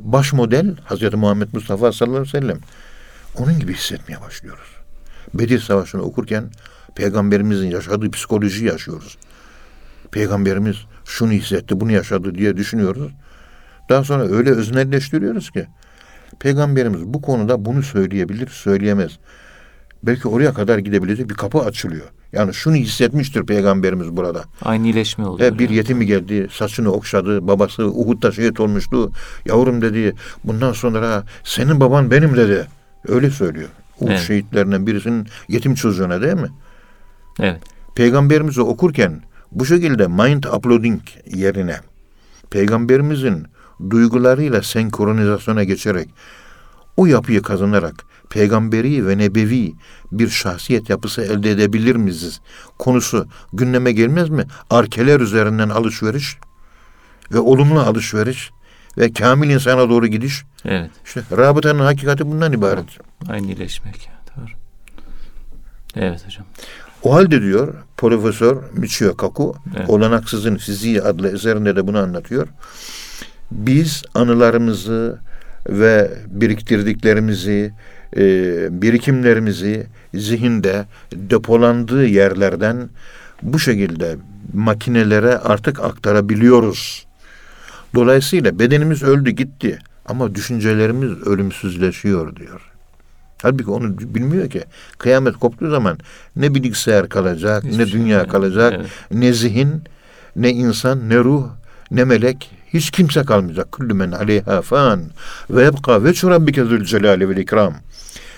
Baş 0.00 0.32
model 0.32 0.76
Hazreti 0.84 1.16
Muhammed 1.16 1.48
Mustafa 1.52 1.92
sallallahu 1.92 2.20
aleyhi 2.20 2.36
ve 2.36 2.40
sellem. 2.40 2.58
Onun 3.38 3.58
gibi 3.58 3.74
hissetmeye 3.74 4.20
başlıyoruz. 4.20 4.68
Bedir 5.34 5.58
Savaşı'nı 5.58 6.02
okurken 6.02 6.44
peygamberimizin 6.94 7.70
yaşadığı 7.70 8.10
psikolojiyi 8.10 8.68
yaşıyoruz. 8.68 9.18
Peygamberimiz 10.10 10.76
şunu 11.04 11.32
hissetti, 11.32 11.80
bunu 11.80 11.92
yaşadı 11.92 12.34
diye 12.34 12.56
düşünüyoruz. 12.56 13.12
Daha 13.88 14.04
sonra 14.04 14.28
öyle 14.28 14.50
öznelleştiriyoruz 14.50 15.50
ki 15.50 15.66
peygamberimiz 16.40 17.02
bu 17.04 17.22
konuda 17.22 17.64
bunu 17.64 17.82
söyleyebilir, 17.82 18.48
söyleyemez. 18.48 19.18
Belki 20.02 20.28
oraya 20.28 20.54
kadar 20.54 20.78
gidebilecek 20.78 21.30
bir 21.30 21.34
kapı 21.34 21.58
açılıyor. 21.58 22.06
Yani 22.32 22.54
şunu 22.54 22.74
hissetmiştir 22.74 23.46
peygamberimiz 23.46 24.16
burada. 24.16 24.44
Aynı 24.62 24.86
iyileşme 24.86 25.26
oluyor. 25.26 25.52
E, 25.52 25.58
bir 25.58 25.64
yani. 25.64 25.76
yetimi 25.76 26.06
geldi, 26.06 26.48
saçını 26.52 26.92
okşadı, 26.92 27.46
babası 27.46 27.86
Uhud'da 27.86 28.32
şehit 28.32 28.60
olmuştu. 28.60 29.12
Yavrum 29.46 29.82
dedi, 29.82 30.14
bundan 30.44 30.72
sonra 30.72 31.24
senin 31.44 31.80
baban 31.80 32.10
benim 32.10 32.36
dedi. 32.36 32.66
Öyle 33.08 33.30
söylüyor. 33.30 33.68
Uhud 34.00 34.10
Evet. 34.10 34.20
şehitlerinden 34.20 34.86
birisinin 34.86 35.26
yetim 35.48 35.74
çocuğuna 35.74 36.22
değil 36.22 36.34
mi? 36.34 36.48
Evet. 37.40 37.60
Peygamberimizi 37.94 38.60
okurken 38.60 39.20
bu 39.52 39.66
şekilde 39.66 40.06
mind 40.06 40.44
uploading 40.44 41.00
yerine 41.26 41.76
peygamberimizin 42.50 43.46
duygularıyla 43.90 44.62
senkronizasyona 44.62 45.64
geçerek 45.64 46.08
o 46.96 47.06
yapıyı 47.06 47.42
kazanarak 47.42 48.04
peygamberi 48.30 49.06
ve 49.06 49.18
nebevi 49.18 49.72
bir 50.12 50.28
şahsiyet 50.28 50.90
yapısı 50.90 51.22
elde 51.22 51.50
edebilir 51.50 51.96
miyiz 51.96 52.40
konusu 52.78 53.26
gündeme 53.52 53.92
gelmez 53.92 54.28
mi? 54.28 54.44
Arkeler 54.70 55.20
üzerinden 55.20 55.68
alışveriş 55.68 56.38
ve 57.32 57.38
olumlu 57.38 57.80
alışveriş 57.80 58.50
ve 58.98 59.12
kamil 59.12 59.50
insana 59.50 59.88
doğru 59.90 60.06
gidiş. 60.06 60.44
Evet. 60.64 60.90
İşte 61.04 61.22
rabıtanın 61.36 61.80
hakikati 61.80 62.26
bundan 62.26 62.52
ibaret. 62.52 62.98
Aynı 63.28 63.46
iyileşmek. 63.46 64.10
Doğru. 64.36 64.50
Evet 65.96 66.26
hocam. 66.26 66.46
O 67.02 67.14
halde 67.14 67.42
diyor 67.42 67.74
Profesör 67.96 68.56
Michio 68.72 69.16
Kaku 69.16 69.56
Evet. 69.76 69.90
Olanaksızın 69.90 70.56
Fiziği 70.56 71.02
adlı 71.02 71.34
eserinde 71.34 71.76
de 71.76 71.86
bunu 71.86 71.98
anlatıyor. 71.98 72.48
Biz 73.50 74.02
anılarımızı 74.14 75.18
ve 75.68 76.10
biriktirdiklerimizi, 76.26 77.72
e, 78.16 78.22
birikimlerimizi 78.82 79.86
zihinde 80.14 80.84
depolandığı 81.12 82.06
yerlerden 82.06 82.88
bu 83.42 83.58
şekilde 83.58 84.16
makinelere 84.54 85.38
artık 85.38 85.80
aktarabiliyoruz. 85.80 87.06
Dolayısıyla 87.94 88.58
bedenimiz 88.58 89.02
öldü 89.02 89.30
gitti 89.30 89.78
ama 90.06 90.34
düşüncelerimiz 90.34 91.10
ölümsüzleşiyor 91.26 92.36
diyor. 92.36 92.60
Halbuki 93.42 93.70
onu 93.70 93.98
bilmiyor 93.98 94.50
ki. 94.50 94.62
Kıyamet 94.98 95.34
koptuğu 95.36 95.70
zaman 95.70 95.98
ne 96.36 96.54
bilgisayar 96.54 97.08
kalacak, 97.08 97.64
Hiçbir 97.64 97.78
ne 97.78 97.86
şey 97.86 98.00
dünya 98.00 98.18
yok. 98.18 98.30
kalacak, 98.30 98.72
Evet. 98.76 98.86
ne 99.10 99.32
zihin, 99.32 99.82
ne 100.36 100.50
insan, 100.50 101.08
ne 101.08 101.16
ruh, 101.18 101.46
ne 101.90 102.04
melek. 102.04 102.50
Hiç 102.72 102.90
kimse 102.90 103.24
kalmayacak. 103.24 103.72
Kullu 103.72 103.94
men 103.94 104.12
aleyha 104.12 104.62
fan 104.62 105.10
ve 105.50 105.64
yebqa 105.64 106.04
veçhu 106.04 106.30
rabbike 106.30 106.64
zül 106.64 106.84
celali 106.84 107.28
vel 107.28 107.36
ikram. 107.36 107.74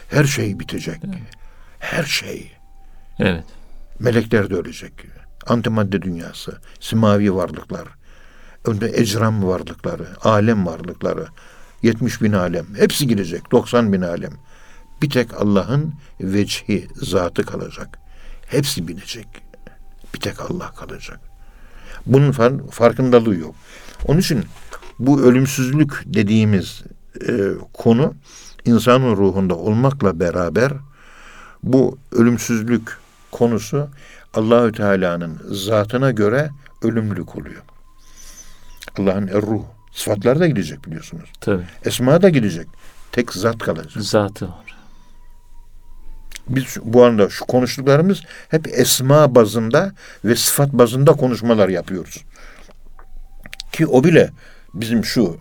Her 0.09 0.25
şey 0.25 0.59
bitecek. 0.59 1.01
Her 1.79 2.05
şey. 2.05 2.53
Evet. 3.19 3.45
Melekler 3.99 4.51
de 4.51 4.55
ölecek. 4.55 4.93
Antimadde 5.47 6.03
dünyası, 6.03 6.59
simavi 6.81 7.35
varlıklar, 7.35 7.89
önde 8.65 8.93
ecram 8.95 9.49
varlıkları, 9.49 10.07
alem 10.23 10.67
varlıkları, 10.67 11.27
70 11.83 12.23
bin 12.23 12.33
alem, 12.33 12.67
hepsi 12.77 13.07
gidecek, 13.07 13.53
90 13.53 13.93
bin 13.93 14.03
alem. 14.03 14.33
Bir 15.03 15.11
tek 15.11 15.35
Allah'ın 15.41 15.95
vecihi, 16.21 16.89
zatı 16.95 17.47
kalacak. 17.47 17.99
Hepsi 18.47 18.89
binecek. 18.89 19.27
Bir 20.15 20.21
tek 20.21 20.41
Allah 20.41 20.71
kalacak. 20.71 21.21
Bunun 22.07 22.33
far- 22.33 22.71
farkındalığı 22.71 23.35
yok. 23.37 23.55
Onun 24.07 24.21
için 24.21 24.45
bu 24.99 25.23
ölümsüzlük 25.23 26.03
dediğimiz 26.07 26.83
e, 27.29 27.33
konu 27.73 28.15
insanın 28.65 29.17
ruhunda 29.17 29.57
olmakla 29.57 30.21
beraber 30.21 30.73
bu 31.63 31.99
ölümsüzlük 32.13 32.99
konusu 33.31 33.89
Allahü 34.35 34.73
Teala'nın 34.73 35.41
zatına 35.51 36.11
göre 36.11 36.51
ölümlük 36.83 37.37
oluyor. 37.37 37.63
Allah'ın 38.99 39.27
er-ruh 39.27 39.63
sıfatları 39.93 40.41
da 40.41 40.47
gidecek 40.47 40.85
biliyorsunuz. 40.87 41.31
Tabii. 41.41 41.65
Esma 41.85 42.23
da 42.23 42.29
gidecek. 42.29 42.67
Tek 43.13 43.33
zat 43.33 43.59
kalacak. 43.59 44.03
Zatı 44.03 44.45
var. 44.45 44.77
Biz 46.49 46.77
bu 46.83 47.05
anda 47.05 47.31
şu 47.31 47.45
konuştuklarımız 47.45 48.21
hep 48.49 48.69
esma 48.69 49.35
bazında 49.35 49.93
ve 50.25 50.37
sıfat 50.37 50.73
bazında 50.73 51.13
konuşmalar 51.13 51.69
yapıyoruz. 51.69 52.25
Ki 53.73 53.87
o 53.87 54.05
bile 54.05 54.31
bizim 54.75 55.05
şu 55.05 55.37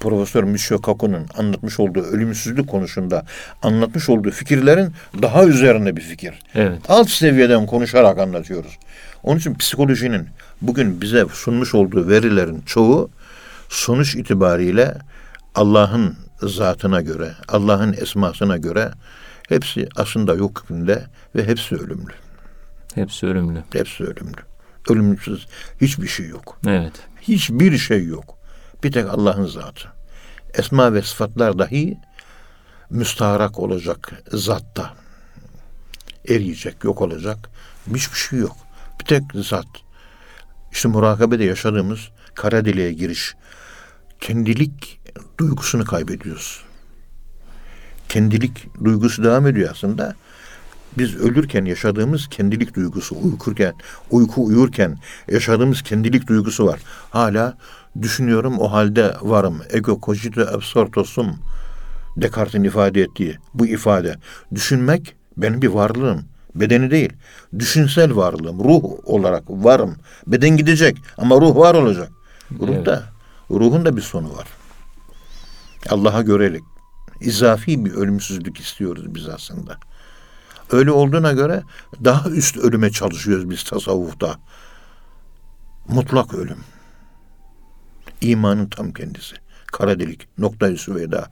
Profesör 0.00 0.44
Michio 0.44 0.80
Kaku'nun 0.80 1.26
anlatmış 1.38 1.80
olduğu 1.80 2.02
ölümsüzlük 2.02 2.68
konusunda 2.68 3.24
anlatmış 3.62 4.08
olduğu 4.08 4.30
fikirlerin 4.30 4.92
daha 5.22 5.44
üzerinde 5.44 5.96
bir 5.96 6.00
fikir. 6.00 6.34
Evet. 6.54 6.78
alt 6.88 7.10
seviyeden 7.10 7.66
konuşarak 7.66 8.18
anlatıyoruz. 8.18 8.78
Onun 9.22 9.38
için 9.38 9.54
psikolojinin 9.54 10.28
bugün 10.62 11.00
bize 11.00 11.24
sunmuş 11.32 11.74
olduğu 11.74 12.08
verilerin 12.08 12.60
çoğu 12.66 13.10
sonuç 13.68 14.14
itibariyle 14.14 14.94
Allah'ın 15.54 16.16
zatına 16.42 17.00
göre, 17.00 17.32
Allah'ın 17.48 17.92
esmasına 17.92 18.56
göre 18.56 18.90
hepsi 19.48 19.88
aslında 19.96 20.34
yok 20.34 20.62
hükmünde 20.62 21.04
ve 21.36 21.46
hepsi 21.46 21.74
ölümlü. 21.74 22.12
Hepsi 22.94 23.26
ölümlü. 23.26 23.62
Hepsi 23.72 24.04
ölümlü. 24.04 24.40
Ölümsüz 24.90 25.46
hiçbir 25.80 26.08
şey 26.08 26.28
yok. 26.28 26.58
Evet. 26.66 26.92
Hiçbir 27.20 27.78
şey 27.78 28.04
yok. 28.04 28.38
Bir 28.84 28.92
tek 28.92 29.06
Allah'ın 29.06 29.46
zatı. 29.46 29.88
Esma 30.54 30.94
ve 30.94 31.02
sıfatlar 31.02 31.58
dahi 31.58 31.98
müstaharak 32.90 33.58
olacak 33.58 34.22
zatta. 34.32 34.94
Eriyecek, 36.28 36.84
yok 36.84 37.00
olacak. 37.00 37.50
Hiçbir 37.94 38.18
şey 38.18 38.38
yok. 38.38 38.56
Bir 39.00 39.04
tek 39.04 39.22
zat. 39.34 39.66
İşte 40.72 40.88
murakabede 40.88 41.44
yaşadığımız 41.44 42.00
kara 42.34 42.64
deliğe 42.64 42.92
giriş. 42.92 43.34
Kendilik 44.20 45.00
duygusunu 45.38 45.84
kaybediyoruz. 45.84 46.64
Kendilik 48.08 48.84
duygusu 48.84 49.24
devam 49.24 49.46
ediyor 49.46 49.70
aslında. 49.72 50.14
Biz 50.98 51.16
ölürken 51.16 51.64
yaşadığımız 51.64 52.28
kendilik 52.28 52.74
duygusu, 52.74 53.16
uykurken, 53.22 53.74
uyku 54.10 54.44
uyurken 54.44 54.98
yaşadığımız 55.28 55.82
kendilik 55.82 56.26
duygusu 56.26 56.66
var. 56.66 56.80
Hala 57.10 57.56
düşünüyorum 58.02 58.58
o 58.58 58.72
halde 58.72 59.14
varım. 59.22 59.62
Ego 59.70 60.00
cogito 60.02 60.40
absorto 60.40 61.04
sum. 61.04 61.36
Descartes'in 62.16 62.64
ifade 62.64 63.00
ettiği 63.00 63.38
bu 63.54 63.66
ifade. 63.66 64.16
Düşünmek 64.54 65.14
benim 65.36 65.62
bir 65.62 65.68
varlığım. 65.68 66.24
Bedeni 66.54 66.90
değil. 66.90 67.12
Düşünsel 67.58 68.16
varlığım. 68.16 68.64
Ruh 68.64 68.82
olarak 69.04 69.42
varım. 69.48 69.96
Beden 70.26 70.56
gidecek 70.56 70.98
ama 71.18 71.40
ruh 71.40 71.56
var 71.56 71.74
olacak. 71.74 72.10
Ruhta, 72.60 73.04
ruhun 73.50 73.84
da 73.84 73.96
bir 73.96 74.02
sonu 74.02 74.36
var. 74.36 74.46
Allah'a 75.88 76.22
görelik. 76.22 76.62
İzafi 77.20 77.84
bir 77.84 77.92
ölümsüzlük 77.92 78.60
istiyoruz 78.60 79.14
biz 79.14 79.28
aslında. 79.28 79.78
Öyle 80.72 80.90
olduğuna 80.90 81.32
göre 81.32 81.62
daha 82.04 82.30
üst 82.30 82.56
ölüme 82.56 82.90
çalışıyoruz 82.90 83.50
biz 83.50 83.64
tasavvufta. 83.64 84.38
Mutlak 85.88 86.34
ölüm. 86.34 86.58
İmanın 88.20 88.66
tam 88.66 88.92
kendisi. 88.92 89.36
Kara 89.66 90.00
delik, 90.00 90.28
noktayı 90.38 90.78
süveyda. 90.78 91.30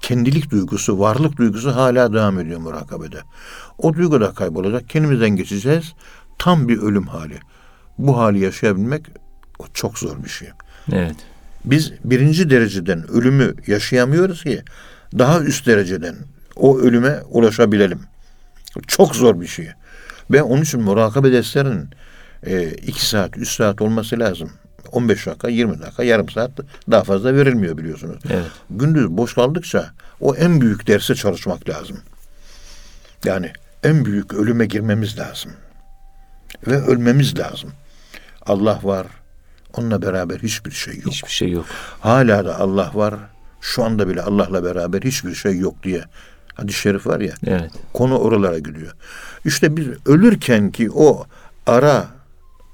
Kendilik 0.00 0.50
duygusu, 0.50 0.98
varlık 0.98 1.36
duygusu 1.36 1.76
hala 1.76 2.12
devam 2.12 2.38
ediyor 2.38 2.60
murakabede. 2.60 3.20
O 3.78 3.94
duygu 3.94 4.20
da 4.20 4.34
kaybolacak. 4.34 4.88
Kendimizden 4.88 5.30
geçeceğiz. 5.30 5.92
Tam 6.38 6.68
bir 6.68 6.78
ölüm 6.78 7.06
hali. 7.06 7.38
Bu 7.98 8.18
hali 8.18 8.38
yaşayabilmek 8.38 9.06
o 9.58 9.64
çok 9.74 9.98
zor 9.98 10.24
bir 10.24 10.28
şey. 10.28 10.48
Evet. 10.92 11.16
Biz 11.64 11.92
birinci 12.04 12.50
dereceden 12.50 13.10
ölümü 13.10 13.54
yaşayamıyoruz 13.66 14.42
ki 14.42 14.62
daha 15.18 15.40
üst 15.40 15.66
dereceden 15.66 16.16
o 16.56 16.78
ölüme 16.78 17.22
ulaşabilelim. 17.28 18.00
Çok 18.86 19.16
zor 19.16 19.40
bir 19.40 19.46
şey. 19.46 19.68
Ve 20.30 20.42
onun 20.42 20.62
için 20.62 20.80
murakabe 20.82 21.32
derslerinin 21.32 21.90
e, 22.46 22.70
iki 22.70 23.06
saat, 23.06 23.36
üç 23.36 23.48
saat 23.56 23.82
olması 23.82 24.18
lazım. 24.18 24.50
15 24.92 25.26
dakika, 25.26 25.48
20 25.48 25.80
dakika, 25.80 26.04
yarım 26.04 26.28
saat 26.28 26.50
daha 26.90 27.04
fazla 27.04 27.34
verilmiyor 27.34 27.78
biliyorsunuz. 27.78 28.22
Evet. 28.30 28.50
Gündüz 28.70 29.10
boş 29.10 29.34
kaldıkça 29.34 29.90
o 30.20 30.34
en 30.34 30.60
büyük 30.60 30.86
derse 30.86 31.14
çalışmak 31.14 31.68
lazım. 31.68 31.98
Yani 33.24 33.52
en 33.82 34.04
büyük 34.04 34.34
ölüme 34.34 34.66
girmemiz 34.66 35.18
lazım. 35.18 35.52
Ve 36.66 36.76
ölmemiz 36.76 37.38
lazım. 37.38 37.72
Allah 38.46 38.80
var. 38.82 39.06
Onunla 39.72 40.02
beraber 40.02 40.38
hiçbir 40.38 40.70
şey 40.70 40.96
yok. 40.96 41.06
Hiçbir 41.06 41.30
şey 41.30 41.50
yok. 41.50 41.66
Hala 42.00 42.44
da 42.44 42.60
Allah 42.60 42.90
var. 42.94 43.14
Şu 43.60 43.84
anda 43.84 44.08
bile 44.08 44.22
Allah'la 44.22 44.64
beraber 44.64 45.02
hiçbir 45.02 45.34
şey 45.34 45.58
yok 45.58 45.82
diye 45.82 46.04
hadis-i 46.54 46.78
şerif 46.78 47.06
var 47.06 47.20
ya. 47.20 47.34
Evet. 47.46 47.70
Konu 47.92 48.18
oralara 48.18 48.58
gidiyor. 48.58 48.94
İşte 49.44 49.76
biz 49.76 49.86
ölürken 50.06 50.70
ki 50.70 50.90
o 50.90 51.24
ara 51.66 52.06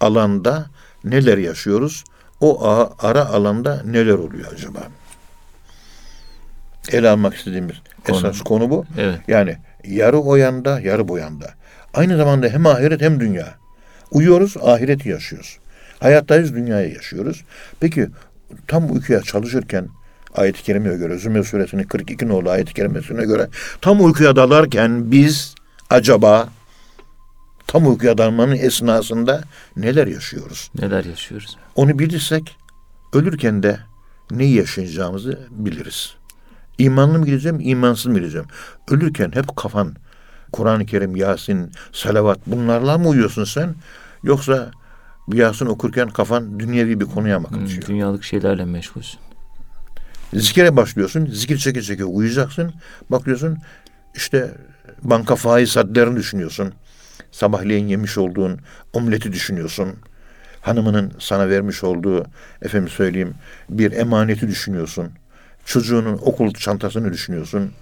alanda 0.01 0.67
neler 1.05 1.39
yaşıyoruz? 1.39 2.05
O 2.41 2.67
ara 2.99 3.27
alanda 3.27 3.83
neler 3.85 4.15
oluyor 4.15 4.53
acaba? 4.53 4.81
Ele 6.93 7.09
almak 7.09 7.35
istediğimiz 7.35 7.77
Konu. 8.07 8.17
esas 8.17 8.41
konu 8.41 8.71
bu. 8.71 8.85
Evet. 8.99 9.21
Yani 9.29 9.57
yarı 9.85 10.19
o 10.19 10.37
yanda, 10.37 10.81
yarı 10.81 11.09
bu 11.09 11.19
yanda. 11.19 11.55
Aynı 11.95 12.17
zamanda 12.17 12.49
hem 12.49 12.67
ahiret 12.67 13.01
hem 13.01 13.21
dünya. 13.21 13.55
Uyuyoruz, 14.11 14.57
ahireti 14.57 15.09
yaşıyoruz. 15.09 15.59
Hayattayız, 16.01 16.55
dünyayı 16.55 16.95
yaşıyoruz. 16.95 17.45
Peki 17.81 18.09
tam 18.67 18.93
uykuya 18.93 19.23
çalışırken 19.23 19.89
ayet-i 20.35 20.63
kerimeye 20.63 20.97
göre, 20.97 21.19
Zümer 21.19 21.43
suresinin 21.43 21.83
42 21.83 22.29
nolu 22.29 22.51
ayet-i 22.51 22.75
kerimesine 22.75 23.25
göre 23.25 23.49
tam 23.81 24.05
uykuya 24.05 24.37
dalarken 24.37 25.13
biz 25.13 25.55
acaba 25.91 26.49
tam 27.67 27.87
uykuya 27.91 28.19
dalmanın 28.19 28.57
esnasında 28.57 29.43
neler 29.77 30.07
yaşıyoruz? 30.07 30.71
Neler 30.81 31.05
yaşıyoruz? 31.05 31.57
Onu 31.75 31.99
bilirsek 31.99 32.57
ölürken 33.13 33.63
de 33.63 33.79
neyi 34.31 34.55
yaşayacağımızı 34.55 35.41
biliriz. 35.51 36.15
İmanlı 36.79 37.19
mı 37.19 37.27
gideceğim, 37.27 37.59
imansız 37.61 38.07
mı 38.07 38.19
gideceğim? 38.19 38.47
Ölürken 38.91 39.31
hep 39.35 39.57
kafan 39.57 39.95
Kur'an-ı 40.53 40.87
Kerim, 40.87 41.17
Yasin, 41.17 41.73
salavat 41.93 42.39
bunlarla 42.47 42.99
mı 42.99 43.09
uyuyorsun 43.09 43.45
sen? 43.45 43.75
Yoksa 44.23 44.71
Yasin 45.33 45.67
okurken 45.67 46.09
kafan 46.09 46.61
dünyevi 46.61 47.01
bir 47.01 47.05
konuya 47.05 47.41
mı 47.41 47.49
Hmm, 47.51 47.61
kaçıyor? 47.61 47.87
dünyalık 47.87 48.25
şeylerle 48.25 48.65
meşgulsün. 48.65 49.21
Zikire 50.35 50.77
başlıyorsun, 50.77 51.27
zikir 51.27 51.59
çeke 51.59 51.83
çeke 51.83 52.05
uyuyacaksın. 52.05 52.73
Bakıyorsun 53.11 53.59
işte 54.15 54.51
banka 55.03 55.37
faiz 55.37 55.77
hadlerini 55.77 56.17
düşünüyorsun. 56.17 56.73
Sabahleyin 57.31 57.89
yemiş 57.89 58.19
olduğun 58.19 58.61
omleti 58.93 59.33
düşünüyorsun. 59.33 59.89
Hanımının 60.61 61.13
sana 61.19 61.49
vermiş 61.49 61.85
olduğu, 61.85 62.27
efendim 62.63 62.89
söyleyeyim, 62.89 63.35
bir 63.71 63.93
emaneti 63.93 64.49
düşünüyorsun. 64.49 65.11
Çocuğunun 65.65 66.19
okul 66.23 66.53
çantasını 66.55 67.13
düşünüyorsun. 67.13 67.73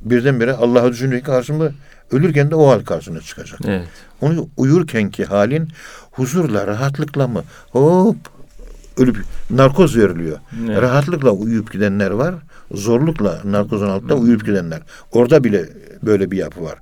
Birdenbire 0.00 0.52
Allah'ı 0.52 0.92
düşündüğü 0.92 1.22
karşımda 1.22 1.72
ölürken 2.10 2.50
de 2.50 2.54
o 2.54 2.68
hal 2.70 2.80
karşına 2.80 3.20
çıkacak. 3.20 3.60
Evet. 3.64 3.88
Onu 4.20 4.48
uyurkenki 4.56 5.24
halin 5.24 5.68
huzurla, 6.10 6.66
rahatlıkla 6.66 7.28
mı? 7.28 7.44
Hop 7.70 8.16
ölüp 9.00 9.16
narkoz 9.50 9.96
veriliyor. 9.96 10.38
Evet. 10.66 10.82
Rahatlıkla 10.82 11.30
uyuyup 11.30 11.72
gidenler 11.72 12.10
var. 12.10 12.34
Zorlukla 12.72 13.40
narkozun 13.44 13.88
altında 13.88 14.14
uyuyup 14.14 14.46
gidenler. 14.46 14.80
Orada 15.12 15.44
bile 15.44 15.68
böyle 16.02 16.30
bir 16.30 16.36
yapı 16.36 16.64
var. 16.64 16.78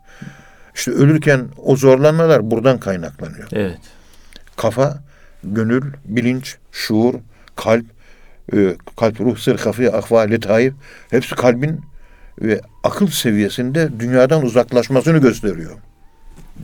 İşte 0.74 0.90
ölürken 0.90 1.48
o 1.56 1.76
zorlanmalar 1.76 2.50
buradan 2.50 2.80
kaynaklanıyor. 2.80 3.48
Evet. 3.52 3.78
Kafa, 4.56 4.98
gönül, 5.44 5.82
bilinç, 6.04 6.56
şuur, 6.72 7.14
kalp, 7.56 7.84
e, 8.52 8.76
kalp, 8.96 9.20
ruh, 9.20 9.38
sır, 9.38 9.58
kafi, 9.58 9.92
akva, 9.92 10.20
letaif 10.20 10.74
hepsi 11.10 11.34
kalbin 11.34 11.80
ve 12.42 12.60
akıl 12.84 13.06
seviyesinde 13.06 14.00
dünyadan 14.00 14.42
uzaklaşmasını 14.42 15.18
gösteriyor. 15.18 15.76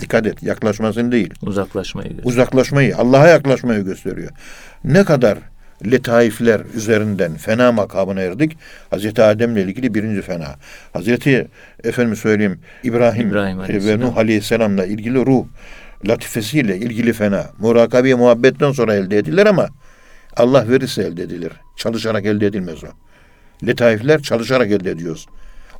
Dikkat 0.01 0.26
et, 0.26 0.42
yaklaşmasını 0.42 1.12
değil 1.12 1.34
Uzaklaşmayı 1.42 2.09
göster. 2.09 2.24
uzaklaşmayı, 2.24 2.97
Allah'a 2.97 3.28
yaklaşmayı 3.28 3.84
gösteriyor. 3.84 4.30
Ne 4.84 5.05
kadar 5.05 5.38
letaifler 5.90 6.61
üzerinden 6.74 7.34
fena 7.36 7.72
makamına 7.72 8.20
erdik. 8.20 8.57
Hazreti 8.90 9.22
Adem'le 9.22 9.57
ilgili 9.57 9.95
birinci 9.95 10.22
fena. 10.22 10.55
Hazreti 10.92 11.49
efendim 11.84 12.16
söyleyeyim 12.16 12.61
İbrahim, 12.82 13.28
İbrahim 13.28 13.59
ve 13.59 13.62
Aleyhisselam. 13.62 14.01
Nuh 14.01 14.16
Aleyhisselam'la 14.16 14.86
ilgili 14.86 15.26
ruh 15.26 15.45
latifesiyle 16.09 16.76
ilgili 16.76 17.12
fena. 17.12 17.47
Murakabe 17.59 18.14
muhabbetten 18.14 18.72
sonra 18.72 18.95
elde 18.95 19.18
edilir 19.18 19.47
ama 19.47 19.68
Allah 20.36 20.68
verirse 20.68 21.03
elde 21.03 21.22
edilir. 21.22 21.53
Çalışarak 21.76 22.24
elde 22.26 22.47
edilmez 22.47 22.84
o. 22.84 22.88
Letaifler 23.66 24.22
çalışarak 24.22 24.70
elde 24.70 24.90
ediyoruz. 24.90 25.26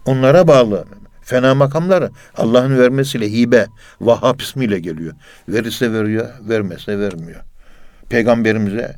Onlara 0.06 0.48
bağlı 0.48 0.84
fena 1.24 1.54
makamları 1.54 2.10
Allah'ın 2.36 2.78
vermesiyle 2.78 3.32
hibe, 3.32 3.66
Vahhab 4.00 4.40
ismiyle 4.40 4.80
geliyor. 4.80 5.14
Verirse 5.48 5.92
veriyor, 5.92 6.28
vermezse 6.48 6.98
vermiyor. 6.98 7.40
Peygamberimize 8.08 8.96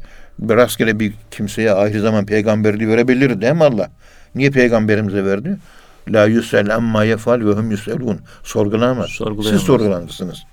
rastgele 0.49 1.01
bir 1.01 1.13
kimseye 1.31 1.73
ahir 1.73 1.99
zaman 1.99 2.27
peygamberliği 2.27 2.89
verebilir 2.89 3.41
değil 3.41 3.53
mi 3.53 3.65
Allah? 3.65 3.91
Niye 4.35 4.51
peygamberimize 4.51 5.25
verdi? 5.25 5.57
La 6.09 6.27
yüsel 6.27 6.75
amma 6.75 7.05
yefal 7.05 7.41
ve 7.41 7.53
hum 7.53 7.71
yüselun. 7.71 8.21
Sorgulanamaz. 8.43 9.11
Siz 9.43 9.61
sorgulanırsınız. 9.61 10.45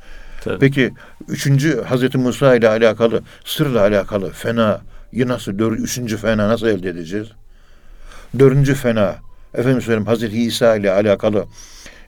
Tabii. 0.44 0.60
Peki 0.60 0.94
üçüncü 1.28 1.82
Hazreti 1.82 2.18
Musa 2.18 2.56
ile 2.56 2.70
alakalı, 2.70 3.22
sırla 3.46 3.82
alakalı 3.82 4.32
fena 4.32 4.82
nasıl, 5.14 5.60
dör, 5.60 5.72
üçüncü 5.72 6.18
fena 6.18 6.50
nasıl 6.50 6.68
elde 6.68 6.90
edeceğiz? 6.90 7.28
Dördüncü 8.40 8.76
fena, 8.76 9.16
efendim 9.54 9.82
söyleyeyim 9.82 10.06
Hazreti 10.06 10.44
İsa 10.44 10.76
ile 10.76 10.92
alakalı, 10.92 11.46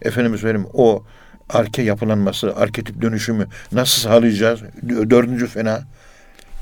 efendim 0.02 0.38
söyleyeyim 0.38 0.68
o 0.74 1.04
arke 1.50 1.82
yapılanması, 1.82 2.56
arketip 2.56 3.02
dönüşümü 3.02 3.48
nasıl 3.72 4.02
sağlayacağız? 4.02 4.60
Dö- 4.88 5.10
Dördüncü 5.10 5.48
fena, 5.48 5.82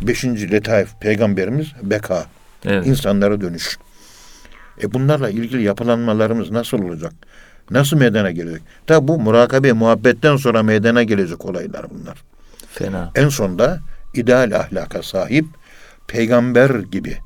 beşinci 0.01 0.51
letaif 0.51 0.89
peygamberimiz 0.99 1.67
beka, 1.83 2.25
Evet. 2.65 2.87
insanlara 2.87 3.41
dönüş. 3.41 3.77
E 4.83 4.93
bunlarla 4.93 5.29
ilgili 5.29 5.63
yapılanmalarımız 5.63 6.51
nasıl 6.51 6.79
olacak? 6.83 7.13
Nasıl 7.71 7.97
meydana 7.97 8.31
gelecek? 8.31 8.61
Tabi 8.87 9.07
bu 9.07 9.19
murakabe, 9.19 9.71
muhabbetten 9.73 10.35
sonra 10.35 10.63
meydana 10.63 11.03
gelecek 11.03 11.45
olaylar 11.45 11.85
bunlar. 11.89 12.23
Fena. 12.71 13.11
En 13.15 13.29
sonda 13.29 13.79
ideal 14.13 14.51
ahlaka 14.59 15.03
sahip 15.03 15.45
peygamber 16.07 16.69
gibi 16.69 17.17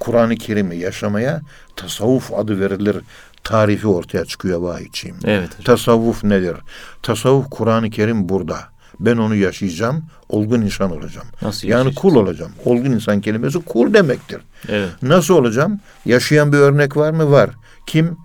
Kur'an-ı 0.00 0.36
Kerim'i 0.36 0.76
yaşamaya 0.76 1.40
tasavvuf 1.76 2.32
adı 2.34 2.60
verilir 2.60 2.96
tarifi 3.44 3.86
ortaya 3.86 4.24
çıkıyor 4.24 4.60
vahiyçiyim. 4.60 5.16
Evet. 5.24 5.48
hocam. 5.48 5.64
Tasavvuf 5.64 6.24
nedir? 6.24 6.56
Tasavvuf 7.02 7.50
Kur'an-ı 7.50 7.90
Kerim 7.90 8.28
burada. 8.28 8.58
Ben 9.00 9.16
onu 9.16 9.34
yaşayacağım, 9.34 10.04
olgun 10.28 10.60
insan 10.60 10.92
olacağım. 10.92 11.26
Nasıl 11.42 11.68
yani 11.68 11.94
kul 11.94 12.16
olacağım. 12.16 12.52
Olgun 12.64 12.90
insan 12.90 13.20
kelimesi 13.20 13.58
kul 13.58 13.94
demektir. 13.94 14.40
Evet. 14.68 14.88
Nasıl 15.02 15.34
olacağım? 15.34 15.80
Yaşayan 16.04 16.52
bir 16.52 16.58
örnek 16.58 16.96
var 16.96 17.10
mı? 17.10 17.30
Var. 17.30 17.50
Kim? 17.86 18.16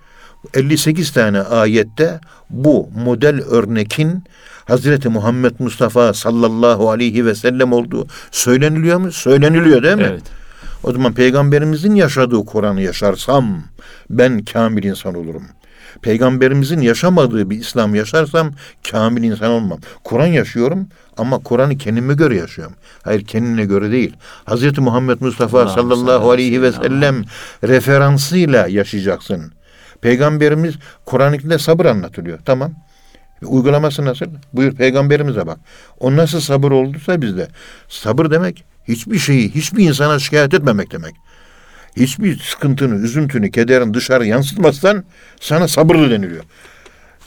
58 0.54 1.12
tane 1.12 1.42
ayette 1.42 2.20
bu 2.50 2.90
model 3.06 3.42
örnekin 3.42 4.24
Hazreti 4.66 5.10
Muhammed 5.10 5.52
Mustafa 5.60 6.14
sallallahu 6.14 6.90
aleyhi 6.90 7.26
ve 7.26 7.36
sellem 7.36 7.74
olduğu 7.74 8.08
söyleniliyor 8.32 8.98
mu? 8.98 9.12
Söyleniliyor 9.12 9.84
değil 9.84 9.96
mi? 9.96 10.08
Evet. 10.10 10.24
O 10.86 10.92
zaman 10.92 11.14
peygamberimizin 11.14 11.96
yaşadığı 11.96 12.46
Kur'an'ı 12.46 12.82
yaşarsam 12.82 13.64
ben 14.10 14.40
kamil 14.40 14.84
insan 14.84 15.16
olurum. 15.16 15.44
Peygamberimizin 16.02 16.82
yaşamadığı 16.82 17.50
bir 17.50 17.60
İslam 17.60 17.96
yaşarsam 17.96 18.52
kamil 18.92 19.24
insan 19.24 19.52
olmam. 19.52 19.80
Kur'an 20.04 20.28
yaşıyorum 20.28 20.88
ama 21.18 21.40
Kur'an'ı 21.40 21.78
kendime 21.78 22.14
göre 22.14 22.36
yaşıyorum. 22.36 22.76
Hayır 23.04 23.26
kendine 23.26 23.66
göre 23.66 23.92
değil. 23.92 24.14
Hazreti 24.46 24.82
Muhammed 24.82 25.22
Mustafa 25.22 25.62
Allah'ım 25.62 25.76
sallallahu 25.76 25.96
sallallahu 25.96 26.32
aleyhi 26.32 26.62
ve 26.62 26.68
aleyhi 26.68 26.82
ve 26.82 26.88
sellem 26.88 27.24
referansıyla 27.64 28.68
yaşayacaksın. 28.68 29.52
Peygamberimiz 30.02 30.76
Kur'an-ı 31.06 31.60
sabır 31.60 31.86
anlatılıyor. 31.86 32.40
Tamam. 32.46 32.72
Uygulaması 33.42 34.06
nasıl? 34.06 34.26
Buyur 34.54 34.76
peygamberimize 34.76 35.48
bak. 35.48 35.60
O 36.00 36.16
nasıl 36.16 36.40
sabır 36.40 36.72
olduysa 36.72 37.22
bizde. 37.22 37.48
Sabır 37.88 38.32
demek 38.32 38.75
hiçbir 38.88 39.20
şeyi, 39.20 39.56
hiçbir 39.56 39.88
insana 39.88 40.20
şikayet 40.20 40.54
etmemek 40.54 40.92
demek. 40.92 41.16
Hiçbir 41.98 42.40
sıkıntını, 42.40 42.96
üzüntünü, 43.06 43.52
kederini 43.52 43.94
dışarı 43.94 44.26
yansıtmazsan 44.26 45.04
sana 45.40 45.68
sabırlı 45.68 46.10
deniliyor. 46.10 46.44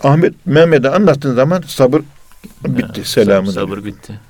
Ahmet 0.03 0.47
Mehmet'e 0.47 0.89
anlattığın 0.91 1.35
zaman 1.35 1.63
sabır 1.67 2.03
bitti. 2.65 3.01
Ya, 3.01 3.05
Selamun 3.05 3.51
Sabır 3.51 3.73
aleyküm. 3.79 3.85
bitti. 3.93 4.21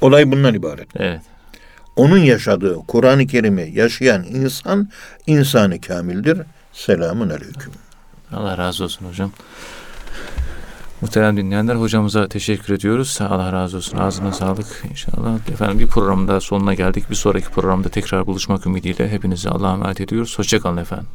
Olay 0.00 0.30
bundan 0.32 0.54
ibaret. 0.54 0.88
Evet. 0.96 1.20
Onun 1.96 2.18
yaşadığı 2.18 2.74
Kur'an-ı 2.88 3.26
Kerim'i 3.26 3.70
yaşayan 3.74 4.24
insan 4.24 4.88
insanı 5.26 5.80
kamildir. 5.80 6.38
Selamun 6.72 7.30
aleyküm. 7.30 7.72
Allah 8.32 8.58
razı 8.58 8.84
olsun 8.84 9.06
hocam. 9.06 9.32
Muhterem 11.00 11.36
dinleyenler 11.36 11.74
hocamıza 11.74 12.28
teşekkür 12.28 12.74
ediyoruz. 12.74 13.18
Allah 13.20 13.52
razı 13.52 13.76
olsun. 13.76 13.98
Ağzına 13.98 14.32
sağlık 14.32 14.84
inşallah. 14.90 15.48
Efendim 15.52 15.78
bir 15.78 15.86
programda 15.86 16.40
sonuna 16.40 16.74
geldik. 16.74 17.10
Bir 17.10 17.14
sonraki 17.14 17.48
programda 17.48 17.88
tekrar 17.88 18.26
buluşmak 18.26 18.66
ümidiyle 18.66 19.08
hepinizi 19.08 19.50
Allah'a 19.50 19.74
emanet 19.74 20.00
ediyoruz. 20.00 20.38
Hoşçakalın 20.38 20.76
efendim. 20.76 21.06